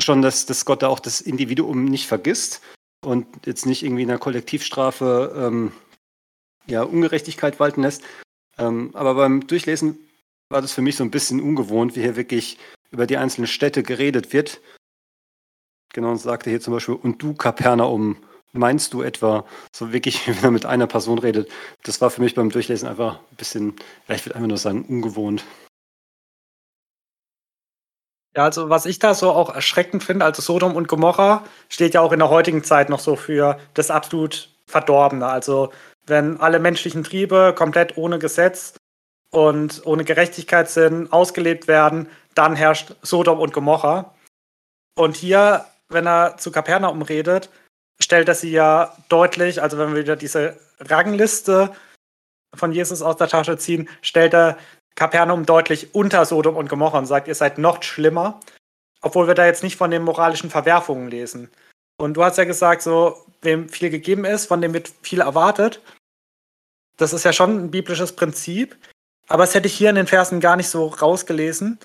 schon, 0.00 0.22
dass, 0.22 0.46
dass 0.46 0.64
Gott 0.64 0.82
da 0.82 0.88
auch 0.88 1.00
das 1.00 1.20
Individuum 1.20 1.84
nicht 1.84 2.08
vergisst 2.08 2.62
und 3.04 3.26
jetzt 3.46 3.66
nicht 3.66 3.82
irgendwie 3.82 4.02
in 4.02 4.08
der 4.08 4.18
Kollektivstrafe 4.18 5.32
ähm, 5.36 5.72
ja, 6.66 6.82
Ungerechtigkeit 6.82 7.60
walten 7.60 7.82
lässt. 7.82 8.02
Ähm, 8.58 8.90
aber 8.94 9.14
beim 9.14 9.46
Durchlesen 9.46 9.98
war 10.48 10.62
das 10.62 10.72
für 10.72 10.82
mich 10.82 10.96
so 10.96 11.04
ein 11.04 11.10
bisschen 11.10 11.40
ungewohnt, 11.40 11.96
wie 11.96 12.02
hier 12.02 12.16
wirklich 12.16 12.58
über 12.90 13.06
die 13.06 13.16
einzelnen 13.16 13.46
Städte 13.46 13.82
geredet 13.82 14.32
wird. 14.32 14.60
Genau, 15.92 16.10
und 16.10 16.18
sagte 16.18 16.50
hier 16.50 16.60
zum 16.60 16.74
Beispiel, 16.74 16.94
und 16.94 17.22
du, 17.22 17.34
Kapernaum, 17.34 18.16
meinst 18.52 18.92
du 18.92 19.02
etwa, 19.02 19.46
so 19.72 19.92
wirklich, 19.92 20.26
wenn 20.28 20.44
er 20.44 20.50
mit 20.50 20.66
einer 20.66 20.86
Person 20.86 21.18
redet, 21.18 21.50
das 21.82 22.00
war 22.00 22.10
für 22.10 22.22
mich 22.22 22.34
beim 22.34 22.50
Durchlesen 22.50 22.88
einfach 22.88 23.18
ein 23.18 23.36
bisschen, 23.36 23.76
ja, 24.08 24.14
ich 24.14 24.24
würde 24.24 24.36
einfach 24.36 24.48
nur 24.48 24.58
sagen, 24.58 24.84
ungewohnt. 24.84 25.44
Ja, 28.34 28.44
also 28.44 28.70
was 28.70 28.86
ich 28.86 28.98
da 28.98 29.14
so 29.14 29.30
auch 29.30 29.54
erschreckend 29.54 30.02
finde, 30.02 30.24
also 30.24 30.40
Sodom 30.40 30.74
und 30.74 30.88
Gomorra 30.88 31.44
steht 31.68 31.94
ja 31.94 32.00
auch 32.00 32.12
in 32.12 32.18
der 32.18 32.30
heutigen 32.30 32.64
Zeit 32.64 32.88
noch 32.88 33.00
so 33.00 33.14
für 33.16 33.58
das 33.74 33.90
absolut 33.90 34.48
Verdorbene. 34.66 35.26
Also 35.26 35.70
wenn 36.06 36.40
alle 36.40 36.58
menschlichen 36.58 37.04
Triebe 37.04 37.54
komplett 37.56 37.98
ohne 37.98 38.18
Gesetz 38.18 38.74
und 39.30 39.82
ohne 39.84 40.04
Gerechtigkeit 40.04 40.70
sind, 40.70 41.12
ausgelebt 41.12 41.68
werden, 41.68 42.08
dann 42.34 42.56
herrscht 42.56 42.94
Sodom 43.02 43.38
und 43.38 43.52
Gomorra. 43.52 44.14
Und 44.96 45.16
hier, 45.16 45.66
wenn 45.88 46.06
er 46.06 46.38
zu 46.38 46.50
Kapernaum 46.50 47.02
redet, 47.02 47.50
stellt 48.00 48.28
er 48.28 48.34
sie 48.34 48.50
ja 48.50 48.96
deutlich, 49.08 49.62
also 49.62 49.78
wenn 49.78 49.94
wir 49.94 50.02
wieder 50.02 50.16
diese 50.16 50.58
Rangliste 50.80 51.74
von 52.54 52.72
Jesus 52.72 53.02
aus 53.02 53.16
der 53.16 53.28
Tasche 53.28 53.56
ziehen, 53.58 53.88
stellt 54.00 54.34
er 54.34 54.58
Kapernaum 54.94 55.46
deutlich 55.46 55.94
unter 55.94 56.24
Sodom 56.24 56.56
und 56.56 56.68
Gomorra 56.68 56.98
und 56.98 57.06
sagt, 57.06 57.28
ihr 57.28 57.34
seid 57.34 57.58
noch 57.58 57.82
schlimmer, 57.82 58.40
obwohl 59.00 59.26
wir 59.26 59.34
da 59.34 59.46
jetzt 59.46 59.62
nicht 59.62 59.76
von 59.76 59.90
den 59.90 60.02
moralischen 60.02 60.50
Verwerfungen 60.50 61.08
lesen. 61.08 61.50
Und 61.96 62.14
du 62.14 62.24
hast 62.24 62.38
ja 62.38 62.44
gesagt, 62.44 62.82
so, 62.82 63.16
wem 63.42 63.68
viel 63.68 63.90
gegeben 63.90 64.24
ist, 64.24 64.46
von 64.46 64.60
dem 64.60 64.72
wird 64.72 64.90
viel 65.02 65.20
erwartet. 65.20 65.80
Das 66.96 67.12
ist 67.12 67.24
ja 67.24 67.32
schon 67.32 67.64
ein 67.64 67.70
biblisches 67.70 68.14
Prinzip. 68.14 68.76
Aber 69.28 69.44
das 69.44 69.54
hätte 69.54 69.66
ich 69.66 69.74
hier 69.74 69.90
in 69.90 69.96
den 69.96 70.06
Versen 70.06 70.40
gar 70.40 70.56
nicht 70.56 70.68
so 70.68 70.86
rausgelesen, 70.86 71.78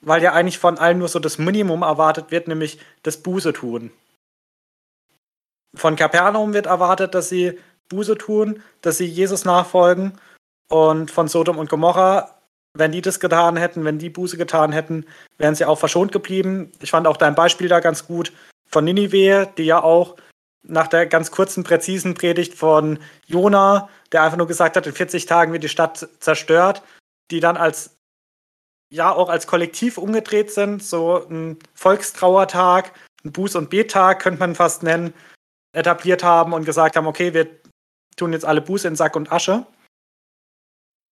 weil 0.00 0.22
ja 0.22 0.32
eigentlich 0.32 0.58
von 0.58 0.78
allen 0.78 0.98
nur 0.98 1.08
so 1.08 1.18
das 1.18 1.38
Minimum 1.38 1.82
erwartet 1.82 2.30
wird, 2.30 2.48
nämlich 2.48 2.78
das 3.02 3.16
Buße 3.16 3.52
tun. 3.52 3.90
Von 5.74 5.96
Kapernaum 5.96 6.52
wird 6.52 6.66
erwartet, 6.66 7.14
dass 7.14 7.28
sie 7.28 7.58
Buße 7.88 8.18
tun, 8.18 8.62
dass 8.82 8.98
sie 8.98 9.06
Jesus 9.06 9.44
nachfolgen. 9.44 10.18
Und 10.68 11.10
von 11.10 11.28
Sodom 11.28 11.58
und 11.58 11.68
Gomorra 11.68 12.41
wenn 12.74 12.92
die 12.92 13.02
das 13.02 13.20
getan 13.20 13.56
hätten, 13.56 13.84
wenn 13.84 13.98
die 13.98 14.10
Buße 14.10 14.36
getan 14.36 14.72
hätten, 14.72 15.06
wären 15.38 15.54
sie 15.54 15.64
auch 15.64 15.78
verschont 15.78 16.12
geblieben. 16.12 16.72
Ich 16.80 16.90
fand 16.90 17.06
auch 17.06 17.16
dein 17.16 17.34
Beispiel 17.34 17.68
da 17.68 17.80
ganz 17.80 18.06
gut 18.06 18.32
von 18.68 18.84
Ninive, 18.84 19.48
die 19.58 19.64
ja 19.64 19.82
auch 19.82 20.16
nach 20.62 20.86
der 20.86 21.06
ganz 21.06 21.30
kurzen, 21.30 21.64
präzisen 21.64 22.14
Predigt 22.14 22.54
von 22.54 22.98
Jona, 23.26 23.88
der 24.12 24.22
einfach 24.22 24.38
nur 24.38 24.46
gesagt 24.46 24.76
hat, 24.76 24.86
in 24.86 24.92
40 24.92 25.26
Tagen 25.26 25.52
wird 25.52 25.64
die 25.64 25.68
Stadt 25.68 26.08
zerstört, 26.20 26.82
die 27.30 27.40
dann 27.40 27.56
als 27.56 27.96
ja 28.90 29.10
auch 29.10 29.28
als 29.28 29.46
Kollektiv 29.46 29.98
umgedreht 29.98 30.52
sind, 30.52 30.82
so 30.82 31.26
ein 31.28 31.58
Volkstrauertag, 31.74 32.92
ein 33.24 33.32
Buß- 33.32 33.56
und 33.56 33.70
Bettag 33.70 34.20
könnte 34.20 34.40
man 34.40 34.54
fast 34.54 34.82
nennen, 34.82 35.14
etabliert 35.74 36.22
haben 36.22 36.52
und 36.52 36.64
gesagt 36.64 36.96
haben, 36.96 37.06
okay, 37.06 37.32
wir 37.32 37.48
tun 38.16 38.32
jetzt 38.32 38.44
alle 38.44 38.60
Buße 38.60 38.86
in 38.86 38.96
Sack 38.96 39.16
und 39.16 39.32
Asche. 39.32 39.66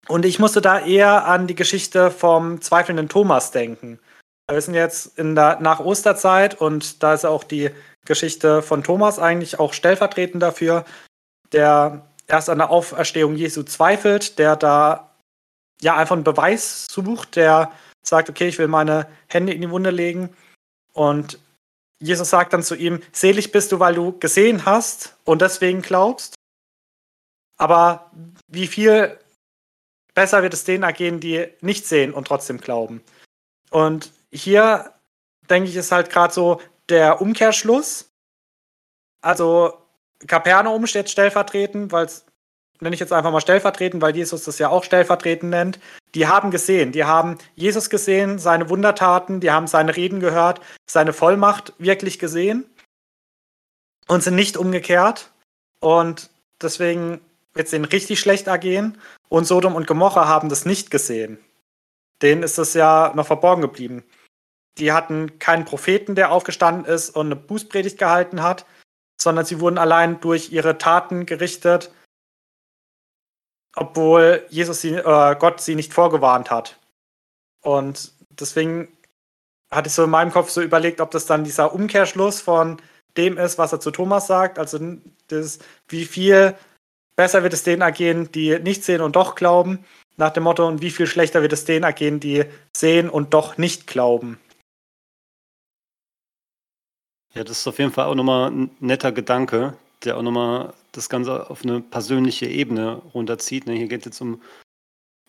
Und 0.09 0.25
ich 0.25 0.39
musste 0.39 0.61
da 0.61 0.81
eher 0.81 1.27
an 1.27 1.47
die 1.47 1.55
Geschichte 1.55 2.11
vom 2.11 2.61
zweifelnden 2.61 3.09
Thomas 3.09 3.51
denken. 3.51 3.99
Wir 4.51 4.61
sind 4.61 4.75
jetzt 4.75 5.19
in 5.19 5.35
der, 5.35 5.61
nach 5.61 5.81
Osterzeit 5.81 6.61
und 6.61 7.03
da 7.03 7.15
ist 7.15 7.25
auch 7.25 7.45
die 7.45 7.71
Geschichte 8.05 8.63
von 8.63 8.83
Thomas 8.83 9.19
eigentlich 9.19 9.61
auch 9.61 9.73
stellvertretend 9.73 10.43
dafür, 10.43 10.85
der 11.53 12.07
erst 12.27 12.51
an 12.51 12.59
der 12.59 12.71
Auferstehung 12.71 13.37
Jesu 13.37 13.63
zweifelt, 13.63 14.39
der 14.39 14.57
da 14.57 15.11
ja 15.81 15.97
einfach 15.97 16.17
einen 16.17 16.25
Beweis 16.25 16.87
sucht, 16.91 17.37
der 17.37 17.71
sagt, 18.03 18.31
okay, 18.31 18.49
ich 18.49 18.59
will 18.59 18.69
meine 18.69 19.07
Hände 19.29 19.53
in 19.53 19.61
die 19.61 19.71
Wunde 19.71 19.91
legen 19.91 20.31
Und 20.93 21.39
Jesus 22.01 22.31
sagt 22.31 22.53
dann 22.53 22.63
zu 22.63 22.75
ihm, 22.75 23.03
selig 23.13 23.53
bist 23.53 23.73
du, 23.73 23.79
weil 23.79 23.95
du 23.95 24.19
gesehen 24.19 24.65
hast 24.65 25.17
und 25.25 25.43
deswegen 25.43 25.83
glaubst. 25.83 26.35
Aber 27.59 28.11
wie 28.49 28.67
viel 28.67 29.19
besser 30.15 30.43
wird 30.43 30.55
es 30.55 30.65
denen 30.65 30.85
ergehen, 30.85 31.21
die 31.21 31.47
nicht 31.61 31.87
sehen 31.87 32.13
und 32.13 32.27
trotzdem 32.27 32.59
glauben. 32.59 33.03
Und 33.71 34.13
hier 34.33 34.93
denke 35.49 35.69
ich, 35.69 35.77
ist 35.77 35.93
halt 35.93 36.11
gerade 36.11 36.33
so 36.33 36.61
der 36.89 37.21
Umkehrschluss. 37.21 38.11
Also 39.23 39.75
Kapernaum 40.27 40.87
steht 40.87 41.11
stellvertretend, 41.11 41.93
weil 41.93 42.07
es 42.07 42.25
nenne 42.81 42.95
ich 42.95 43.01
jetzt 43.01 43.13
einfach 43.13 43.31
mal 43.31 43.41
stellvertretend, 43.41 44.03
weil 44.03 44.17
Jesus 44.17 44.45
das 44.45 44.59
ja 44.59 44.71
auch 44.71 44.85
stellvertretend 44.85 45.51
nennt, 45.51 45.79
die 46.15 46.27
haben 46.27 46.51
gesehen, 46.51 46.93
die 46.93 47.05
haben 47.05 47.39
Jesus 47.55 47.91
gesehen, 47.91 48.39
seine 48.39 48.69
Wundertaten, 48.69 49.41
die 49.41 49.51
haben 49.51 49.67
seine 49.67 49.95
Reden 49.97 50.21
gehört, 50.21 50.61
seine 50.87 51.13
Vollmacht 51.13 51.75
wirklich 51.79 52.19
gesehen 52.19 52.65
und 54.09 54.23
sind 54.23 54.35
nicht 54.35 54.57
umgekehrt. 54.57 55.31
Und 55.81 56.31
deswegen 56.61 57.21
wird 57.55 57.69
es 57.69 57.73
ihnen 57.73 57.85
richtig 57.85 58.19
schlecht 58.21 58.47
ergehen. 58.47 58.99
Und 59.31 59.47
Sodom 59.47 59.75
und 59.75 59.87
Gomorra 59.87 60.27
haben 60.27 60.49
das 60.49 60.67
nicht 60.67 60.91
gesehen. 60.91 61.39
Denen 62.21 62.43
ist 62.43 62.59
das 62.59 62.75
ja 62.75 63.13
noch 63.15 63.27
verborgen 63.27 63.63
geblieben. 63.63 64.05
Die 64.79 64.93
hatten 64.93 65.39
keinen 65.39 65.65
Propheten, 65.65 66.15
der 66.15 66.33
aufgestanden 66.33 66.85
ist 66.85 67.11
und 67.11 67.27
eine 67.27 67.37
Bußpredigt 67.37 67.99
gehalten 67.99 68.43
hat, 68.43 68.67
sondern 69.21 69.45
sie 69.45 69.61
wurden 69.61 69.79
allein 69.79 70.21
durch 70.21 70.53
ihre 70.53 70.79
Taten 70.79 71.27
gerichtet 71.27 71.91
obwohl 73.77 74.45
Jesus 74.49 74.81
sie, 74.81 74.95
äh, 74.95 75.37
Gott 75.37 75.61
sie 75.61 75.75
nicht 75.75 75.95
vorgewarnt 75.95 76.51
hat. 76.51 76.79
Und 77.63 78.13
deswegen 78.31 78.89
hatte 79.71 79.89
ich 79.89 79.95
so 79.95 80.05
in 80.05 80.11
meinem 80.11 80.33
Kopf 80.33 80.51
so 80.51 80.61
überlegt, 80.61 81.01
ob 81.01 81.11
das 81.11 81.27
dann 81.27 81.45
dieser 81.45 81.73
Umkehrschluss 81.73 82.41
von 82.41 82.81
dem 83.17 83.39
ist, 83.39 83.59
was 83.59 83.73
er 83.73 83.81
zu 83.81 83.91
Thomas 83.91 84.27
sagt. 84.27 84.59
Also 84.59 84.79
das, 85.29 85.59
wie 85.89 86.05
viel 86.05 86.57
besser 87.21 87.43
wird 87.43 87.53
es 87.53 87.65
denen 87.65 87.83
ergehen, 87.83 88.33
die 88.33 88.59
nicht 88.61 88.83
sehen 88.83 89.03
und 89.03 89.15
doch 89.15 89.35
glauben, 89.35 89.85
nach 90.17 90.31
dem 90.31 90.45
Motto, 90.45 90.67
und 90.67 90.81
wie 90.81 90.91
viel 90.91 91.07
schlechter 91.07 91.43
wird 91.43 91.53
es 91.53 91.67
denen 91.67 91.85
ergehen, 91.85 92.19
die 92.19 92.47
sehen 92.75 93.11
und 93.11 93.35
doch 93.35 93.59
nicht 93.59 93.87
glauben. 93.87 94.41
Ja, 97.35 97.45
das 97.45 97.59
ist 97.59 97.67
auf 97.67 97.79
jeden 97.79 97.93
Fall 97.93 98.07
auch 98.07 98.15
nochmal 98.15 98.51
ein 98.51 98.71
netter 98.81 99.13
Gedanke, 99.13 99.75
der 100.03 100.17
auch 100.17 100.23
nochmal 100.23 100.73
das 100.93 101.11
Ganze 101.11 101.51
auf 101.51 101.63
eine 101.63 101.83
persönliche 101.83 102.47
Ebene 102.47 103.03
runterzieht. 103.13 103.67
Ne? 103.67 103.75
Hier 103.75 103.89
geht 103.89 104.01
es 104.01 104.07
jetzt 104.07 104.21
um, 104.23 104.41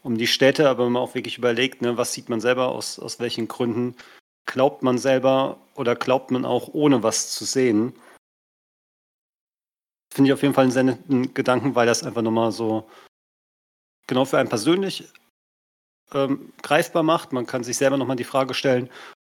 um 0.01 0.17
die 0.17 0.27
Städte, 0.27 0.69
aber 0.69 0.85
wenn 0.85 0.93
man 0.93 1.03
auch 1.03 1.13
wirklich 1.13 1.37
überlegt, 1.37 1.81
ne, 1.81 1.97
was 1.97 2.13
sieht 2.13 2.29
man 2.29 2.39
selber, 2.39 2.69
aus, 2.69 2.99
aus 2.99 3.19
welchen 3.19 3.49
Gründen 3.49 3.95
glaubt 4.45 4.81
man 4.81 4.97
selber 4.97 5.57
oder 5.75 5.97
glaubt 5.97 6.31
man 6.31 6.45
auch 6.45 6.69
ohne 6.71 7.03
was 7.03 7.31
zu 7.31 7.43
sehen. 7.43 7.93
Finde 10.13 10.29
ich 10.29 10.33
auf 10.33 10.41
jeden 10.41 10.53
Fall 10.53 10.63
einen 10.63 10.71
sehr 10.71 10.83
netten 10.83 11.33
Gedanken, 11.33 11.75
weil 11.75 11.87
das 11.87 12.03
einfach 12.03 12.21
nochmal 12.21 12.51
so 12.51 12.89
genau 14.07 14.25
für 14.25 14.37
einen 14.37 14.49
persönlich 14.49 15.07
ähm, 16.13 16.51
greifbar 16.61 17.03
macht. 17.03 17.31
Man 17.31 17.45
kann 17.45 17.63
sich 17.63 17.77
selber 17.77 17.97
nochmal 17.97 18.17
die 18.17 18.25
Frage 18.25 18.53
stellen 18.53 18.89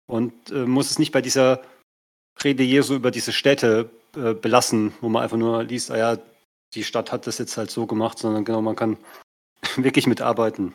und 0.07 0.51
äh, 0.51 0.67
muss 0.67 0.91
es 0.91 0.99
nicht 0.99 1.13
bei 1.13 1.21
dieser 1.21 1.63
Rede 2.43 2.63
Jesu 2.63 2.95
über 2.95 3.11
diese 3.11 3.33
Städte 3.33 3.91
äh, 4.15 4.35
belassen, 4.35 4.95
wo 5.01 5.09
man 5.09 5.23
einfach 5.23 5.37
nur 5.37 5.65
liest, 5.65 5.91
ah 5.91 5.99
ja, 5.99 6.19
die 6.75 6.85
Stadt 6.85 7.13
hat 7.13 7.27
das 7.27 7.39
jetzt 7.39 7.57
halt 7.57 7.71
so 7.71 7.87
gemacht, 7.87 8.19
sondern 8.19 8.45
genau, 8.45 8.63
man 8.63 8.77
kann 8.77 8.97
wirklich 9.77 10.07
mitarbeiten. 10.07 10.75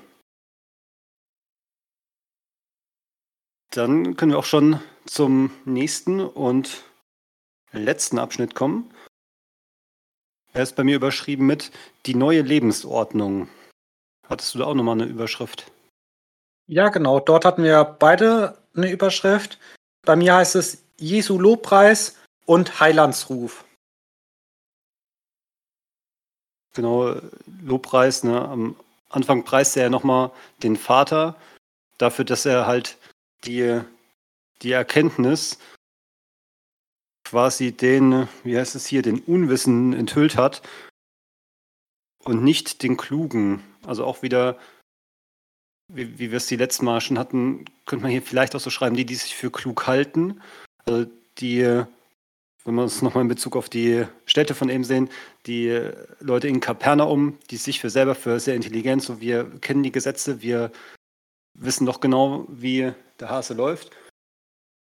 Dann 3.70 4.16
können 4.18 4.32
wir 4.32 4.40
auch 4.40 4.46
schon 4.46 4.80
zum 5.06 5.52
nächsten 5.66 6.20
und 6.20 6.84
letzten 7.72 8.20
Abschnitt 8.20 8.54
kommen. 8.54 8.93
Er 10.54 10.62
ist 10.62 10.76
bei 10.76 10.84
mir 10.84 10.96
überschrieben 10.96 11.48
mit 11.48 11.72
die 12.06 12.14
neue 12.14 12.42
Lebensordnung. 12.42 13.50
Hattest 14.30 14.54
du 14.54 14.60
da 14.60 14.66
auch 14.66 14.76
nochmal 14.76 15.02
eine 15.02 15.10
Überschrift? 15.10 15.72
Ja, 16.68 16.90
genau. 16.90 17.20
Dort 17.20 17.44
hatten 17.44 17.64
wir 17.64 17.84
beide 17.84 18.58
eine 18.76 18.90
Überschrift. 18.90 19.60
Bei 20.04 20.16
mir 20.16 20.36
heißt 20.36 20.56
es 20.56 20.84
Jesu 20.98 21.40
Lobpreis 21.40 22.18
und 22.46 22.80
Heilandsruf. 22.80 23.66
Genau, 26.76 27.16
Lobpreis. 27.62 28.24
Ne? 28.24 28.40
Am 28.40 28.76
Anfang 29.10 29.44
preist 29.44 29.76
er 29.76 29.84
ja 29.84 29.90
nochmal 29.90 30.32
den 30.62 30.78
Vater 30.78 31.36
dafür, 31.98 32.26
dass 32.26 32.46
er 32.46 32.68
halt 32.68 32.98
die, 33.46 33.82
die 34.62 34.72
Erkenntnis 34.72 35.58
quasi 37.34 37.72
den, 37.72 38.28
wie 38.44 38.56
heißt 38.56 38.76
es 38.76 38.86
hier, 38.86 39.02
den 39.02 39.20
Unwissen 39.20 39.94
enthüllt 39.94 40.38
hat 40.38 40.62
und 42.24 42.44
nicht 42.44 42.84
den 42.84 42.96
Klugen. 42.96 43.64
Also 43.88 44.06
auch 44.06 44.22
wieder, 44.22 44.60
wie, 45.88 46.20
wie 46.20 46.30
wir 46.30 46.38
es 46.38 46.46
die 46.46 46.58
letzten 46.58 46.86
Mal 46.86 47.02
schon 47.02 47.18
hatten, 47.18 47.66
könnte 47.88 48.04
man 48.04 48.12
hier 48.12 48.22
vielleicht 48.22 48.56
auch 48.56 48.60
so 48.60 48.70
schreiben, 48.70 48.96
die, 48.96 49.06
die 49.06 49.16
sich 49.16 49.36
für 49.36 49.50
klug 49.50 49.88
halten. 49.88 50.42
Also 50.86 51.08
die 51.40 51.84
wenn 52.66 52.76
wir 52.76 52.84
uns 52.84 53.02
nochmal 53.02 53.24
in 53.24 53.30
Bezug 53.30 53.56
auf 53.56 53.68
die 53.68 54.06
Städte 54.28 54.54
von 54.54 54.70
eben 54.70 54.84
sehen, 54.84 55.10
die 55.48 55.90
Leute 56.20 56.48
in 56.48 56.60
Kapernaum, 56.60 57.40
die 57.50 57.58
sich 57.58 57.82
für 57.82 57.90
selber 57.90 58.14
für 58.14 58.40
sehr 58.40 58.56
intelligent, 58.56 59.02
so 59.02 59.20
wir 59.20 59.46
kennen 59.60 59.82
die 59.82 59.92
Gesetze, 59.92 60.44
wir 60.44 60.72
wissen 61.56 61.88
doch 61.88 62.00
genau, 62.00 62.46
wie 62.48 62.94
der 63.20 63.30
Hase 63.30 63.56
läuft 63.56 63.90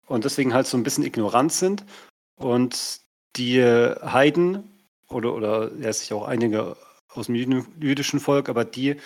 und 0.05 0.25
deswegen 0.25 0.53
halt 0.53 0.67
so 0.67 0.77
ein 0.77 0.83
bisschen 0.83 1.03
ignorant 1.03 1.51
sind 1.51 1.83
und 2.36 3.01
die 3.36 3.61
Heiden 3.63 4.69
oder, 5.07 5.33
oder 5.33 5.71
ja, 5.75 5.91
sich 5.91 6.13
auch 6.13 6.25
einige 6.25 6.77
aus 7.09 7.27
dem 7.27 7.36
jüdischen 7.36 8.19
Volk, 8.19 8.49
aber 8.49 8.65
die, 8.65 8.99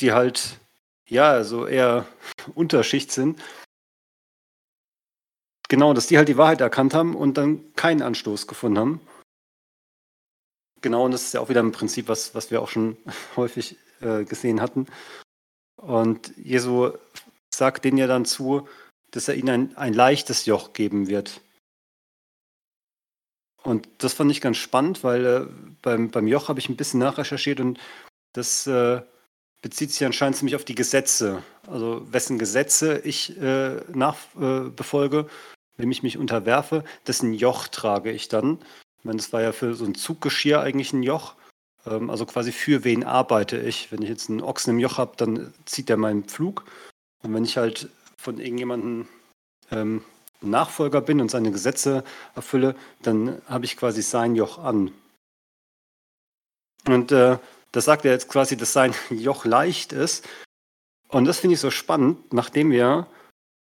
die 0.00 0.12
halt 0.12 0.58
ja 1.06 1.44
so 1.44 1.66
eher 1.66 2.06
Unterschicht 2.54 3.12
sind, 3.12 3.40
Genau, 5.70 5.94
dass 5.94 6.08
die 6.08 6.18
halt 6.18 6.28
die 6.28 6.36
Wahrheit 6.36 6.60
erkannt 6.60 6.94
haben 6.94 7.14
und 7.14 7.38
dann 7.38 7.72
keinen 7.74 8.02
Anstoß 8.02 8.48
gefunden 8.48 8.78
haben. 8.78 9.00
Genau, 10.80 11.04
und 11.04 11.12
das 11.12 11.22
ist 11.22 11.34
ja 11.34 11.40
auch 11.40 11.48
wieder 11.48 11.62
ein 11.62 11.70
Prinzip, 11.70 12.08
was, 12.08 12.34
was 12.34 12.50
wir 12.50 12.60
auch 12.60 12.68
schon 12.68 12.96
häufig 13.36 13.76
äh, 14.00 14.24
gesehen 14.24 14.60
hatten. 14.60 14.86
Und 15.76 16.36
Jesu 16.36 16.90
sagt 17.54 17.84
denen 17.84 17.98
ja 17.98 18.08
dann 18.08 18.24
zu, 18.24 18.68
dass 19.12 19.28
er 19.28 19.36
ihnen 19.36 19.48
ein, 19.48 19.76
ein 19.76 19.94
leichtes 19.94 20.44
Joch 20.44 20.72
geben 20.72 21.06
wird. 21.06 21.40
Und 23.62 23.88
das 23.98 24.14
fand 24.14 24.30
ich 24.30 24.40
ganz 24.40 24.56
spannend, 24.56 25.04
weil 25.04 25.26
äh, 25.26 25.46
beim, 25.82 26.10
beim 26.10 26.26
Joch 26.26 26.48
habe 26.48 26.60
ich 26.60 26.68
ein 26.68 26.76
bisschen 26.76 27.00
nachrecherchiert 27.00 27.60
und 27.60 27.78
das 28.32 28.66
äh, 28.66 29.02
bezieht 29.60 29.92
sich 29.92 30.04
anscheinend 30.06 30.36
ziemlich 30.36 30.56
auf 30.56 30.64
die 30.64 30.74
Gesetze. 30.74 31.42
Also 31.66 32.06
wessen 32.10 32.38
Gesetze 32.38 33.00
ich 33.00 33.38
äh, 33.40 33.80
nachbefolge 33.92 35.26
dem 35.80 35.90
ich 35.90 36.02
mich 36.02 36.18
unterwerfe, 36.18 36.84
dessen 37.06 37.34
Joch 37.34 37.68
trage 37.68 38.12
ich 38.12 38.28
dann. 38.28 38.58
Ich 38.98 39.04
meine, 39.04 39.16
das 39.16 39.32
war 39.32 39.42
ja 39.42 39.52
für 39.52 39.74
so 39.74 39.84
ein 39.84 39.94
Zuggeschirr 39.94 40.60
eigentlich 40.60 40.92
ein 40.92 41.02
Joch. 41.02 41.34
Ähm, 41.86 42.10
also 42.10 42.26
quasi 42.26 42.52
für 42.52 42.84
wen 42.84 43.04
arbeite 43.04 43.58
ich? 43.58 43.90
Wenn 43.90 44.02
ich 44.02 44.08
jetzt 44.08 44.30
einen 44.30 44.42
Ochsen 44.42 44.74
im 44.74 44.78
Joch 44.78 44.98
habe, 44.98 45.16
dann 45.16 45.52
zieht 45.64 45.88
der 45.88 45.96
meinen 45.96 46.24
Pflug. 46.24 46.64
Und 47.22 47.34
wenn 47.34 47.44
ich 47.44 47.56
halt 47.56 47.88
von 48.16 48.38
irgendjemandem 48.38 49.08
ähm, 49.70 50.04
Nachfolger 50.42 51.00
bin 51.00 51.20
und 51.20 51.30
seine 51.30 51.50
Gesetze 51.50 52.04
erfülle, 52.34 52.74
dann 53.02 53.40
habe 53.46 53.64
ich 53.64 53.76
quasi 53.76 54.02
sein 54.02 54.34
Joch 54.34 54.58
an. 54.58 54.92
Und 56.86 57.12
äh, 57.12 57.38
das 57.72 57.84
sagt 57.84 58.04
er 58.04 58.12
jetzt 58.12 58.28
quasi, 58.28 58.56
dass 58.56 58.72
sein 58.72 58.94
Joch 59.10 59.44
leicht 59.44 59.92
ist. 59.92 60.28
Und 61.08 61.24
das 61.24 61.40
finde 61.40 61.54
ich 61.54 61.60
so 61.60 61.70
spannend, 61.70 62.32
nachdem 62.32 62.70
wir 62.70 63.06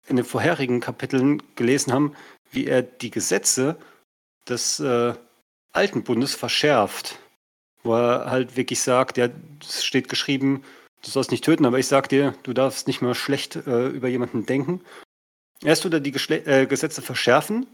in 0.07 0.15
den 0.15 0.25
vorherigen 0.25 0.79
Kapiteln 0.79 1.43
gelesen 1.55 1.93
haben, 1.93 2.15
wie 2.51 2.65
er 2.65 2.81
die 2.81 3.11
Gesetze 3.11 3.77
des 4.47 4.79
äh, 4.79 5.13
alten 5.71 6.03
Bundes 6.03 6.35
verschärft. 6.35 7.19
Wo 7.83 7.93
er 7.95 8.29
halt 8.29 8.57
wirklich 8.57 8.81
sagt, 8.81 9.17
ja, 9.17 9.29
es 9.61 9.85
steht 9.85 10.09
geschrieben, 10.09 10.63
du 11.03 11.09
sollst 11.09 11.31
nicht 11.31 11.45
töten, 11.45 11.65
aber 11.65 11.79
ich 11.79 11.87
sag 11.87 12.09
dir, 12.09 12.33
du 12.43 12.53
darfst 12.53 12.87
nicht 12.87 13.01
mehr 13.01 13.15
schlecht 13.15 13.55
äh, 13.55 13.87
über 13.87 14.07
jemanden 14.07 14.45
denken. 14.45 14.81
Erst 15.63 15.83
tut 15.83 15.93
er 15.93 15.99
die 15.99 16.11
Geschle 16.11 16.45
äh, 16.45 16.65
Gesetze 16.65 17.01
verschärfen 17.01 17.67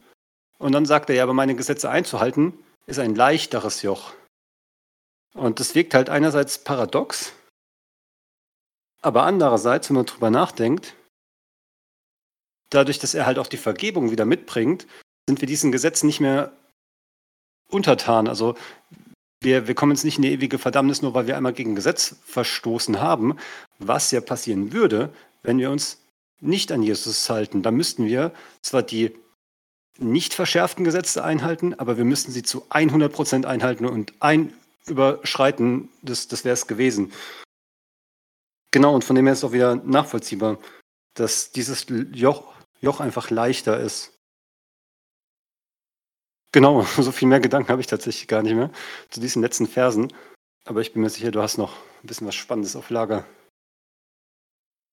und 0.58 0.72
dann 0.72 0.86
sagt 0.86 1.10
er, 1.10 1.16
ja, 1.16 1.24
aber 1.24 1.34
meine 1.34 1.56
Gesetze 1.56 1.90
einzuhalten, 1.90 2.54
ist 2.88 3.00
ein 3.00 3.16
leichteres 3.16 3.82
Joch. 3.82 4.14
Und 5.34 5.60
das 5.60 5.76
wirkt 5.76 5.94
halt 5.94 6.10
einerseits 6.10 6.58
paradox, 6.58 7.34
aber 9.02 9.24
andererseits, 9.24 9.90
wenn 9.90 9.98
man 9.98 10.06
drüber 10.08 10.32
nachdenkt, 10.32 10.96
dadurch, 12.72 12.98
dass 12.98 13.14
er 13.14 13.28
halt 13.28 13.38
auch 13.38 13.48
die 13.48 13.58
Vergebung 13.58 14.10
wieder 14.10 14.26
mitbringt, 14.26 14.88
sind 15.28 15.42
wir 15.42 15.48
diesen 15.48 15.72
Gesetzen 15.72 16.08
nicht 16.08 16.20
mehr 16.20 16.52
untertan. 17.70 18.28
Also 18.28 18.56
wir, 19.42 19.68
wir 19.68 19.76
kommen 19.76 19.92
jetzt 19.92 20.06
nicht 20.06 20.18
in 20.18 20.24
die 20.24 20.32
ewige 20.32 20.58
Verdammnis, 20.58 21.02
nur 21.02 21.14
weil 21.14 21.28
wir 21.28 21.38
einmal 21.38 21.54
gegen 21.54 21.76
Gesetz 21.76 22.16
verstoßen 22.26 23.00
haben, 23.00 23.38
was 23.78 24.10
ja 24.10 24.22
passieren 24.22 24.74
würde, 24.74 25.14
wenn 25.44 25.60
wir 25.60 25.70
uns 25.70 26.02
nicht 26.42 26.72
an 26.72 26.84
Jesus 26.84 27.30
halten, 27.30 27.64
dann 27.64 27.76
müssten 27.76 28.06
wir 28.06 28.34
zwar 28.62 28.84
die 28.84 29.16
nicht 29.98 30.34
verschärften 30.34 30.84
Gesetze 30.84 31.24
einhalten, 31.24 31.74
aber 31.76 31.98
wir 31.98 32.04
müssten 32.04 32.32
sie 32.32 32.44
zu 32.44 32.66
100% 32.70 33.46
einhalten 33.46 33.86
und 33.86 34.14
ein 34.20 34.54
überschreiten, 34.88 35.90
das, 36.02 36.28
das 36.28 36.44
wäre 36.44 36.54
es 36.54 36.68
gewesen. 36.68 37.12
Genau, 38.72 38.94
und 38.94 39.04
von 39.04 39.16
dem 39.16 39.26
her 39.26 39.34
ist 39.34 39.44
auch 39.44 39.54
wieder 39.54 39.76
nachvollziehbar, 39.76 40.60
dass 41.14 41.52
dieses 41.52 41.86
Joch, 42.12 42.54
Joch 42.82 43.00
einfach 43.00 43.30
leichter 43.30 43.80
ist. 43.80 44.12
Genau, 46.52 46.84
so 46.98 47.12
viel 47.12 47.28
mehr 47.28 47.40
Gedanken 47.40 47.70
habe 47.70 47.82
ich 47.82 47.88
tatsächlich 47.88 48.28
gar 48.28 48.44
nicht 48.44 48.56
mehr 48.56 48.72
zu 49.10 49.22
diesen 49.22 49.42
letzten 49.42 49.68
Versen. 49.68 50.14
Aber 50.66 50.82
ich 50.82 50.94
bin 50.94 51.02
mir 51.02 51.10
sicher, 51.10 51.32
du 51.32 51.42
hast 51.42 51.58
noch 51.58 51.74
ein 52.04 52.08
bisschen 52.08 52.28
was 52.28 52.36
Spannendes 52.36 52.76
auf 52.76 52.90
Lager. 52.90 53.26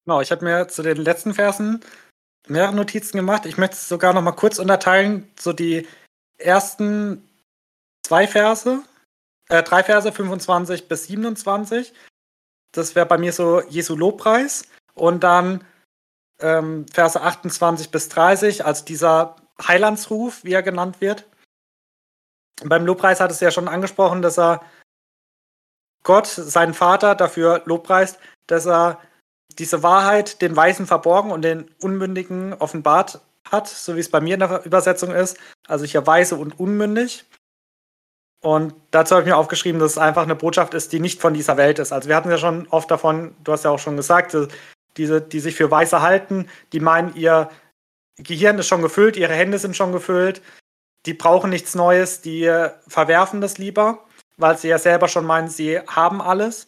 Genau, 0.04 0.20
ich 0.20 0.30
habe 0.32 0.44
mir 0.44 0.68
zu 0.68 0.82
den 0.82 0.96
letzten 0.96 1.34
Versen 1.34 1.80
mehrere 2.48 2.74
Notizen 2.74 3.16
gemacht. 3.16 3.46
Ich 3.46 3.56
möchte 3.56 3.74
es 3.74 3.88
sogar 3.88 4.12
noch 4.12 4.22
mal 4.22 4.32
kurz 4.32 4.58
unterteilen, 4.58 5.30
so 5.38 5.52
die 5.52 5.86
ersten 6.38 7.28
zwei 8.02 8.26
Verse, 8.26 8.82
äh, 9.48 9.62
drei 9.62 9.84
Verse, 9.84 10.10
25 10.10 10.88
bis 10.88 11.04
27. 11.04 11.92
Das 12.72 12.94
wäre 12.94 13.06
bei 13.06 13.18
mir 13.18 13.32
so 13.32 13.62
Jesu 13.62 13.96
Lobpreis. 13.96 14.64
Und 14.94 15.22
dann 15.22 15.64
ähm, 16.40 16.86
Verse 16.92 17.20
28 17.20 17.90
bis 17.90 18.08
30, 18.08 18.64
also 18.64 18.84
dieser 18.84 19.36
Heilandsruf, 19.66 20.42
wie 20.44 20.52
er 20.52 20.62
genannt 20.62 21.00
wird. 21.00 21.26
Beim 22.64 22.84
Lobpreis 22.84 23.20
hat 23.20 23.30
es 23.30 23.40
ja 23.40 23.50
schon 23.50 23.68
angesprochen, 23.68 24.22
dass 24.22 24.38
er 24.38 24.62
Gott, 26.02 26.26
seinen 26.26 26.74
Vater, 26.74 27.14
dafür 27.14 27.62
lobpreist, 27.64 28.18
dass 28.46 28.66
er 28.66 29.00
diese 29.58 29.82
Wahrheit 29.82 30.42
den 30.42 30.56
Weisen 30.56 30.86
verborgen 30.86 31.30
und 31.30 31.42
den 31.42 31.70
Unmündigen 31.80 32.54
offenbart 32.54 33.20
hat, 33.50 33.68
so 33.68 33.96
wie 33.96 34.00
es 34.00 34.10
bei 34.10 34.20
mir 34.20 34.34
in 34.34 34.40
der 34.40 34.64
Übersetzung 34.64 35.10
ist. 35.12 35.36
Also 35.66 35.84
hier 35.84 36.06
weise 36.06 36.36
und 36.36 36.58
unmündig. 36.58 37.24
Und 38.40 38.74
dazu 38.90 39.14
habe 39.14 39.22
ich 39.22 39.28
mir 39.28 39.36
aufgeschrieben, 39.36 39.80
dass 39.80 39.92
es 39.92 39.98
einfach 39.98 40.24
eine 40.24 40.34
Botschaft 40.34 40.74
ist, 40.74 40.92
die 40.92 40.98
nicht 40.98 41.20
von 41.20 41.32
dieser 41.32 41.56
Welt 41.56 41.78
ist. 41.78 41.92
Also 41.92 42.08
wir 42.08 42.16
hatten 42.16 42.30
ja 42.30 42.38
schon 42.38 42.66
oft 42.68 42.90
davon, 42.90 43.36
du 43.44 43.52
hast 43.52 43.64
ja 43.64 43.70
auch 43.70 43.78
schon 43.78 43.96
gesagt, 43.96 44.36
diese, 44.96 45.20
die 45.20 45.40
sich 45.40 45.54
für 45.54 45.70
weise 45.70 46.02
halten, 46.02 46.48
die 46.72 46.80
meinen, 46.80 47.14
ihr 47.14 47.50
Gehirn 48.16 48.58
ist 48.58 48.66
schon 48.66 48.82
gefüllt, 48.82 49.16
ihre 49.16 49.34
Hände 49.34 49.58
sind 49.58 49.76
schon 49.76 49.92
gefüllt, 49.92 50.42
die 51.06 51.14
brauchen 51.14 51.50
nichts 51.50 51.74
Neues, 51.74 52.20
die 52.20 52.50
verwerfen 52.88 53.40
das 53.40 53.58
lieber, 53.58 54.04
weil 54.36 54.58
sie 54.58 54.68
ja 54.68 54.78
selber 54.78 55.06
schon 55.06 55.24
meinen, 55.24 55.48
sie 55.48 55.78
haben 55.80 56.20
alles. 56.20 56.66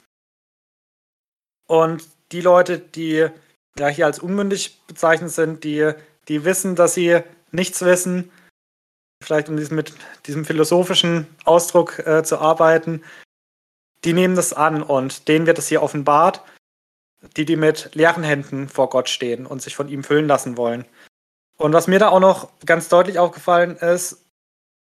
Und 1.66 2.09
die 2.35 2.41
Leute, 2.41 2.78
die 2.80 3.28
ja 3.78 3.89
hier 3.89 4.07
als 4.07 4.18
unmündig 4.18 4.80
bezeichnet 4.87 5.30
sind, 5.30 5.62
die, 5.62 5.93
die 6.28 6.45
wissen, 6.45 6.74
dass 6.74 6.95
sie 6.95 7.20
nichts 7.53 7.82
wissen, 7.82 8.30
vielleicht 9.22 9.49
um 9.49 9.57
diesen, 9.57 9.76
mit 9.76 9.95
diesem 10.26 10.45
philosophischen 10.45 11.28
Ausdruck 11.45 12.01
äh, 12.01 12.24
zu 12.24 12.39
arbeiten, 12.39 13.03
die 14.05 14.12
nehmen 14.12 14.35
das 14.35 14.53
an 14.53 14.82
und 14.82 15.28
denen 15.28 15.47
wird 15.47 15.59
es 15.59 15.68
hier 15.68 15.82
offenbart, 15.82 16.43
die, 17.37 17.45
die 17.45 17.57
mit 17.57 17.95
leeren 17.95 18.24
Händen 18.24 18.68
vor 18.68 18.91
Gott 18.91 19.09
stehen 19.09 19.47
und 19.47 19.62
sich 19.62 19.76
von 19.76 19.89
ihm 19.89 20.03
füllen 20.05 20.26
lassen 20.26 20.57
wollen. 20.57 20.85
Und 21.57 21.72
was 21.72 21.87
mir 21.87 22.01
da 22.01 22.09
auch 22.09 22.20
noch 22.20 22.51
ganz 22.66 22.89
deutlich 22.89 23.18
aufgefallen 23.18 23.76
ist, 23.76 24.24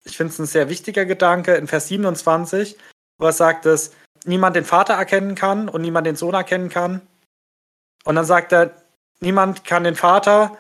ich 0.05 0.17
finde 0.17 0.33
es 0.33 0.39
ein 0.39 0.47
sehr 0.47 0.69
wichtiger 0.69 1.05
Gedanke, 1.05 1.55
in 1.57 1.67
Vers 1.67 1.89
27, 1.89 2.79
wo 3.19 3.27
er 3.27 3.33
sagt, 3.33 3.67
dass 3.67 3.91
niemand 4.25 4.55
den 4.55 4.65
Vater 4.65 4.95
erkennen 4.95 5.35
kann 5.35 5.69
und 5.69 5.83
niemand 5.83 6.07
den 6.07 6.17
Sohn 6.17 6.35
erkennen 6.35 6.69
kann, 6.69 7.03
und 8.05 8.15
dann 8.15 8.25
sagt 8.25 8.53
er, 8.53 8.75
niemand 9.21 9.65
kann 9.65 9.85
den 9.85 9.97
Vater 9.97 10.57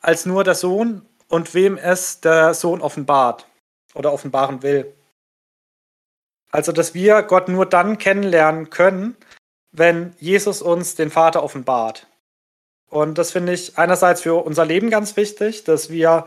als 0.00 0.26
nur 0.26 0.44
der 0.44 0.54
Sohn 0.54 1.06
und 1.28 1.54
wem 1.54 1.76
es 1.76 2.20
der 2.20 2.54
Sohn 2.54 2.80
offenbart 2.80 3.46
oder 3.94 4.12
offenbaren 4.12 4.62
will. 4.62 4.92
Also, 6.50 6.72
dass 6.72 6.94
wir 6.94 7.22
Gott 7.22 7.48
nur 7.48 7.66
dann 7.66 7.98
kennenlernen 7.98 8.70
können, 8.70 9.16
wenn 9.70 10.14
Jesus 10.18 10.62
uns 10.62 10.94
den 10.94 11.10
Vater 11.10 11.42
offenbart. 11.42 12.06
Und 12.88 13.18
das 13.18 13.32
finde 13.32 13.52
ich 13.52 13.76
einerseits 13.76 14.22
für 14.22 14.44
unser 14.44 14.64
Leben 14.64 14.88
ganz 14.88 15.16
wichtig, 15.16 15.64
dass 15.64 15.90
wir 15.90 16.26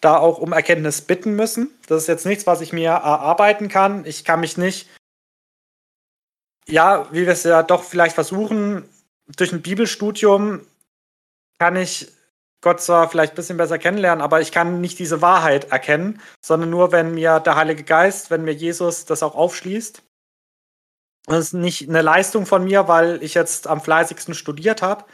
da 0.00 0.18
auch 0.18 0.38
um 0.38 0.52
Erkenntnis 0.52 1.02
bitten 1.02 1.36
müssen. 1.36 1.70
Das 1.86 2.02
ist 2.02 2.08
jetzt 2.08 2.26
nichts, 2.26 2.46
was 2.46 2.62
ich 2.62 2.72
mir 2.72 2.90
erarbeiten 2.90 3.68
kann. 3.68 4.04
Ich 4.06 4.24
kann 4.24 4.40
mich 4.40 4.56
nicht, 4.56 4.88
ja, 6.66 7.06
wie 7.12 7.26
wir 7.26 7.32
es 7.32 7.44
ja 7.44 7.62
doch 7.62 7.84
vielleicht 7.84 8.14
versuchen, 8.14 8.88
durch 9.36 9.52
ein 9.52 9.62
Bibelstudium 9.62 10.66
kann 11.58 11.76
ich 11.76 12.12
Gott 12.62 12.80
zwar 12.80 13.08
vielleicht 13.08 13.32
ein 13.32 13.36
bisschen 13.36 13.56
besser 13.56 13.78
kennenlernen, 13.78 14.22
aber 14.22 14.40
ich 14.40 14.52
kann 14.52 14.80
nicht 14.80 14.98
diese 14.98 15.22
Wahrheit 15.22 15.72
erkennen, 15.72 16.20
sondern 16.44 16.70
nur, 16.70 16.92
wenn 16.92 17.14
mir 17.14 17.40
der 17.40 17.56
Heilige 17.56 17.84
Geist, 17.84 18.30
wenn 18.30 18.44
mir 18.44 18.52
Jesus 18.52 19.06
das 19.06 19.22
auch 19.22 19.34
aufschließt. 19.34 20.02
Das 21.26 21.38
ist 21.38 21.52
nicht 21.54 21.88
eine 21.88 22.02
Leistung 22.02 22.44
von 22.44 22.64
mir, 22.64 22.88
weil 22.88 23.22
ich 23.22 23.34
jetzt 23.34 23.66
am 23.66 23.80
fleißigsten 23.80 24.34
studiert 24.34 24.82
habe, 24.82 25.04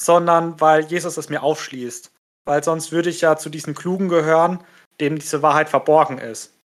sondern 0.00 0.60
weil 0.60 0.84
Jesus 0.86 1.16
es 1.16 1.28
mir 1.28 1.42
aufschließt. 1.42 2.12
Weil 2.44 2.64
sonst 2.64 2.92
würde 2.92 3.10
ich 3.10 3.20
ja 3.20 3.36
zu 3.36 3.50
diesen 3.50 3.74
Klugen 3.74 4.08
gehören, 4.08 4.64
denen 5.00 5.18
diese 5.18 5.42
Wahrheit 5.42 5.68
verborgen 5.68 6.18
ist. 6.18 6.57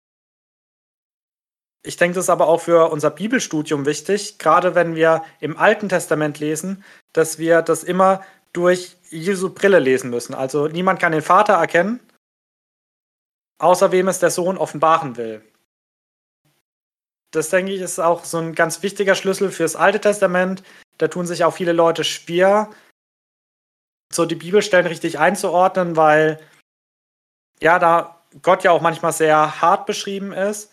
Ich 1.85 1.97
denke, 1.97 2.15
das 2.15 2.25
ist 2.25 2.29
aber 2.29 2.47
auch 2.47 2.61
für 2.61 2.89
unser 2.91 3.09
Bibelstudium 3.09 3.85
wichtig, 3.85 4.39
gerade 4.39 4.73
wenn 4.73 4.95
wir 4.95 5.23
im 5.41 5.57
Alten 5.57 5.89
Testament 5.89 6.39
lesen, 6.39 6.83
dass 7.11 7.37
wir 7.39 7.61
das 7.61 7.83
immer 7.83 8.23
durch 8.53 8.95
Jesu 9.09 9.53
Brille 9.53 9.79
lesen 9.79 10.09
müssen. 10.09 10.33
Also 10.33 10.67
niemand 10.69 11.01
kann 11.01 11.11
den 11.11 11.21
Vater 11.21 11.53
erkennen, 11.53 11.99
außer 13.59 13.91
wem 13.91 14.07
es 14.07 14.19
der 14.19 14.31
Sohn 14.31 14.57
offenbaren 14.57 15.17
will. 15.17 15.41
Das 17.31 17.49
denke 17.49 17.73
ich 17.73 17.81
ist 17.81 17.99
auch 17.99 18.23
so 18.23 18.37
ein 18.37 18.55
ganz 18.55 18.81
wichtiger 18.81 19.15
Schlüssel 19.15 19.51
fürs 19.51 19.75
Alte 19.75 19.99
Testament. 19.99 20.63
Da 20.99 21.09
tun 21.09 21.25
sich 21.25 21.43
auch 21.43 21.53
viele 21.53 21.73
Leute 21.73 22.03
schwer, 22.05 22.69
so 24.13 24.25
die 24.25 24.35
Bibelstellen 24.35 24.87
richtig 24.87 25.19
einzuordnen, 25.19 25.97
weil 25.97 26.39
ja, 27.59 27.79
da 27.79 28.21
Gott 28.41 28.63
ja 28.63 28.71
auch 28.71 28.81
manchmal 28.81 29.11
sehr 29.11 29.61
hart 29.61 29.85
beschrieben 29.85 30.31
ist 30.31 30.72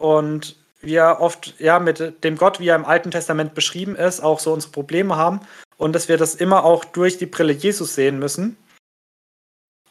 und 0.00 0.56
wir 0.80 1.18
oft 1.20 1.60
ja 1.60 1.78
mit 1.78 2.24
dem 2.24 2.36
Gott, 2.36 2.58
wie 2.58 2.68
er 2.68 2.76
im 2.76 2.86
Alten 2.86 3.10
Testament 3.10 3.54
beschrieben 3.54 3.96
ist, 3.96 4.20
auch 4.20 4.40
so 4.40 4.52
unsere 4.52 4.72
Probleme 4.72 5.16
haben 5.16 5.40
und 5.76 5.92
dass 5.92 6.08
wir 6.08 6.16
das 6.16 6.34
immer 6.34 6.64
auch 6.64 6.86
durch 6.86 7.18
die 7.18 7.26
Brille 7.26 7.52
Jesus 7.52 7.94
sehen 7.94 8.18
müssen 8.18 8.56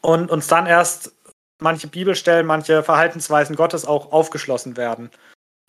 und 0.00 0.30
uns 0.30 0.48
dann 0.48 0.66
erst 0.66 1.12
manche 1.60 1.86
Bibelstellen, 1.86 2.44
manche 2.44 2.82
Verhaltensweisen 2.82 3.54
Gottes 3.54 3.84
auch 3.84 4.10
aufgeschlossen 4.10 4.76
werden. 4.76 5.10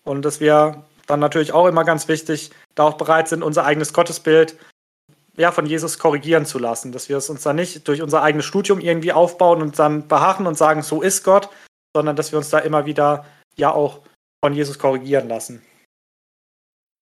Und 0.03 0.23
dass 0.23 0.39
wir 0.39 0.83
dann 1.05 1.19
natürlich 1.19 1.53
auch 1.53 1.67
immer 1.67 1.83
ganz 1.83 2.07
wichtig, 2.07 2.49
da 2.73 2.85
auch 2.85 2.97
bereit 2.97 3.27
sind, 3.27 3.43
unser 3.43 3.65
eigenes 3.65 3.93
Gottesbild 3.93 4.57
ja, 5.37 5.51
von 5.51 5.67
Jesus 5.67 5.99
korrigieren 5.99 6.47
zu 6.47 6.57
lassen, 6.57 6.91
dass 6.91 7.09
wir 7.09 7.17
es 7.17 7.29
uns 7.29 7.43
dann 7.43 7.57
nicht 7.57 7.87
durch 7.87 8.01
unser 8.01 8.23
eigenes 8.23 8.45
Studium 8.45 8.79
irgendwie 8.79 9.13
aufbauen 9.13 9.61
und 9.61 9.77
dann 9.77 10.07
beharren 10.07 10.47
und 10.47 10.57
sagen, 10.57 10.81
so 10.81 11.03
ist 11.03 11.23
Gott, 11.23 11.49
sondern 11.95 12.15
dass 12.15 12.31
wir 12.31 12.39
uns 12.39 12.49
da 12.49 12.57
immer 12.57 12.87
wieder 12.87 13.25
ja 13.55 13.71
auch 13.71 13.99
von 14.43 14.53
Jesus 14.53 14.79
korrigieren 14.79 15.27
lassen. 15.27 15.61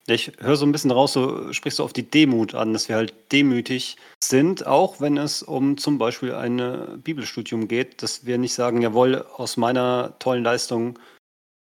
Ich 0.08 0.32
höre 0.40 0.56
so 0.56 0.66
ein 0.66 0.72
bisschen 0.72 0.92
raus, 0.92 1.14
so 1.14 1.54
sprichst 1.54 1.80
du 1.80 1.84
auf 1.84 1.94
die 1.94 2.10
Demut 2.10 2.56
an, 2.56 2.74
dass 2.74 2.90
wir 2.90 2.96
halt 2.96 3.14
demütig 3.32 3.98
sind, 4.24 4.66
auch 4.66 5.00
wenn 5.00 5.18
es 5.18 5.44
um 5.44 5.78
zum 5.78 6.00
Beispiel 6.00 6.34
ein 6.34 7.02
Bibelstudium 7.04 7.68
geht, 7.68 8.02
dass 8.02 8.26
wir 8.26 8.40
nicht 8.40 8.54
sagen, 8.54 8.82
jawohl, 8.82 9.24
aus 9.36 9.56
meiner 9.56 10.18
tollen 10.18 10.44
Leistung 10.44 10.98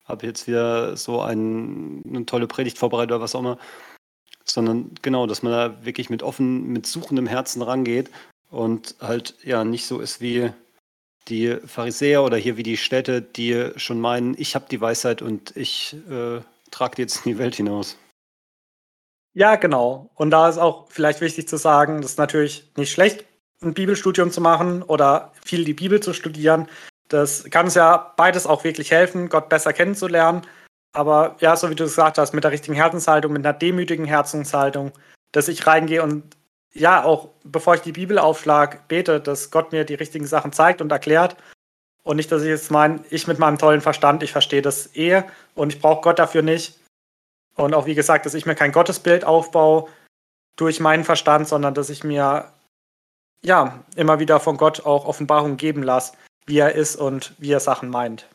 habe 0.05 0.25
ich 0.25 0.29
jetzt 0.29 0.47
wieder 0.47 0.97
so 0.97 1.21
ein, 1.21 2.03
eine 2.07 2.25
tolle 2.27 2.47
Predigt 2.47 2.79
vorbereitet 2.79 3.13
oder 3.13 3.21
was 3.21 3.35
auch 3.35 3.41
immer, 3.41 3.59
sondern 4.45 4.93
genau, 5.03 5.27
dass 5.27 5.43
man 5.43 5.53
da 5.53 5.85
wirklich 5.85 6.09
mit 6.09 6.23
offen, 6.23 6.69
mit 6.69 6.87
suchendem 6.87 7.27
Herzen 7.27 7.63
rangeht 7.63 8.11
und 8.49 8.95
halt 9.01 9.35
ja 9.45 9.65
nicht 9.65 9.87
so 9.87 9.99
ist 9.99 10.21
wie 10.21 10.53
die 11.29 11.57
Pharisäer 11.65 12.23
oder 12.23 12.37
hier 12.37 12.57
wie 12.57 12.63
die 12.63 12.77
Städte, 12.77 13.23
die 13.23 13.71
schon 13.77 14.01
meinen, 14.01 14.35
ich 14.39 14.55
habe 14.55 14.67
die 14.71 14.81
Weisheit 14.81 15.23
und 15.23 15.57
ich 15.57 15.97
äh, 16.11 16.41
trage 16.71 16.97
die 16.97 17.03
jetzt 17.03 17.25
in 17.25 17.33
die 17.33 17.39
Welt 17.39 17.55
hinaus. 17.55 17.97
Ja, 19.33 19.57
genau. 19.57 20.11
Und 20.15 20.31
da 20.31 20.49
ist 20.49 20.59
auch 20.59 20.89
vielleicht 20.91 21.21
wichtig 21.21 21.49
zu 21.49 21.57
sagen, 21.57 22.01
das 22.01 22.13
ist 22.13 22.19
natürlich 22.19 22.71
nicht 22.77 22.91
schlecht, 22.91 23.25
ein 23.63 23.75
Bibelstudium 23.75 24.31
zu 24.31 24.41
machen 24.41 24.83
oder 24.83 25.33
viel 25.45 25.65
die 25.65 25.75
Bibel 25.75 26.01
zu 26.01 26.13
studieren. 26.13 26.69
Das 27.09 27.45
kann 27.45 27.67
uns 27.67 27.75
ja 27.75 28.13
beides 28.17 28.47
auch 28.47 28.65
wirklich 28.65 28.91
helfen, 28.91 29.29
Gott 29.29 29.49
besser 29.49 29.73
kennenzulernen. 29.73 30.43
Aber 30.93 31.37
ja, 31.41 31.55
so 31.57 31.71
wie 31.71 31.75
du 31.75 31.85
gesagt 31.85 32.19
hast, 32.19 32.33
mit 32.35 32.43
der 32.43 32.51
richtigen 32.51 32.75
Herzenshaltung, 32.75 33.33
mit 33.33 33.47
einer 33.47 33.57
demütigen 33.57 34.07
Herzenshaltung, 34.07 34.93
dass 35.33 35.49
ich 35.49 35.67
reingehe 35.67 36.03
und 36.03 36.37
ja, 36.73 37.05
auch 37.05 37.31
bevor 37.45 37.75
ich 37.75 37.81
die 37.81 37.93
Bibel 37.93 38.19
aufschlage, 38.19 38.79
bete, 38.89 39.21
dass 39.21 39.51
Gott 39.51 39.73
mir 39.73 39.85
die 39.85 39.95
richtigen 39.95 40.27
Sachen 40.27 40.53
zeigt 40.53 40.81
und 40.81 40.93
erklärt. 40.93 41.37
Und 42.03 42.17
nicht, 42.17 42.33
dass 42.33 42.43
ich 42.43 42.49
jetzt 42.49 42.71
meine, 42.71 43.05
ich 43.11 43.27
mit 43.27 43.39
meinem 43.39 43.59
tollen 43.59 43.81
Verstand, 43.81 44.23
ich 44.23 44.33
verstehe 44.33 44.63
das 44.63 44.95
eh 44.97 45.23
und 45.55 45.75
ich 45.75 45.81
brauche 45.81 46.01
Gott 46.01 46.19
dafür 46.19 46.43
nicht. 46.43 46.79
Und 47.57 47.75
auch 47.75 47.87
wie 47.87 47.95
gesagt, 47.95 48.25
dass 48.25 48.35
ich 48.35 48.47
mir 48.47 48.55
kein 48.55 48.73
Gottesbild 48.73 49.25
aufbaue 49.25 49.89
durch 50.57 50.81
meinen 50.81 51.05
Verstand, 51.05 51.49
sondern 51.49 51.75
dass 51.75 51.91
ich 51.91 52.05
mir 52.05 52.53
ja, 53.43 53.85
immer 53.97 54.19
wieder 54.19 54.41
von 54.41 54.57
Gott 54.57 54.85
auch 54.85 55.07
Offenbarung 55.07 55.57
geben 55.57 55.83
lasse, 55.83 56.15
wie 56.47 56.59
er 56.59 56.75
ist 56.75 56.97
und 56.97 57.35
wie 57.39 57.53
er 57.53 57.61
Sachen 57.61 57.89
meint. 57.89 58.29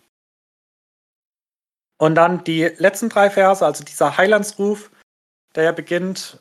Und 1.98 2.16
dann 2.16 2.44
die 2.44 2.64
letzten 2.64 3.10
drei 3.10 3.30
Verse, 3.30 3.66
also 3.66 3.84
dieser 3.84 4.18
Heilandsruf, 4.18 4.92
der 5.56 5.64
ja 5.64 5.72
beginnt 5.72 6.40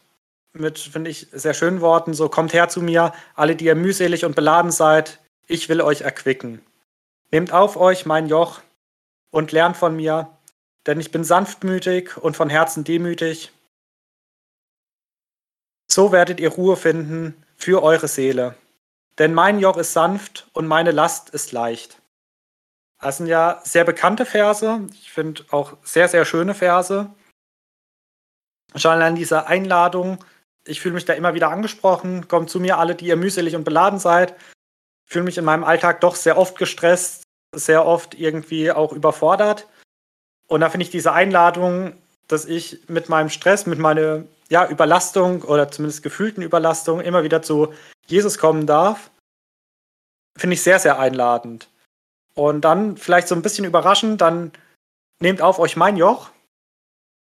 mit, 0.55 0.79
finde 0.79 1.11
ich, 1.11 1.29
sehr 1.33 1.55
schönen 1.55 1.81
Worten, 1.81 2.15
so 2.15 2.29
kommt 2.29 2.53
her 2.53 2.69
zu 2.69 2.81
mir, 2.81 3.13
alle, 3.35 3.57
die 3.57 3.67
ihr 3.67 3.75
mühselig 3.75 4.25
und 4.25 4.37
beladen 4.37 4.71
seid, 4.71 5.19
ich 5.47 5.69
will 5.69 5.81
euch 5.81 6.03
erquicken. 6.03 6.65
Nehmt 7.31 7.53
auf 7.53 7.77
euch 7.77 8.07
mein 8.07 8.29
Joch 8.29 8.61
und 9.31 9.53
lernt 9.53 9.77
von 9.77 9.97
mir, 9.97 10.31
denn 10.87 11.01
ich 11.01 11.11
bin 11.11 11.25
sanftmütig 11.25 12.17
und 12.17 12.37
von 12.37 12.49
Herzen 12.49 12.85
demütig. 12.85 13.53
So 15.91 16.13
werdet 16.13 16.41
ihr 16.41 16.51
Ruhe 16.51 16.77
finden 16.77 17.45
für 17.57 17.83
eure 17.83 18.09
Seele. 18.09 18.55
Denn 19.19 19.35
mein 19.35 19.59
Joch 19.59 19.77
ist 19.77 19.93
sanft 19.93 20.49
und 20.53 20.67
meine 20.67 20.91
Last 20.93 21.31
ist 21.31 21.53
leicht. 21.53 22.01
Das 23.01 23.19
sind 23.19 23.27
ja 23.27 23.61
sehr 23.65 23.85
bekannte 23.85 24.25
Verse. 24.25 24.89
Ich 24.93 25.13
finde 25.13 25.45
auch 25.51 25.77
sehr, 25.83 26.09
sehr 26.09 26.25
schöne 26.25 26.55
Verse. 26.55 27.11
Schon 28.77 28.93
allein 28.93 29.15
diese 29.15 29.47
Einladung, 29.47 30.25
ich 30.67 30.81
fühle 30.81 30.95
mich 30.95 31.05
da 31.05 31.12
immer 31.12 31.35
wieder 31.35 31.51
angesprochen. 31.51 32.29
Kommt 32.29 32.51
zu 32.51 32.61
mir 32.61 32.79
alle, 32.79 32.95
die 32.95 33.07
ihr 33.07 33.17
mühselig 33.17 33.57
und 33.57 33.65
beladen 33.65 33.99
seid. 33.99 34.35
Ich 35.07 35.12
fühle 35.12 35.25
mich 35.25 35.39
in 35.39 35.45
meinem 35.45 35.65
Alltag 35.65 36.01
doch 36.01 36.17
sehr 36.17 36.39
oft 36.39 36.57
gestresst, 36.59 37.25
sehr 37.55 37.87
oft 37.87 38.15
irgendwie 38.15 38.73
auch 38.73 38.93
überfordert. 38.93 39.69
Und 40.49 40.61
da 40.61 40.71
finde 40.71 40.85
ich 40.85 40.91
diese 40.91 41.12
Einladung, 41.12 41.95
dass 42.29 42.47
ich 42.47 42.81
mit 42.89 43.09
meinem 43.09 43.29
Stress, 43.29 43.67
mit 43.67 43.79
meiner 43.79 44.25
ja, 44.49 44.69
Überlastung 44.69 45.43
oder 45.43 45.71
zumindest 45.71 46.03
gefühlten 46.03 46.43
Überlastung 46.43 47.01
immer 47.01 47.23
wieder 47.23 47.43
zu 47.43 47.73
Jesus 48.07 48.39
kommen 48.39 48.67
darf, 48.67 49.11
finde 50.37 50.55
ich 50.55 50.62
sehr, 50.62 50.79
sehr 50.79 50.99
einladend. 50.99 51.69
Und 52.35 52.62
dann 52.62 52.97
vielleicht 52.97 53.29
so 53.29 53.35
ein 53.35 53.43
bisschen 53.43 53.65
überraschend, 53.65 54.21
dann 54.21 54.53
nehmt 55.21 55.41
auf 55.41 55.59
euch 55.59 55.77
mein 55.77 55.97
Joch. 55.97 56.31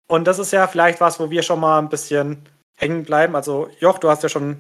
Und 0.08 0.26
das 0.26 0.40
ist 0.40 0.52
ja 0.52 0.68
vielleicht 0.68 1.02
was, 1.02 1.20
wo 1.20 1.30
wir 1.30 1.42
schon 1.42 1.60
mal 1.60 1.80
ein 1.80 1.90
bisschen 1.90 2.48
hängen 2.82 3.04
bleiben. 3.04 3.36
Also 3.36 3.70
Joch, 3.80 4.00
du 4.00 4.10
hast 4.10 4.24
ja 4.24 4.30
schon 4.30 4.58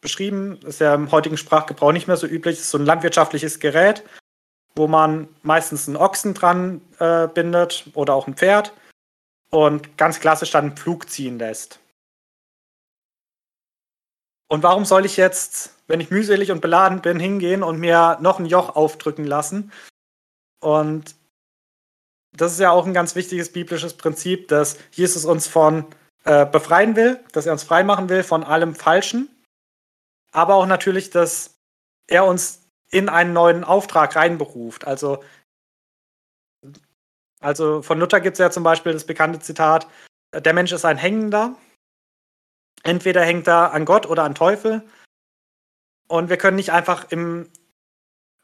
beschrieben, 0.00 0.60
ist 0.66 0.80
ja 0.80 0.94
im 0.94 1.10
heutigen 1.10 1.38
Sprachgebrauch 1.38 1.92
nicht 1.92 2.06
mehr 2.06 2.16
so 2.16 2.26
üblich, 2.26 2.58
ist 2.58 2.70
so 2.70 2.78
ein 2.78 2.86
landwirtschaftliches 2.86 3.58
Gerät, 3.58 4.04
wo 4.76 4.86
man 4.86 5.28
meistens 5.42 5.88
einen 5.88 5.96
Ochsen 5.96 6.34
dran 6.34 6.82
äh, 6.98 7.26
bindet 7.26 7.86
oder 7.94 8.14
auch 8.14 8.26
ein 8.26 8.36
Pferd 8.36 8.74
und 9.50 9.96
ganz 9.96 10.20
klassisch 10.20 10.50
dann 10.50 10.66
einen 10.66 10.76
Pflug 10.76 11.08
ziehen 11.08 11.38
lässt. 11.38 11.80
Und 14.48 14.62
warum 14.62 14.84
soll 14.84 15.06
ich 15.06 15.16
jetzt, 15.16 15.74
wenn 15.86 16.00
ich 16.00 16.10
mühselig 16.10 16.52
und 16.52 16.60
beladen 16.60 17.00
bin, 17.00 17.18
hingehen 17.18 17.62
und 17.62 17.80
mir 17.80 18.18
noch 18.20 18.38
ein 18.38 18.46
Joch 18.46 18.76
aufdrücken 18.76 19.24
lassen? 19.24 19.72
Und 20.60 21.14
das 22.32 22.52
ist 22.52 22.60
ja 22.60 22.70
auch 22.70 22.86
ein 22.86 22.94
ganz 22.94 23.14
wichtiges 23.14 23.52
biblisches 23.52 23.94
Prinzip, 23.94 24.48
dass 24.48 24.76
Jesus 24.92 25.24
uns 25.24 25.46
von 25.46 25.86
äh, 26.24 26.46
befreien 26.46 26.96
will, 26.96 27.22
dass 27.32 27.46
er 27.46 27.52
uns 27.52 27.62
freimachen 27.62 28.08
will 28.08 28.22
von 28.22 28.44
allem 28.44 28.74
Falschen, 28.74 29.28
aber 30.32 30.54
auch 30.54 30.66
natürlich, 30.66 31.10
dass 31.10 31.58
er 32.06 32.24
uns 32.24 32.62
in 32.90 33.08
einen 33.08 33.32
neuen 33.32 33.64
Auftrag 33.64 34.16
reinberuft. 34.16 34.86
Also, 34.86 35.22
also 37.40 37.82
von 37.82 37.98
Luther 37.98 38.20
gibt 38.20 38.34
es 38.34 38.38
ja 38.38 38.50
zum 38.50 38.62
Beispiel 38.62 38.92
das 38.92 39.06
bekannte 39.06 39.38
Zitat, 39.40 39.86
der 40.40 40.52
Mensch 40.52 40.72
ist 40.72 40.84
ein 40.84 40.96
Hängender. 40.96 41.56
Entweder 42.82 43.22
hängt 43.22 43.46
er 43.46 43.72
an 43.72 43.84
Gott 43.84 44.06
oder 44.06 44.24
an 44.24 44.34
Teufel. 44.34 44.82
Und 46.08 46.28
wir 46.28 46.36
können 46.36 46.56
nicht 46.56 46.72
einfach 46.72 47.10
im 47.10 47.50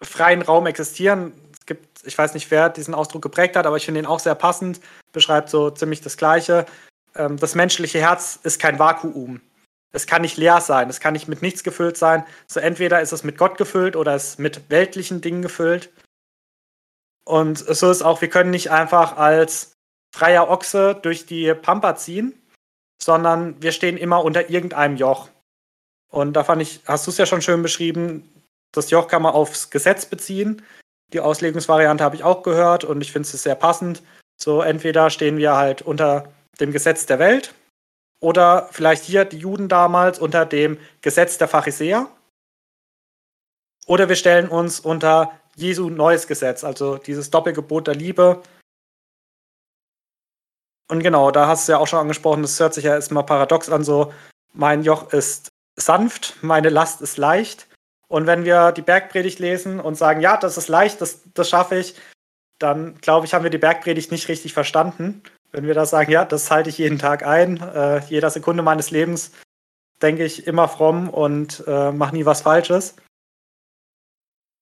freien 0.02 0.42
Raum 0.42 0.66
existieren. 0.66 1.32
Es 1.52 1.66
gibt, 1.66 2.06
ich 2.06 2.16
weiß 2.16 2.34
nicht, 2.34 2.50
wer 2.50 2.68
diesen 2.68 2.94
Ausdruck 2.94 3.22
geprägt 3.22 3.56
hat, 3.56 3.66
aber 3.66 3.76
ich 3.76 3.84
finde 3.84 4.00
ihn 4.00 4.06
auch 4.06 4.20
sehr 4.20 4.34
passend, 4.34 4.80
beschreibt 5.12 5.50
so 5.50 5.70
ziemlich 5.70 6.00
das 6.00 6.16
Gleiche. 6.16 6.64
Ähm, 7.14 7.36
das 7.36 7.54
menschliche 7.54 8.00
Herz 8.00 8.38
ist 8.42 8.60
kein 8.60 8.78
Vakuum. 8.78 9.40
Es 9.92 10.06
kann 10.06 10.22
nicht 10.22 10.36
leer 10.36 10.60
sein, 10.60 10.88
es 10.88 11.00
kann 11.00 11.14
nicht 11.14 11.26
mit 11.26 11.42
nichts 11.42 11.64
gefüllt 11.64 11.96
sein. 11.96 12.24
So 12.46 12.60
entweder 12.60 13.00
ist 13.00 13.12
es 13.12 13.24
mit 13.24 13.38
Gott 13.38 13.58
gefüllt 13.58 13.96
oder 13.96 14.14
es 14.14 14.30
ist 14.30 14.38
mit 14.38 14.70
weltlichen 14.70 15.20
Dingen 15.20 15.42
gefüllt. 15.42 15.90
Und 17.24 17.58
so 17.58 17.90
ist 17.90 18.02
auch, 18.02 18.20
wir 18.20 18.30
können 18.30 18.50
nicht 18.50 18.70
einfach 18.70 19.16
als 19.16 19.72
freier 20.14 20.48
Ochse 20.48 20.98
durch 21.00 21.26
die 21.26 21.52
Pampa 21.54 21.96
ziehen, 21.96 22.34
sondern 23.02 23.60
wir 23.62 23.72
stehen 23.72 23.96
immer 23.96 24.24
unter 24.24 24.50
irgendeinem 24.50 24.96
Joch. 24.96 25.28
Und 26.08 26.34
da 26.34 26.44
fand 26.44 26.62
ich, 26.62 26.80
hast 26.86 27.06
du 27.06 27.10
es 27.10 27.18
ja 27.18 27.26
schon 27.26 27.42
schön 27.42 27.62
beschrieben, 27.62 28.28
das 28.72 28.90
Joch 28.90 29.08
kann 29.08 29.22
man 29.22 29.32
aufs 29.32 29.70
Gesetz 29.70 30.06
beziehen. 30.06 30.62
Die 31.12 31.20
Auslegungsvariante 31.20 32.04
habe 32.04 32.16
ich 32.16 32.24
auch 32.24 32.42
gehört 32.42 32.84
und 32.84 33.00
ich 33.00 33.12
finde 33.12 33.28
es 33.28 33.42
sehr 33.42 33.56
passend. 33.56 34.02
So 34.36 34.62
entweder 34.62 35.10
stehen 35.10 35.36
wir 35.36 35.56
halt 35.56 35.82
unter 35.82 36.32
dem 36.60 36.72
Gesetz 36.72 37.06
der 37.06 37.18
Welt 37.18 37.54
oder 38.20 38.68
vielleicht 38.70 39.04
hier 39.04 39.24
die 39.24 39.38
Juden 39.38 39.68
damals 39.68 40.18
unter 40.18 40.44
dem 40.46 40.78
Gesetz 41.00 41.38
der 41.38 41.48
Pharisäer. 41.48 42.08
Oder 43.86 44.08
wir 44.08 44.16
stellen 44.16 44.48
uns 44.48 44.78
unter 44.78 45.32
Jesu 45.56 45.88
neues 45.88 46.26
Gesetz, 46.26 46.62
also 46.62 46.96
dieses 46.98 47.30
Doppelgebot 47.30 47.86
der 47.86 47.94
Liebe. 47.94 48.42
Und 50.88 51.02
genau, 51.02 51.30
da 51.30 51.46
hast 51.46 51.66
du 51.66 51.72
ja 51.72 51.78
auch 51.78 51.86
schon 51.86 52.00
angesprochen, 52.00 52.42
das 52.42 52.60
hört 52.60 52.74
sich 52.74 52.84
ja 52.84 52.94
erstmal 52.94 53.24
paradox 53.24 53.68
an, 53.70 53.84
so 53.84 54.12
mein 54.52 54.82
Joch 54.82 55.12
ist 55.12 55.48
sanft, 55.76 56.36
meine 56.42 56.68
Last 56.68 57.00
ist 57.00 57.16
leicht. 57.16 57.68
Und 58.08 58.26
wenn 58.26 58.44
wir 58.44 58.72
die 58.72 58.82
Bergpredigt 58.82 59.38
lesen 59.38 59.78
und 59.80 59.94
sagen, 59.94 60.20
ja, 60.20 60.36
das 60.36 60.58
ist 60.58 60.68
leicht, 60.68 61.00
das, 61.00 61.20
das 61.32 61.48
schaffe 61.48 61.76
ich, 61.76 61.94
dann 62.58 62.96
glaube 63.00 63.26
ich, 63.26 63.34
haben 63.34 63.44
wir 63.44 63.50
die 63.50 63.58
Bergpredigt 63.58 64.10
nicht 64.10 64.28
richtig 64.28 64.52
verstanden. 64.52 65.22
Wenn 65.52 65.66
wir 65.66 65.74
da 65.74 65.86
sagen, 65.86 66.10
ja, 66.12 66.24
das 66.24 66.50
halte 66.50 66.70
ich 66.70 66.78
jeden 66.78 66.98
Tag 66.98 67.24
ein, 67.24 67.60
äh, 67.60 67.98
jeder 68.06 68.30
Sekunde 68.30 68.62
meines 68.62 68.90
Lebens 68.90 69.32
denke 70.02 70.24
ich 70.24 70.46
immer 70.46 70.68
fromm 70.68 71.08
und 71.08 71.62
äh, 71.66 71.92
mache 71.92 72.14
nie 72.14 72.24
was 72.24 72.42
Falsches. 72.42 72.96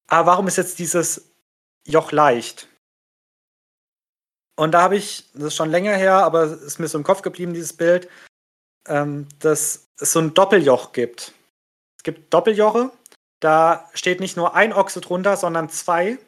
Aber 0.09 0.33
warum 0.33 0.49
ist 0.49 0.57
jetzt 0.57 0.79
dieses 0.79 1.31
Joch 1.87 2.13
leicht? 2.13 2.69
Und 4.57 4.73
da 4.73 4.83
habe 4.83 4.97
ich, 4.97 5.31
das 5.35 5.45
ist 5.45 5.55
schon 5.55 5.71
länger 5.71 5.95
her, 5.95 6.15
aber 6.15 6.45
es 6.45 6.63
ist 6.63 6.79
mir 6.81 6.89
so 6.89 6.99
im 6.99 7.05
Kopf 7.05 7.23
geblieben, 7.23 7.55
dieses 7.55 7.73
Bild, 7.73 8.09
ähm, 8.89 9.29
dass 9.39 9.87
es 10.01 10.13
so 10.13 10.19
ein 10.19 10.35
Doppeljoch 10.35 10.93
gibt. 10.93 11.33
Es 11.97 12.03
gibt 12.03 12.33
Doppeljoche, 12.35 12.91
da 13.41 13.89
steht 13.95 14.19
nicht 14.21 14.37
nur 14.37 14.55
ein 14.55 14.73
Ochse 14.73 15.01
drunter, 15.01 15.37
sondern 15.37 15.69
zwei. 15.69 16.19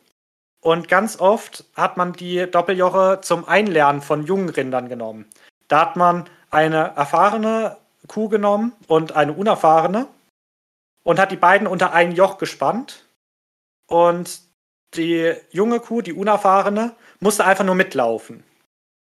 Und 0.60 0.88
ganz 0.88 1.18
oft 1.18 1.64
hat 1.74 1.96
man 1.96 2.12
die 2.12 2.50
Doppeljoche 2.50 3.20
zum 3.22 3.48
Einlernen 3.48 4.02
von 4.02 4.26
jungen 4.26 4.50
Rindern 4.50 4.88
genommen. 4.88 5.26
Da 5.68 5.80
hat 5.80 5.96
man 5.96 6.28
eine 6.50 6.92
erfahrene 6.96 7.76
Kuh 8.08 8.28
genommen 8.28 8.72
und 8.86 9.12
eine 9.12 9.32
unerfahrene 9.32 10.06
und 11.02 11.18
hat 11.18 11.30
die 11.30 11.36
beiden 11.36 11.66
unter 11.66 11.92
ein 11.92 12.12
Joch 12.12 12.38
gespannt. 12.38 13.06
Und 13.86 14.40
die 14.94 15.34
junge 15.50 15.80
Kuh, 15.80 16.02
die 16.02 16.12
unerfahrene, 16.12 16.94
musste 17.20 17.44
einfach 17.44 17.64
nur 17.64 17.74
mitlaufen. 17.74 18.44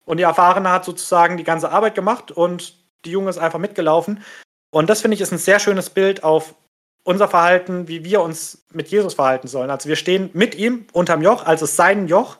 Und 0.05 0.17
die 0.19 0.25
erfahrene 0.25 0.71
hat 0.71 0.85
sozusagen 0.85 1.37
die 1.37 1.45
ganze 1.45 1.71
Arbeit 1.71 1.95
gemacht 1.95 2.31
und 2.31 2.75
die 3.05 3.11
junge 3.11 3.31
ist 3.31 3.39
einfach 3.39 3.59
mitgelaufen. 3.59 4.23
Und 4.71 4.91
das 4.91 5.01
finde 5.01 5.15
ich 5.15 5.21
ist 5.21 5.33
ein 5.33 5.39
sehr 5.39 5.61
schönes 5.61 5.91
Bild 5.91 6.25
auf 6.25 6.55
unser 7.09 7.27
Verhalten, 7.27 7.89
wie 7.89 8.05
wir 8.05 8.21
uns 8.21 8.67
mit 8.71 8.89
Jesus 8.89 9.15
verhalten 9.15 9.49
sollen. 9.49 9.71
Also 9.71 9.89
wir 9.89 9.97
stehen 9.97 10.29
mit 10.35 10.55
ihm 10.55 10.87
unterm 10.93 11.23
Joch, 11.23 11.47
also 11.47 11.65
sein 11.65 12.07
Joch. 12.07 12.37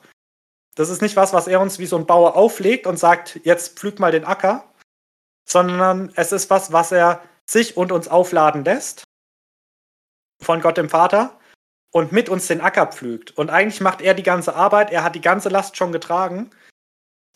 Das 0.75 0.89
ist 0.89 1.01
nicht 1.01 1.15
was, 1.15 1.33
was 1.33 1.47
er 1.47 1.59
uns 1.59 1.79
wie 1.79 1.87
so 1.87 1.97
ein 1.97 2.05
Bauer 2.05 2.35
auflegt 2.35 2.85
und 2.85 2.99
sagt, 2.99 3.39
jetzt 3.43 3.79
pflüg 3.79 3.97
mal 3.97 4.11
den 4.11 4.25
Acker, 4.25 4.71
sondern 5.43 6.11
es 6.13 6.31
ist 6.31 6.51
was, 6.51 6.71
was 6.71 6.91
er 6.91 7.23
sich 7.49 7.77
und 7.77 7.91
uns 7.91 8.09
aufladen 8.09 8.63
lässt 8.63 9.05
von 10.39 10.61
Gott 10.61 10.77
dem 10.77 10.89
Vater 10.89 11.39
und 11.91 12.11
mit 12.11 12.29
uns 12.29 12.45
den 12.45 12.61
Acker 12.61 12.85
pflügt. 12.85 13.31
Und 13.31 13.49
eigentlich 13.49 13.81
macht 13.81 14.01
er 14.01 14.13
die 14.13 14.21
ganze 14.21 14.55
Arbeit, 14.55 14.91
er 14.91 15.03
hat 15.03 15.15
die 15.15 15.21
ganze 15.21 15.49
Last 15.49 15.77
schon 15.77 15.91
getragen. 15.91 16.51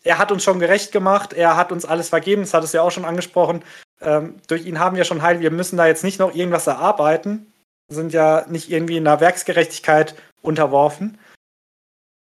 Er 0.04 0.18
hat 0.18 0.30
uns 0.30 0.44
schon 0.44 0.60
gerecht 0.60 0.92
gemacht, 0.92 1.32
er 1.32 1.56
hat 1.56 1.72
uns 1.72 1.84
alles 1.84 2.10
vergeben, 2.10 2.42
das 2.42 2.54
hat 2.54 2.62
es 2.62 2.72
ja 2.72 2.82
auch 2.82 2.92
schon 2.92 3.04
angesprochen 3.04 3.64
ähm, 4.04 4.40
durch 4.46 4.66
ihn 4.66 4.78
haben 4.78 4.96
wir 4.96 5.04
schon 5.04 5.22
Heil, 5.22 5.40
wir 5.40 5.50
müssen 5.50 5.76
da 5.76 5.86
jetzt 5.86 6.04
nicht 6.04 6.18
noch 6.18 6.34
irgendwas 6.34 6.66
erarbeiten, 6.66 7.52
sind 7.88 8.12
ja 8.12 8.46
nicht 8.48 8.70
irgendwie 8.70 8.96
in 8.96 9.06
einer 9.06 9.20
Werksgerechtigkeit 9.20 10.14
unterworfen. 10.42 11.18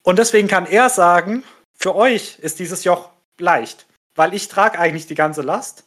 Und 0.03 0.19
deswegen 0.19 0.47
kann 0.47 0.65
er 0.65 0.89
sagen, 0.89 1.43
für 1.73 1.95
euch 1.95 2.39
ist 2.39 2.59
dieses 2.59 2.83
Joch 2.83 3.09
leicht, 3.39 3.85
weil 4.15 4.33
ich 4.33 4.47
trage 4.47 4.79
eigentlich 4.79 5.07
die 5.07 5.15
ganze 5.15 5.41
Last. 5.41 5.85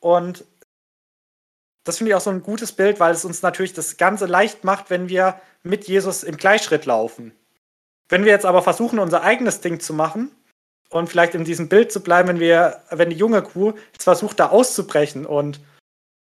Und 0.00 0.44
das 1.84 1.98
finde 1.98 2.10
ich 2.10 2.14
auch 2.16 2.20
so 2.20 2.30
ein 2.30 2.42
gutes 2.42 2.72
Bild, 2.72 2.98
weil 2.98 3.12
es 3.12 3.24
uns 3.24 3.42
natürlich 3.42 3.72
das 3.72 3.96
Ganze 3.96 4.26
leicht 4.26 4.64
macht, 4.64 4.90
wenn 4.90 5.08
wir 5.08 5.40
mit 5.62 5.86
Jesus 5.86 6.22
im 6.24 6.36
Gleichschritt 6.36 6.84
laufen. 6.84 7.32
Wenn 8.08 8.24
wir 8.24 8.32
jetzt 8.32 8.46
aber 8.46 8.62
versuchen, 8.62 8.98
unser 8.98 9.22
eigenes 9.22 9.60
Ding 9.60 9.80
zu 9.80 9.94
machen, 9.94 10.30
und 10.90 11.08
vielleicht 11.08 11.34
in 11.34 11.44
diesem 11.44 11.68
Bild 11.68 11.92
zu 11.92 12.00
bleiben, 12.02 12.28
wenn 12.28 12.40
wir, 12.40 12.82
wenn 12.90 13.10
die 13.10 13.16
junge 13.16 13.42
Kuh 13.42 13.74
jetzt 13.92 14.04
versucht, 14.04 14.40
da 14.40 14.48
auszubrechen 14.48 15.26
und 15.26 15.60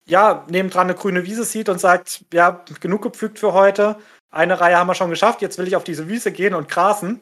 ja, 0.09 0.45
nebendran 0.49 0.87
eine 0.87 0.97
grüne 0.97 1.25
Wiese 1.25 1.45
sieht 1.45 1.69
und 1.69 1.81
sagt, 1.81 2.25
ja, 2.33 2.65
genug 2.81 3.03
gepflügt 3.03 3.39
für 3.39 3.53
heute, 3.53 3.97
eine 4.31 4.61
Reihe 4.61 4.77
haben 4.77 4.87
wir 4.87 4.95
schon 4.95 5.11
geschafft, 5.11 5.43
jetzt 5.43 5.59
will 5.59 5.67
ich 5.67 5.77
auf 5.77 5.85
diese 5.85 6.09
Wiese 6.09 6.31
gehen 6.31 6.55
und 6.55 6.69
grasen, 6.69 7.21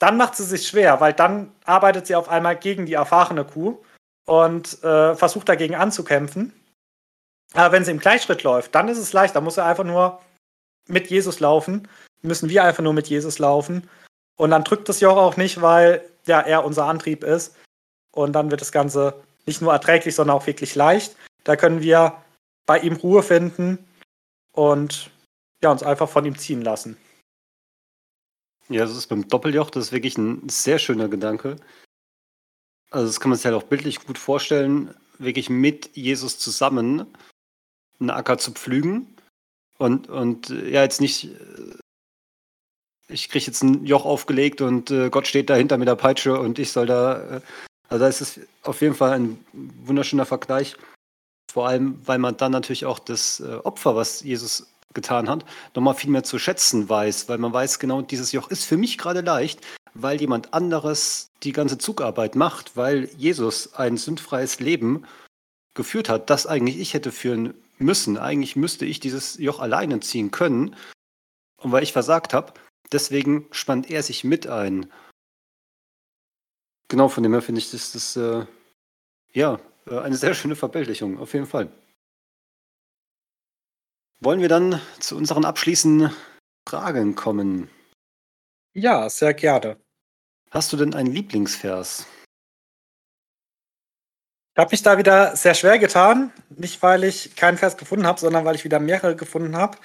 dann 0.00 0.16
macht 0.16 0.34
sie 0.34 0.44
sich 0.44 0.66
schwer, 0.66 1.00
weil 1.00 1.12
dann 1.12 1.52
arbeitet 1.64 2.06
sie 2.08 2.16
auf 2.16 2.28
einmal 2.28 2.56
gegen 2.56 2.86
die 2.86 2.94
erfahrene 2.94 3.44
Kuh 3.44 3.78
und 4.26 4.82
äh, 4.82 5.14
versucht 5.14 5.48
dagegen 5.48 5.76
anzukämpfen. 5.76 6.52
Aber 7.54 7.72
wenn 7.72 7.84
sie 7.84 7.92
im 7.92 8.00
Gleichschritt 8.00 8.42
läuft, 8.42 8.74
dann 8.74 8.88
ist 8.88 8.98
es 8.98 9.12
leicht, 9.12 9.36
da 9.36 9.40
muss 9.40 9.58
er 9.58 9.66
einfach 9.66 9.84
nur 9.84 10.20
mit 10.88 11.08
Jesus 11.08 11.38
laufen, 11.38 11.86
müssen 12.22 12.48
wir 12.48 12.64
einfach 12.64 12.82
nur 12.82 12.94
mit 12.94 13.08
Jesus 13.08 13.38
laufen 13.38 13.88
und 14.36 14.50
dann 14.50 14.64
drückt 14.64 14.88
das 14.88 15.00
Joch 15.00 15.16
auch 15.16 15.36
nicht, 15.36 15.60
weil 15.60 16.02
ja 16.26 16.40
er 16.40 16.64
unser 16.64 16.86
Antrieb 16.86 17.24
ist 17.24 17.56
und 18.12 18.32
dann 18.32 18.50
wird 18.50 18.60
das 18.60 18.72
Ganze 18.72 19.22
nicht 19.46 19.60
nur 19.60 19.72
erträglich, 19.72 20.14
sondern 20.14 20.36
auch 20.36 20.46
wirklich 20.46 20.74
leicht. 20.74 21.16
Da 21.44 21.56
können 21.56 21.80
wir 21.80 22.22
bei 22.66 22.78
ihm 22.78 22.94
Ruhe 22.94 23.22
finden 23.22 23.78
und 24.52 25.10
ja, 25.62 25.70
uns 25.70 25.82
einfach 25.82 26.08
von 26.08 26.24
ihm 26.24 26.38
ziehen 26.38 26.62
lassen. 26.62 26.96
Ja, 28.68 28.84
das 28.84 28.96
ist 28.96 29.08
beim 29.08 29.28
Doppeljoch, 29.28 29.70
das 29.70 29.86
ist 29.86 29.92
wirklich 29.92 30.16
ein 30.16 30.48
sehr 30.48 30.78
schöner 30.78 31.08
Gedanke. 31.08 31.56
Also 32.90 33.06
das 33.06 33.20
kann 33.20 33.30
man 33.30 33.36
sich 33.36 33.46
halt 33.46 33.54
auch 33.54 33.64
bildlich 33.64 34.04
gut 34.04 34.18
vorstellen, 34.18 34.94
wirklich 35.18 35.50
mit 35.50 35.96
Jesus 35.96 36.38
zusammen 36.38 37.06
einen 38.00 38.10
Acker 38.10 38.38
zu 38.38 38.52
pflügen 38.52 39.16
und, 39.78 40.08
und 40.08 40.50
ja, 40.50 40.82
jetzt 40.82 41.00
nicht, 41.00 41.24
äh, 41.24 41.78
ich 43.12 43.28
kriege 43.28 43.46
jetzt 43.46 43.62
ein 43.62 43.84
Joch 43.84 44.04
aufgelegt 44.04 44.60
und 44.60 44.90
äh, 44.90 45.10
Gott 45.10 45.26
steht 45.26 45.50
dahinter 45.50 45.78
mit 45.78 45.88
der 45.88 45.96
Peitsche 45.96 46.38
und 46.38 46.58
ich 46.58 46.72
soll 46.72 46.86
da, 46.86 47.36
äh, 47.36 47.40
also 47.88 48.04
da 48.04 48.08
ist 48.08 48.20
es 48.20 48.40
auf 48.62 48.80
jeden 48.80 48.94
Fall 48.94 49.12
ein 49.12 49.44
wunderschöner 49.52 50.26
Vergleich. 50.26 50.76
Vor 51.52 51.68
allem, 51.68 52.00
weil 52.06 52.18
man 52.18 52.36
dann 52.36 52.52
natürlich 52.52 52.86
auch 52.86 52.98
das 52.98 53.40
äh, 53.40 53.56
Opfer, 53.64 53.94
was 53.94 54.22
Jesus 54.22 54.66
getan 54.94 55.28
hat, 55.28 55.44
nochmal 55.74 55.94
viel 55.94 56.10
mehr 56.10 56.24
zu 56.24 56.38
schätzen 56.38 56.88
weiß, 56.88 57.28
weil 57.28 57.38
man 57.38 57.52
weiß 57.52 57.78
genau, 57.78 58.02
dieses 58.02 58.32
Joch 58.32 58.50
ist 58.50 58.64
für 58.64 58.76
mich 58.76 58.98
gerade 58.98 59.20
leicht, 59.20 59.60
weil 59.94 60.20
jemand 60.20 60.54
anderes 60.54 61.30
die 61.42 61.52
ganze 61.52 61.78
Zugarbeit 61.78 62.34
macht, 62.34 62.76
weil 62.76 63.08
Jesus 63.16 63.74
ein 63.74 63.96
sündfreies 63.96 64.60
Leben 64.60 65.04
geführt 65.74 66.08
hat, 66.08 66.30
das 66.30 66.46
eigentlich 66.46 66.78
ich 66.78 66.94
hätte 66.94 67.12
führen 67.12 67.54
müssen. 67.78 68.18
Eigentlich 68.18 68.56
müsste 68.56 68.84
ich 68.84 69.00
dieses 69.00 69.38
Joch 69.38 69.60
alleine 69.60 70.00
ziehen 70.00 70.30
können. 70.30 70.76
Und 71.60 71.72
weil 71.72 71.82
ich 71.82 71.92
versagt 71.92 72.34
habe, 72.34 72.54
deswegen 72.92 73.46
spannt 73.50 73.90
er 73.90 74.02
sich 74.02 74.24
mit 74.24 74.46
ein. 74.46 74.92
Genau, 76.88 77.08
von 77.08 77.22
dem 77.22 77.32
her 77.32 77.42
finde 77.42 77.60
ich 77.60 77.70
das, 77.70 77.92
das 77.92 78.16
äh, 78.16 78.46
ja, 79.32 79.58
äh, 79.86 79.98
eine 79.98 80.16
sehr 80.16 80.34
schöne 80.34 80.56
Verbildlichung, 80.56 81.18
auf 81.18 81.32
jeden 81.32 81.46
Fall. 81.46 81.72
Wollen 84.20 84.40
wir 84.40 84.48
dann 84.48 84.80
zu 85.00 85.16
unseren 85.16 85.44
abschließenden 85.44 86.14
Fragen 86.68 87.14
kommen? 87.16 87.70
Ja, 88.74 89.08
sehr 89.10 89.34
gerne. 89.34 89.80
Hast 90.50 90.72
du 90.72 90.76
denn 90.76 90.94
einen 90.94 91.10
Lieblingsvers? 91.12 92.06
Ich 94.54 94.60
habe 94.60 94.70
mich 94.70 94.82
da 94.82 94.98
wieder 94.98 95.34
sehr 95.34 95.54
schwer 95.54 95.78
getan. 95.78 96.30
Nicht, 96.50 96.82
weil 96.82 97.04
ich 97.04 97.34
keinen 97.36 97.56
Vers 97.56 97.76
gefunden 97.78 98.06
habe, 98.06 98.20
sondern 98.20 98.44
weil 98.44 98.54
ich 98.54 98.64
wieder 98.64 98.78
mehrere 98.78 99.16
gefunden 99.16 99.56
habe. 99.56 99.78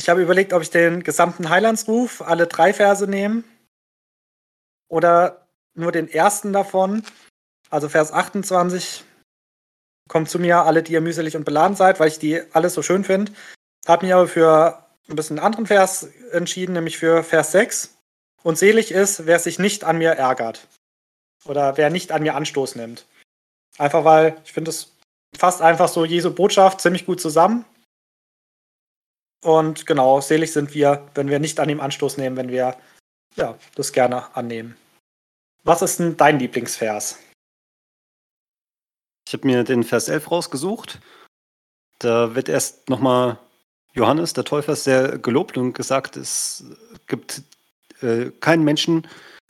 Ich 0.00 0.08
habe 0.08 0.22
überlegt, 0.22 0.54
ob 0.54 0.62
ich 0.62 0.70
den 0.70 1.02
gesamten 1.02 1.50
Heilandsruf, 1.50 2.22
alle 2.22 2.46
drei 2.46 2.72
Verse 2.72 3.06
nehme. 3.06 3.44
Oder 4.88 5.46
nur 5.74 5.92
den 5.92 6.08
ersten 6.08 6.54
davon. 6.54 7.04
Also 7.68 7.90
Vers 7.90 8.10
28 8.10 9.04
kommt 10.08 10.30
zu 10.30 10.38
mir, 10.38 10.62
alle, 10.62 10.82
die 10.82 10.94
ihr 10.94 11.02
mühselig 11.02 11.36
und 11.36 11.44
beladen 11.44 11.76
seid, 11.76 12.00
weil 12.00 12.08
ich 12.08 12.18
die 12.18 12.40
alles 12.54 12.72
so 12.72 12.80
schön 12.80 13.04
finde. 13.04 13.32
Habe 13.86 14.06
mich 14.06 14.14
aber 14.14 14.26
für 14.26 14.82
ein 15.06 15.16
bisschen 15.16 15.38
einen 15.38 15.44
anderen 15.44 15.66
Vers 15.66 16.08
entschieden, 16.32 16.72
nämlich 16.72 16.96
für 16.96 17.22
Vers 17.22 17.52
6. 17.52 17.94
Und 18.42 18.56
selig 18.56 18.92
ist, 18.92 19.26
wer 19.26 19.38
sich 19.38 19.58
nicht 19.58 19.84
an 19.84 19.98
mir 19.98 20.12
ärgert. 20.12 20.66
Oder 21.44 21.76
wer 21.76 21.90
nicht 21.90 22.10
an 22.10 22.22
mir 22.22 22.36
Anstoß 22.36 22.74
nimmt. 22.76 23.04
Einfach 23.76 24.06
weil 24.06 24.38
ich 24.46 24.52
finde 24.54 24.70
es 24.70 24.96
fasst 25.36 25.60
einfach 25.60 25.88
so 25.88 26.06
Jesu 26.06 26.32
Botschaft 26.32 26.80
ziemlich 26.80 27.04
gut 27.04 27.20
zusammen. 27.20 27.66
Und 29.42 29.86
genau, 29.86 30.20
selig 30.20 30.52
sind 30.52 30.74
wir, 30.74 31.08
wenn 31.14 31.28
wir 31.28 31.38
nicht 31.38 31.60
an 31.60 31.70
ihm 31.70 31.80
Anstoß 31.80 32.18
nehmen, 32.18 32.36
wenn 32.36 32.50
wir 32.50 32.76
ja, 33.36 33.56
das 33.74 33.92
gerne 33.92 34.34
annehmen. 34.36 34.76
Was 35.64 35.82
ist 35.82 35.98
denn 35.98 36.16
dein 36.16 36.38
Lieblingsvers? 36.38 37.18
Ich 39.26 39.34
habe 39.34 39.46
mir 39.46 39.64
den 39.64 39.84
Vers 39.84 40.08
11 40.08 40.30
rausgesucht. 40.30 41.00
Da 41.98 42.34
wird 42.34 42.48
erst 42.48 42.88
nochmal 42.88 43.38
Johannes, 43.92 44.32
der 44.32 44.44
Täufer, 44.44 44.76
sehr 44.76 45.18
gelobt 45.18 45.56
und 45.56 45.72
gesagt, 45.72 46.16
es 46.16 46.64
gibt 47.06 47.42
äh, 48.02 48.30
keinen 48.40 48.64
Menschen, 48.64 49.06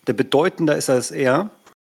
der 0.06 0.12
bedeutender 0.12 0.76
ist 0.76 0.90
als 0.90 1.10
er. 1.10 1.50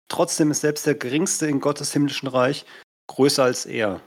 Trotzdem 0.08 0.50
ist 0.50 0.60
selbst 0.60 0.86
der 0.86 0.94
Geringste 0.94 1.46
in 1.46 1.60
Gottes 1.60 1.92
himmlischen 1.92 2.28
Reich 2.28 2.64
größer 3.08 3.44
als 3.44 3.66
er. 3.66 4.00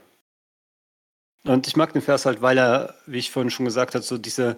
Und 1.46 1.66
ich 1.66 1.76
mag 1.76 1.92
den 1.92 2.02
Vers 2.02 2.26
halt, 2.26 2.42
weil 2.42 2.58
er, 2.58 2.94
wie 3.06 3.18
ich 3.18 3.30
vorhin 3.30 3.50
schon 3.50 3.64
gesagt 3.64 3.94
habe, 3.94 4.04
so 4.04 4.18
diese, 4.18 4.56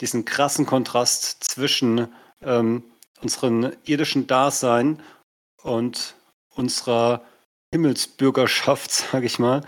diesen 0.00 0.24
krassen 0.24 0.64
Kontrast 0.64 1.44
zwischen 1.44 2.08
ähm, 2.40 2.82
unserem 3.20 3.72
irdischen 3.84 4.26
Dasein 4.26 5.02
und 5.62 6.14
unserer 6.54 7.22
Himmelsbürgerschaft, 7.72 8.90
sage 9.12 9.26
ich 9.26 9.38
mal, 9.38 9.64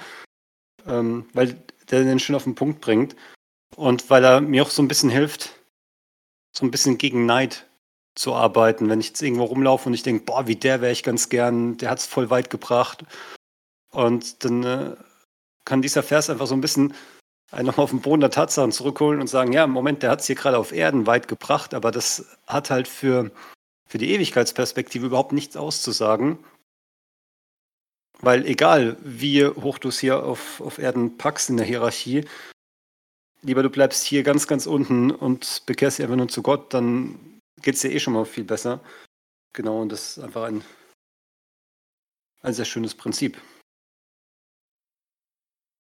ähm, 0.87 1.29
weil 1.35 1.61
der 1.91 2.05
den 2.05 2.21
schön 2.21 2.37
auf 2.37 2.45
den 2.45 2.55
Punkt 2.55 2.81
bringt 2.81 3.17
und 3.77 4.09
weil 4.11 4.25
er 4.25 4.41
mir 4.41 4.63
auch 4.63 4.71
so 4.71 4.83
ein 4.83 4.89
bisschen 4.89 5.11
hilft, 5.11 5.51
so 6.57 6.65
ein 6.65 6.71
bisschen 6.71 6.99
gegen 6.99 7.27
Neid 7.27 7.67
zu 8.15 8.35
arbeiten. 8.35 8.89
Wenn 8.89 9.01
ich 9.01 9.09
jetzt 9.09 9.23
irgendwo 9.23 9.45
rumlaufe 9.45 9.89
und 9.89 9.95
ich 9.95 10.03
denke, 10.03 10.25
boah, 10.25 10.47
wie 10.47 10.57
der 10.57 10.81
wäre 10.81 10.93
ich 10.93 11.03
ganz 11.03 11.29
gern, 11.29 11.77
der 11.79 11.91
hat 11.91 11.99
es 11.99 12.07
voll 12.07 12.31
weit 12.31 12.51
gebracht. 12.51 13.05
Und 13.93 14.45
dann 14.45 14.63
äh, 14.63 14.97
kann 15.65 15.83
dieser 15.83 16.03
Vers 16.03 16.31
einfach 16.31 16.47
so 16.47 16.55
ein 16.55 16.61
bisschen 16.61 16.95
einen 17.51 17.67
nochmal 17.67 17.85
auf 17.85 17.91
den 17.91 18.01
Boden 18.01 18.21
der 18.21 18.31
Tatsachen 18.31 18.73
zurückholen 18.73 19.21
und 19.21 19.27
sagen, 19.27 19.53
ja, 19.53 19.65
im 19.65 19.71
Moment, 19.71 20.03
der 20.03 20.11
hat 20.11 20.21
es 20.21 20.27
hier 20.27 20.37
gerade 20.37 20.59
auf 20.59 20.73
Erden 20.73 21.07
weit 21.07 21.29
gebracht, 21.29 21.75
aber 21.75 21.91
das 21.91 22.39
hat 22.47 22.71
halt 22.71 22.87
für, 22.87 23.31
für 23.89 23.99
die 23.99 24.13
Ewigkeitsperspektive 24.13 25.07
überhaupt 25.07 25.33
nichts 25.33 25.57
auszusagen. 25.57 26.39
Weil 28.21 28.47
egal, 28.47 28.97
wie 29.01 29.47
hoch 29.47 29.79
du 29.79 29.89
es 29.89 29.99
hier 29.99 30.23
auf, 30.23 30.61
auf 30.61 30.79
Erden 30.79 31.17
packst 31.17 31.51
in 31.51 31.57
der 31.57 31.67
Hierarchie, 31.67 32.25
lieber 33.43 33.63
du 33.63 33.71
bleibst 33.71 34.05
hier 34.05 34.23
ganz, 34.23 34.47
ganz 34.47 34.67
unten 34.67 35.11
und 35.11 35.63
bekehrst 35.67 35.99
dich 35.99 36.05
einfach 36.05 36.17
nur 36.17 36.29
zu 36.29 36.43
Gott, 36.43 36.73
dann 36.75 37.41
geht 37.63 37.75
es 37.75 37.81
dir 37.81 37.91
eh 37.91 37.99
schon 37.99 38.13
mal 38.13 38.27
viel 38.27 38.45
besser. 38.45 38.81
Genau, 39.55 39.81
und 39.81 39.91
das 39.91 40.19
ist 40.19 40.25
einfach 40.25 40.45
ein, 40.45 40.63
ein 42.43 42.55
sehr 42.55 42.65
schönes 42.67 42.95
Prinzip. 42.95 43.41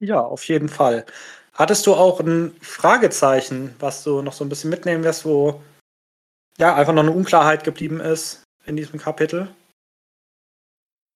Ja, 0.00 0.20
auf 0.20 0.48
jeden 0.48 0.68
Fall. 0.68 1.04
Hattest 1.52 1.86
du 1.86 1.94
auch 1.94 2.20
ein 2.20 2.56
Fragezeichen, 2.62 3.74
was 3.78 4.02
du 4.02 4.22
noch 4.22 4.32
so 4.32 4.44
ein 4.44 4.48
bisschen 4.48 4.70
mitnehmen 4.70 5.04
wirst, 5.04 5.26
wo 5.26 5.62
ja 6.56 6.74
einfach 6.74 6.94
noch 6.94 7.02
eine 7.02 7.12
Unklarheit 7.12 7.64
geblieben 7.64 8.00
ist 8.00 8.42
in 8.64 8.76
diesem 8.76 8.98
Kapitel? 8.98 9.54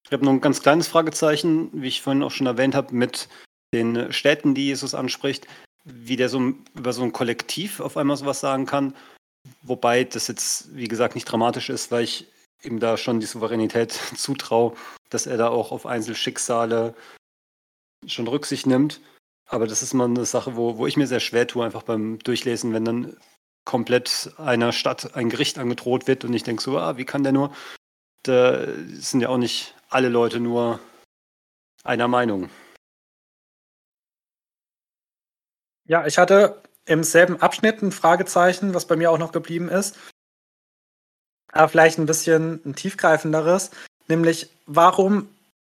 Ich 0.07 0.13
habe 0.13 0.25
noch 0.25 0.33
ein 0.33 0.43
ganz 0.43 0.61
kleines 0.61 0.87
Fragezeichen, 0.87 1.71
wie 1.73 1.89
ich 1.89 2.03
vorhin 2.03 2.23
auch 2.23 2.31
schon 2.31 2.47
erwähnt 2.47 2.75
habe, 2.75 2.95
mit 2.95 3.29
den 3.73 4.13
Städten, 4.13 4.55
die 4.55 4.67
Jesus 4.67 4.95
anspricht, 4.95 5.47
wie 5.85 6.17
der 6.17 6.29
so 6.29 6.53
über 6.75 6.93
so 6.93 7.03
ein 7.03 7.13
Kollektiv 7.13 7.81
auf 7.81 7.97
einmal 7.97 8.19
sowas 8.19 8.41
sagen 8.41 8.67
kann. 8.67 8.95
Wobei 9.63 10.05
das 10.05 10.29
jetzt, 10.29 10.75
wie 10.77 10.89
gesagt, 10.89 11.15
nicht 11.15 11.25
dramatisch 11.25 11.71
ist, 11.71 11.91
weil 11.91 12.05
ich 12.05 12.27
ihm 12.63 12.81
da 12.81 12.99
schon 12.99 13.21
die 13.21 13.27
Souveränität 13.27 13.93
zutraue, 14.17 14.75
dass 15.09 15.27
er 15.27 15.39
da 15.39 15.49
auch 15.49 15.73
auf 15.73 15.87
Einzelschicksale 15.87 16.95
schon 18.09 18.29
Rücksicht 18.29 18.67
nimmt. 18.67 19.01
Aber 19.47 19.67
das 19.67 19.83
ist 19.83 19.95
mal 19.95 20.05
eine 20.05 20.25
Sache, 20.25 20.57
wo, 20.57 20.79
wo 20.79 20.87
ich 20.87 20.97
mir 20.97 21.07
sehr 21.07 21.21
schwer 21.21 21.47
tue, 21.47 21.65
einfach 21.65 21.83
beim 21.83 22.19
Durchlesen, 22.19 22.73
wenn 22.73 22.85
dann 22.85 23.17
komplett 23.65 24.33
einer 24.37 24.73
Stadt 24.73 25.15
ein 25.15 25.31
Gericht 25.31 25.59
angedroht 25.59 26.07
wird 26.07 26.25
und 26.25 26.33
ich 26.35 26.43
denke 26.43 26.63
so, 26.63 26.79
ah, 26.79 26.97
wie 26.97 27.05
kann 27.05 27.23
der 27.23 27.33
nur? 27.33 27.55
Da 28.23 28.67
sind 28.93 29.21
ja 29.21 29.29
auch 29.29 29.39
nicht 29.39 29.75
alle 29.89 30.09
Leute 30.09 30.41
nur 30.41 30.81
einer 31.83 32.09
Meinung. 32.09 32.51
Ja, 35.87 36.07
ich 36.07 36.17
hatte 36.19 36.63
im 36.87 37.05
selben 37.05 37.41
Abschnitt 37.41 37.83
ein 37.83 37.93
Fragezeichen, 37.93 38.75
was 38.75 38.87
bei 38.87 38.97
mir 38.97 39.11
auch 39.11 39.19
noch 39.19 39.33
geblieben 39.33 39.69
ist. 39.69 39.99
Aber 41.53 41.69
vielleicht 41.69 41.99
ein 41.99 42.07
bisschen 42.07 42.61
ein 42.65 42.75
tiefgreifenderes. 42.75 43.71
Nämlich, 44.09 44.51
warum 44.67 45.29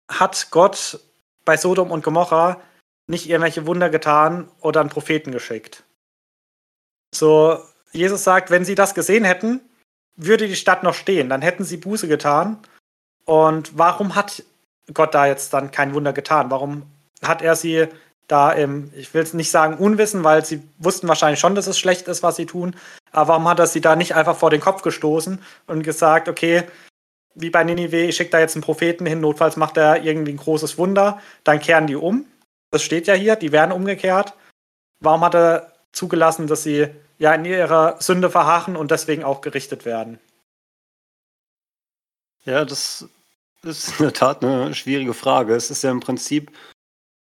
hat 0.09 0.49
Gott 0.51 1.01
bei 1.45 1.57
Sodom 1.57 1.91
und 1.91 2.05
Gomorra 2.05 2.61
nicht 3.07 3.29
irgendwelche 3.29 3.67
Wunder 3.67 3.91
getan 3.91 4.51
oder 4.61 4.81
einen 4.81 4.91
Propheten 4.91 5.33
geschickt? 5.33 5.85
So, 7.15 7.59
Jesus 7.93 8.25
sagt, 8.25 8.51
wenn 8.51 8.65
sie 8.65 8.75
das 8.75 8.95
gesehen 8.95 9.25
hätten, 9.25 9.61
würde 10.17 10.49
die 10.49 10.57
Stadt 10.57 10.83
noch 10.83 10.95
stehen. 10.95 11.29
Dann 11.29 11.43
hätten 11.43 11.65
sie 11.65 11.77
Buße 11.77 12.09
getan 12.09 12.59
und 13.25 13.79
warum 13.79 14.15
hat 14.15 14.43
Gott 14.93 15.15
da 15.15 15.27
jetzt 15.27 15.53
dann 15.53 15.71
kein 15.71 15.95
Wunder 15.95 16.13
getan? 16.13 16.51
Warum 16.51 16.83
hat 17.23 17.43
er 17.43 17.57
sie 17.57 17.89
da 18.29 18.53
im, 18.53 18.91
ich 18.97 19.13
will 19.13 19.23
es 19.23 19.35
nicht 19.35 19.51
sagen 19.51 19.77
Unwissen, 19.77 20.25
weil 20.25 20.45
sie 20.45 20.63
wussten 20.79 21.09
wahrscheinlich 21.09 21.41
schon, 21.41 21.55
dass 21.55 21.67
es 21.67 21.79
schlecht 21.79 22.09
ist, 22.09 22.23
was 22.23 22.37
sie 22.37 22.47
tun. 22.47 22.75
Aber 23.13 23.29
warum 23.29 23.49
hat 23.49 23.59
er 23.59 23.67
sie 23.67 23.81
da 23.81 23.97
nicht 23.97 24.15
einfach 24.15 24.37
vor 24.37 24.51
den 24.51 24.61
Kopf 24.61 24.83
gestoßen 24.83 25.41
und 25.67 25.83
gesagt, 25.83 26.29
okay, 26.29 26.65
wie 27.35 27.51
bei 27.51 27.65
Ninive, 27.65 28.03
ich 28.03 28.17
schicke 28.17 28.31
da 28.31 28.41
jetzt 28.41 28.57
einen 28.57 28.63
Propheten 28.63 29.07
hin, 29.07 29.21
notfalls 29.21 29.57
macht 29.57 29.77
er 29.77 30.03
irgendwie 30.03 30.33
ein 30.33 30.39
großes 30.39 30.79
Wunder, 30.79 31.21
dann 31.43 31.61
kehren 31.61 31.87
die 31.87 31.97
um. 31.97 32.27
Das 32.71 32.83
steht 32.83 33.07
ja 33.07 33.15
hier, 33.15 33.37
die 33.37 33.53
werden 33.53 33.73
umgekehrt. 33.73 34.35
Warum 35.01 35.23
hat 35.23 35.35
er 35.35 35.73
zugelassen, 35.93 36.47
dass 36.47 36.63
sie 36.63 36.89
ja 37.19 37.35
in 37.35 37.45
ihrer 37.45 38.01
Sünde 38.01 38.31
verharren 38.31 38.77
und 38.77 38.91
deswegen 38.91 39.25
auch 39.25 39.41
gerichtet 39.41 39.85
werden? 39.85 40.19
Ja, 42.45 42.65
das 42.65 43.09
ist 43.63 43.89
in 43.99 44.07
der 44.07 44.13
Tat 44.13 44.45
eine 44.45 44.75
schwierige 44.75 45.15
Frage. 45.15 45.55
Es 45.55 45.71
ist 45.71 45.83
ja 45.83 45.91
im 45.91 46.01
Prinzip 46.01 46.51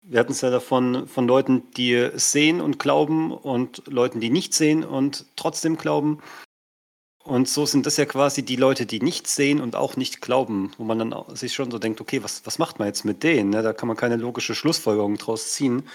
wir 0.02 0.18
hatten 0.18 0.32
es 0.32 0.40
ja 0.40 0.50
davon 0.50 1.06
von 1.06 1.28
Leuten, 1.28 1.70
die 1.76 2.10
sehen 2.14 2.60
und 2.60 2.78
glauben 2.78 3.32
und 3.32 3.82
Leuten, 3.86 4.20
die 4.20 4.30
nicht 4.30 4.52
sehen 4.52 4.84
und 4.84 5.26
trotzdem 5.36 5.76
glauben. 5.76 6.20
Und 7.24 7.48
so 7.48 7.66
sind 7.66 7.86
das 7.86 7.96
ja 7.96 8.04
quasi 8.04 8.44
die 8.44 8.56
Leute, 8.56 8.84
die 8.84 9.00
nicht 9.00 9.28
sehen 9.28 9.60
und 9.60 9.76
auch 9.76 9.96
nicht 9.96 10.20
glauben, 10.20 10.72
wo 10.76 10.84
man 10.84 10.98
dann 10.98 11.36
sich 11.36 11.54
schon 11.54 11.70
so 11.70 11.78
denkt, 11.78 12.00
okay, 12.00 12.22
was, 12.24 12.44
was 12.46 12.58
macht 12.58 12.78
man 12.78 12.88
jetzt 12.88 13.04
mit 13.04 13.22
denen? 13.22 13.50
Ne? 13.50 13.62
Da 13.62 13.72
kann 13.72 13.86
man 13.86 13.96
keine 13.96 14.16
logische 14.16 14.56
Schlussfolgerung 14.56 15.16
draus 15.18 15.52
ziehen. 15.52 15.88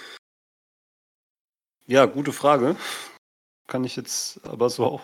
Ja, 1.85 2.05
gute 2.05 2.31
Frage. 2.31 2.77
Kann 3.67 3.83
ich 3.83 3.97
jetzt 3.97 4.39
aber 4.45 4.69
so 4.69 4.85
auch 4.85 5.01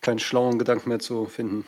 keinen 0.00 0.20
schlauen 0.20 0.58
Gedanken 0.58 0.88
mehr 0.88 1.00
zu 1.00 1.26
finden. 1.26 1.66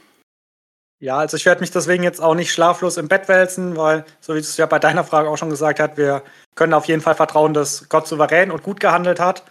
Ja, 1.01 1.19
also 1.19 1.37
ich 1.37 1.47
werde 1.47 1.61
mich 1.61 1.71
deswegen 1.71 2.03
jetzt 2.03 2.21
auch 2.21 2.35
nicht 2.35 2.53
schlaflos 2.53 2.97
im 2.97 3.09
Bett 3.09 3.29
wälzen, 3.29 3.77
weil, 3.77 4.05
so 4.21 4.35
wie 4.35 4.39
es 4.39 4.57
ja 4.57 4.67
bei 4.67 4.81
deiner 4.81 5.05
Frage 5.05 5.29
auch 5.29 5.37
schon 5.37 5.51
gesagt 5.51 5.79
hast, 5.79 5.97
wir 5.97 6.25
können 6.57 6.75
auf 6.75 6.87
jeden 6.87 7.03
Fall 7.03 7.15
vertrauen, 7.15 7.55
dass 7.55 7.89
Gott 7.89 8.09
souverän 8.09 8.51
und 8.51 8.65
gut 8.65 8.81
gehandelt 8.81 9.21
hat, 9.21 9.45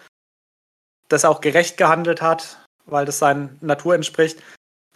dass 1.08 1.24
er 1.24 1.30
auch 1.30 1.40
gerecht 1.40 1.78
gehandelt 1.78 2.22
hat, 2.22 2.67
weil 2.88 3.06
das 3.06 3.20
seiner 3.20 3.50
Natur 3.62 3.96
entspricht. 3.96 4.42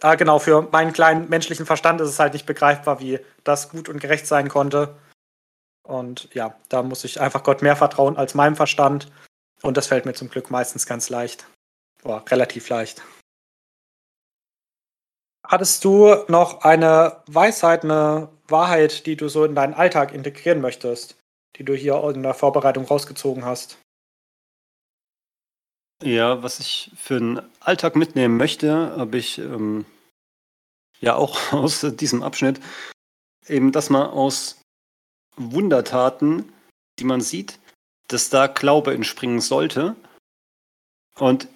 Ah, 0.00 0.16
genau, 0.16 0.38
für 0.38 0.62
meinen 0.72 0.92
kleinen 0.92 1.28
menschlichen 1.28 1.64
Verstand 1.64 2.00
ist 2.00 2.08
es 2.08 2.18
halt 2.18 2.32
nicht 2.32 2.46
begreifbar, 2.46 2.98
wie 3.00 3.20
das 3.44 3.68
gut 3.68 3.88
und 3.88 4.00
gerecht 4.00 4.26
sein 4.26 4.48
konnte. 4.48 4.96
Und 5.84 6.28
ja, 6.34 6.56
da 6.68 6.82
muss 6.82 7.04
ich 7.04 7.20
einfach 7.20 7.42
Gott 7.44 7.62
mehr 7.62 7.76
vertrauen 7.76 8.16
als 8.16 8.34
meinem 8.34 8.56
Verstand. 8.56 9.10
Und 9.62 9.76
das 9.76 9.86
fällt 9.86 10.04
mir 10.06 10.14
zum 10.14 10.28
Glück 10.28 10.50
meistens 10.50 10.86
ganz 10.86 11.08
leicht. 11.08 11.46
Oder 12.02 12.24
relativ 12.28 12.68
leicht. 12.68 13.02
Hattest 15.46 15.84
du 15.84 16.24
noch 16.28 16.62
eine 16.62 17.22
Weisheit, 17.26 17.84
eine 17.84 18.28
Wahrheit, 18.48 19.06
die 19.06 19.16
du 19.16 19.28
so 19.28 19.44
in 19.44 19.54
deinen 19.54 19.74
Alltag 19.74 20.12
integrieren 20.12 20.60
möchtest, 20.60 21.16
die 21.56 21.64
du 21.64 21.74
hier 21.74 22.02
in 22.14 22.22
der 22.22 22.34
Vorbereitung 22.34 22.84
rausgezogen 22.84 23.44
hast? 23.44 23.78
Ja, 26.02 26.42
was 26.42 26.58
ich 26.58 26.90
für 26.96 27.18
den 27.18 27.40
Alltag 27.60 27.94
mitnehmen 27.94 28.36
möchte, 28.36 28.96
habe 28.96 29.18
ich 29.18 29.38
ähm, 29.38 29.84
ja 31.00 31.14
auch 31.14 31.52
aus 31.52 31.86
diesem 31.94 32.22
Abschnitt, 32.22 32.60
eben, 33.46 33.72
dass 33.72 33.90
man 33.90 34.08
aus 34.08 34.60
Wundertaten, 35.36 36.52
die 36.98 37.04
man 37.04 37.20
sieht, 37.20 37.58
dass 38.08 38.30
da 38.30 38.46
Glaube 38.46 38.94
entspringen 38.94 39.40
sollte. 39.40 39.94
Und 41.18 41.48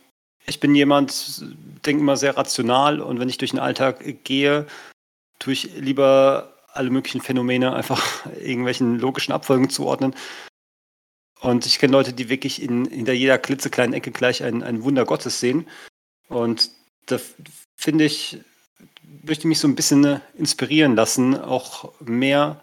ich 0.46 0.60
bin 0.60 0.74
jemand, 0.74 1.42
denke 1.84 2.02
immer 2.02 2.16
sehr 2.16 2.36
rational 2.36 3.00
und 3.00 3.18
wenn 3.18 3.28
ich 3.28 3.38
durch 3.38 3.50
den 3.50 3.60
Alltag 3.60 4.24
gehe, 4.24 4.66
tue 5.38 5.52
ich 5.54 5.74
lieber 5.74 6.52
alle 6.68 6.90
möglichen 6.90 7.20
Phänomene 7.20 7.74
einfach 7.74 8.26
irgendwelchen 8.40 8.98
logischen 8.98 9.32
Abfolgen 9.32 9.70
zuordnen. 9.70 10.14
Und 11.40 11.66
ich 11.66 11.78
kenne 11.78 11.92
Leute, 11.92 12.12
die 12.12 12.28
wirklich 12.28 12.62
in, 12.62 12.86
hinter 12.86 13.12
jeder 13.12 13.38
klitzekleinen 13.38 13.94
Ecke 13.94 14.10
gleich 14.10 14.42
ein, 14.42 14.62
ein 14.62 14.82
Wunder 14.82 15.04
Gottes 15.04 15.40
sehen. 15.40 15.68
Und 16.28 16.70
da 17.06 17.18
finde 17.76 18.04
ich, 18.04 18.38
möchte 19.22 19.46
mich 19.46 19.58
so 19.58 19.68
ein 19.68 19.76
bisschen 19.76 20.20
inspirieren 20.36 20.96
lassen, 20.96 21.38
auch 21.38 21.92
mehr 22.00 22.62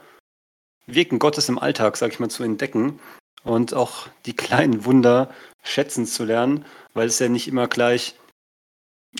Wirken 0.85 1.19
Gottes 1.19 1.47
im 1.49 1.59
Alltag, 1.59 1.95
sag 1.97 2.11
ich 2.11 2.19
mal, 2.19 2.29
zu 2.29 2.43
entdecken 2.43 2.99
und 3.43 3.73
auch 3.73 4.07
die 4.25 4.35
kleinen 4.35 4.85
Wunder 4.85 5.33
schätzen 5.63 6.05
zu 6.05 6.25
lernen, 6.25 6.65
weil 6.93 7.07
es 7.07 7.19
ja 7.19 7.29
nicht 7.29 7.47
immer 7.47 7.67
gleich 7.67 8.15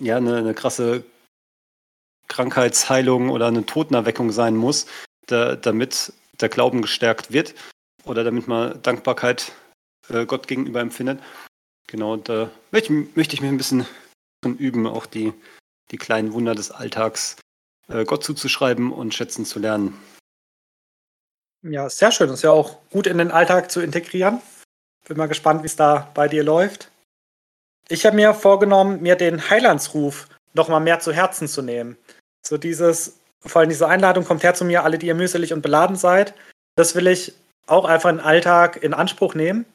ja, 0.02 0.18
eine, 0.18 0.38
eine 0.38 0.54
krasse 0.54 1.06
Krankheitsheilung 2.28 3.30
oder 3.30 3.48
eine 3.48 3.66
Totenerweckung 3.66 4.32
sein 4.32 4.56
muss, 4.56 4.88
da, 5.28 5.56
damit 5.56 6.12
der 6.42 6.50
Glauben 6.50 6.82
gestärkt 6.82 7.32
wird 7.32 7.54
oder 8.06 8.24
damit 8.24 8.48
man 8.48 8.82
Dankbarkeit 8.82 9.52
äh, 10.10 10.26
Gott 10.26 10.48
gegenüber 10.48 10.82
empfindet. 10.82 11.20
Genau, 11.88 12.14
und 12.14 12.30
da 12.30 12.50
möchte, 12.72 12.94
möchte 13.16 13.36
ich 13.36 13.42
mich 13.42 13.50
ein 13.50 13.58
bisschen 13.58 13.86
üben, 14.44 14.88
auch 14.88 15.06
die, 15.06 15.34
die 15.92 15.98
kleinen 15.98 16.34
Wunder 16.34 16.56
des 16.56 16.72
Alltags 16.72 17.38
äh, 17.88 18.06
Gott 18.06 18.24
zuzuschreiben 18.24 18.92
und 18.92 19.14
schätzen 19.14 19.46
zu 19.46 19.60
lernen. 19.60 19.98
Ja, 21.62 21.90
sehr 21.90 22.12
schön. 22.12 22.28
Das 22.28 22.40
ist 22.40 22.44
ja 22.44 22.52
auch 22.52 22.78
gut 22.90 23.08
in 23.08 23.18
den 23.18 23.32
Alltag 23.32 23.72
zu 23.72 23.82
integrieren. 23.82 24.42
Bin 25.08 25.18
mal 25.18 25.28
gespannt, 25.28 25.64
wie 25.64 25.68
es 25.68 25.76
da 25.76 26.12
bei 26.14 26.28
dir 26.28 26.44
läuft. 26.44 26.92
Ich 27.90 28.06
habe 28.06 28.16
mir 28.16 28.34
vorgenommen, 28.34 29.02
mir 29.02 29.16
den 29.16 29.50
Heilandsruf 29.50 30.28
noch 30.54 30.68
mal 30.68 30.80
mehr 30.80 31.00
zu 31.00 31.14
Herzen 31.14 31.48
zu 31.48 31.62
nehmen. 31.62 31.98
So 32.46 32.58
dieses, 32.58 33.20
vor 33.40 33.62
allem 33.62 33.70
diese 33.70 33.88
Einladung, 33.88 34.26
kommt 34.26 34.44
her 34.44 34.54
zu 34.54 34.66
mir, 34.66 34.84
alle, 34.84 34.98
die 34.98 35.08
ihr 35.08 35.16
mühselig 35.16 35.54
und 35.54 35.62
beladen 35.62 35.96
seid. 35.96 36.34
Das 36.76 36.96
will 36.96 37.08
ich 37.08 37.34
auch 37.68 37.86
einfach 37.86 38.10
im 38.10 38.20
Alltag 38.20 38.82
in 38.82 38.94
Anspruch 38.94 39.36
nehmen, 39.36 39.66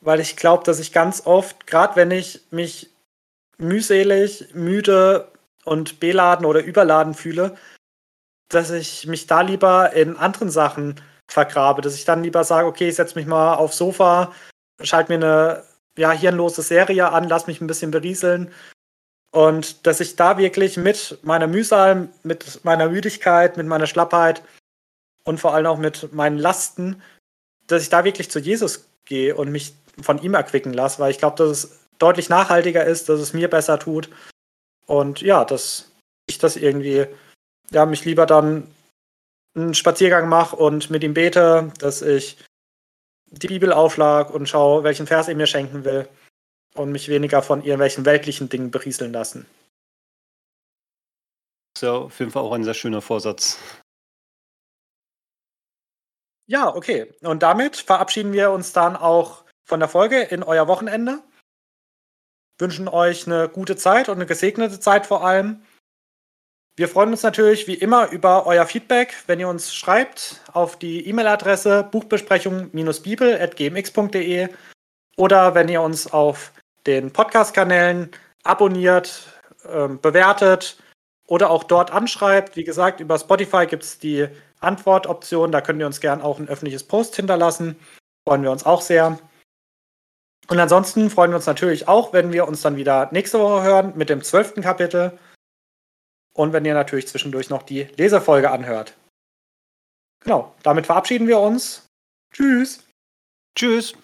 weil 0.00 0.20
ich 0.20 0.36
glaube, 0.36 0.64
dass 0.64 0.78
ich 0.78 0.92
ganz 0.92 1.26
oft, 1.26 1.66
gerade 1.66 1.96
wenn 1.96 2.10
ich 2.10 2.42
mich 2.50 2.90
mühselig, 3.58 4.54
müde 4.54 5.28
und 5.64 6.00
beladen 6.00 6.46
oder 6.46 6.62
überladen 6.62 7.14
fühle, 7.14 7.56
dass 8.48 8.70
ich 8.70 9.06
mich 9.06 9.26
da 9.26 9.40
lieber 9.40 9.92
in 9.92 10.16
anderen 10.16 10.50
Sachen 10.50 11.00
vergrabe, 11.28 11.82
dass 11.82 11.94
ich 11.94 12.04
dann 12.04 12.22
lieber 12.22 12.44
sage, 12.44 12.66
okay, 12.68 12.88
ich 12.88 12.96
setze 12.96 13.16
mich 13.16 13.26
mal 13.26 13.54
aufs 13.54 13.78
Sofa, 13.78 14.32
schalte 14.80 15.16
mir 15.16 15.24
eine 15.24 15.64
ja, 15.96 16.12
hirnlose 16.12 16.62
Serie 16.62 17.10
an, 17.10 17.28
lass 17.28 17.46
mich 17.46 17.60
ein 17.60 17.66
bisschen 17.66 17.90
berieseln. 17.90 18.52
Und 19.32 19.86
dass 19.86 20.00
ich 20.00 20.16
da 20.16 20.38
wirklich 20.38 20.76
mit 20.76 21.18
meiner 21.22 21.46
Mühsal, 21.46 22.08
mit 22.22 22.64
meiner 22.64 22.88
Müdigkeit, 22.88 23.56
mit 23.56 23.66
meiner 23.66 23.86
Schlappheit 23.86 24.42
und 25.24 25.40
vor 25.40 25.54
allem 25.54 25.66
auch 25.66 25.78
mit 25.78 26.12
meinen 26.12 26.38
Lasten, 26.38 27.02
dass 27.66 27.82
ich 27.82 27.88
da 27.88 28.04
wirklich 28.04 28.30
zu 28.30 28.38
Jesus 28.38 28.86
gehe 29.04 29.34
und 29.34 29.50
mich 29.50 29.74
von 30.00 30.20
ihm 30.22 30.34
erquicken 30.34 30.72
lasse, 30.72 30.98
weil 30.98 31.10
ich 31.10 31.18
glaube, 31.18 31.36
dass 31.36 31.50
es 31.50 31.78
deutlich 31.98 32.28
nachhaltiger 32.28 32.84
ist, 32.84 33.08
dass 33.08 33.20
es 33.20 33.32
mir 33.32 33.48
besser 33.48 33.78
tut. 33.78 34.10
Und 34.86 35.20
ja, 35.20 35.44
dass 35.44 35.90
ich 36.26 36.38
das 36.38 36.56
irgendwie, 36.56 37.06
ja, 37.70 37.86
mich 37.86 38.04
lieber 38.04 38.26
dann 38.26 38.66
einen 39.54 39.74
Spaziergang 39.74 40.28
mache 40.28 40.56
und 40.56 40.90
mit 40.90 41.04
ihm 41.04 41.14
bete, 41.14 41.72
dass 41.78 42.02
ich 42.02 42.38
die 43.30 43.46
Bibel 43.46 43.72
aufschlag 43.72 44.30
und 44.30 44.48
schaue, 44.48 44.84
welchen 44.84 45.06
Vers 45.06 45.28
er 45.28 45.34
mir 45.34 45.46
schenken 45.46 45.84
will 45.84 46.08
und 46.74 46.92
mich 46.92 47.08
weniger 47.08 47.42
von 47.42 47.60
irgendwelchen 47.60 48.04
weltlichen 48.04 48.48
Dingen 48.48 48.70
berieseln 48.70 49.12
lassen. 49.12 49.46
Das 51.74 51.82
ist 51.82 51.86
ja 51.86 51.92
auf 51.92 52.18
jeden 52.18 52.30
Fall 52.30 52.42
auch 52.42 52.52
ein 52.52 52.64
sehr 52.64 52.74
schöner 52.74 53.00
Vorsatz. 53.00 53.58
Ja, 56.46 56.74
okay. 56.74 57.12
Und 57.22 57.42
damit 57.42 57.76
verabschieden 57.76 58.32
wir 58.32 58.50
uns 58.50 58.72
dann 58.72 58.96
auch 58.96 59.44
von 59.64 59.80
der 59.80 59.88
Folge 59.88 60.20
in 60.20 60.42
euer 60.42 60.68
Wochenende. 60.68 61.22
Wünschen 62.58 62.88
euch 62.88 63.26
eine 63.26 63.48
gute 63.48 63.76
Zeit 63.76 64.08
und 64.08 64.16
eine 64.16 64.26
gesegnete 64.26 64.78
Zeit 64.78 65.06
vor 65.06 65.24
allem. 65.24 65.64
Wir 66.76 66.88
freuen 66.88 67.10
uns 67.10 67.22
natürlich 67.22 67.68
wie 67.68 67.74
immer 67.74 68.10
über 68.10 68.46
euer 68.46 68.66
Feedback, 68.66 69.14
wenn 69.26 69.38
ihr 69.38 69.48
uns 69.48 69.72
schreibt 69.74 70.40
auf 70.52 70.76
die 70.76 71.06
E-Mail-Adresse 71.08 71.88
buchbesprechung-bibel.gmx.de 71.90 74.48
oder 75.16 75.54
wenn 75.54 75.68
ihr 75.68 75.82
uns 75.82 76.12
auf 76.12 76.52
den 76.86 77.12
Podcast-Kanälen 77.12 78.10
abonniert, 78.42 79.28
äh, 79.64 79.86
bewertet 79.88 80.76
oder 81.26 81.50
auch 81.50 81.64
dort 81.64 81.90
anschreibt. 81.92 82.56
Wie 82.56 82.64
gesagt, 82.64 83.00
über 83.00 83.18
Spotify 83.18 83.66
gibt 83.66 83.84
es 83.84 83.98
die 83.98 84.28
Antwortoption. 84.64 85.52
Da 85.52 85.60
könnt 85.60 85.80
ihr 85.80 85.86
uns 85.86 86.00
gern 86.00 86.20
auch 86.20 86.38
ein 86.38 86.48
öffentliches 86.48 86.84
Post 86.84 87.16
hinterlassen. 87.16 87.76
Freuen 88.26 88.42
wir 88.42 88.50
uns 88.50 88.64
auch 88.64 88.80
sehr. 88.80 89.18
Und 90.48 90.58
ansonsten 90.58 91.10
freuen 91.10 91.30
wir 91.30 91.36
uns 91.36 91.46
natürlich 91.46 91.88
auch, 91.88 92.12
wenn 92.12 92.32
wir 92.32 92.46
uns 92.46 92.62
dann 92.62 92.76
wieder 92.76 93.08
nächste 93.12 93.38
Woche 93.40 93.62
hören 93.62 93.92
mit 93.96 94.10
dem 94.10 94.22
zwölften 94.22 94.62
Kapitel 94.62 95.18
und 96.34 96.52
wenn 96.52 96.64
ihr 96.64 96.74
natürlich 96.74 97.08
zwischendurch 97.08 97.48
noch 97.48 97.62
die 97.62 97.84
Leserfolge 97.96 98.50
anhört. 98.50 98.94
Genau, 100.20 100.54
damit 100.62 100.86
verabschieden 100.86 101.28
wir 101.28 101.38
uns. 101.38 101.86
Tschüss. 102.32 102.82
Tschüss. 103.56 103.94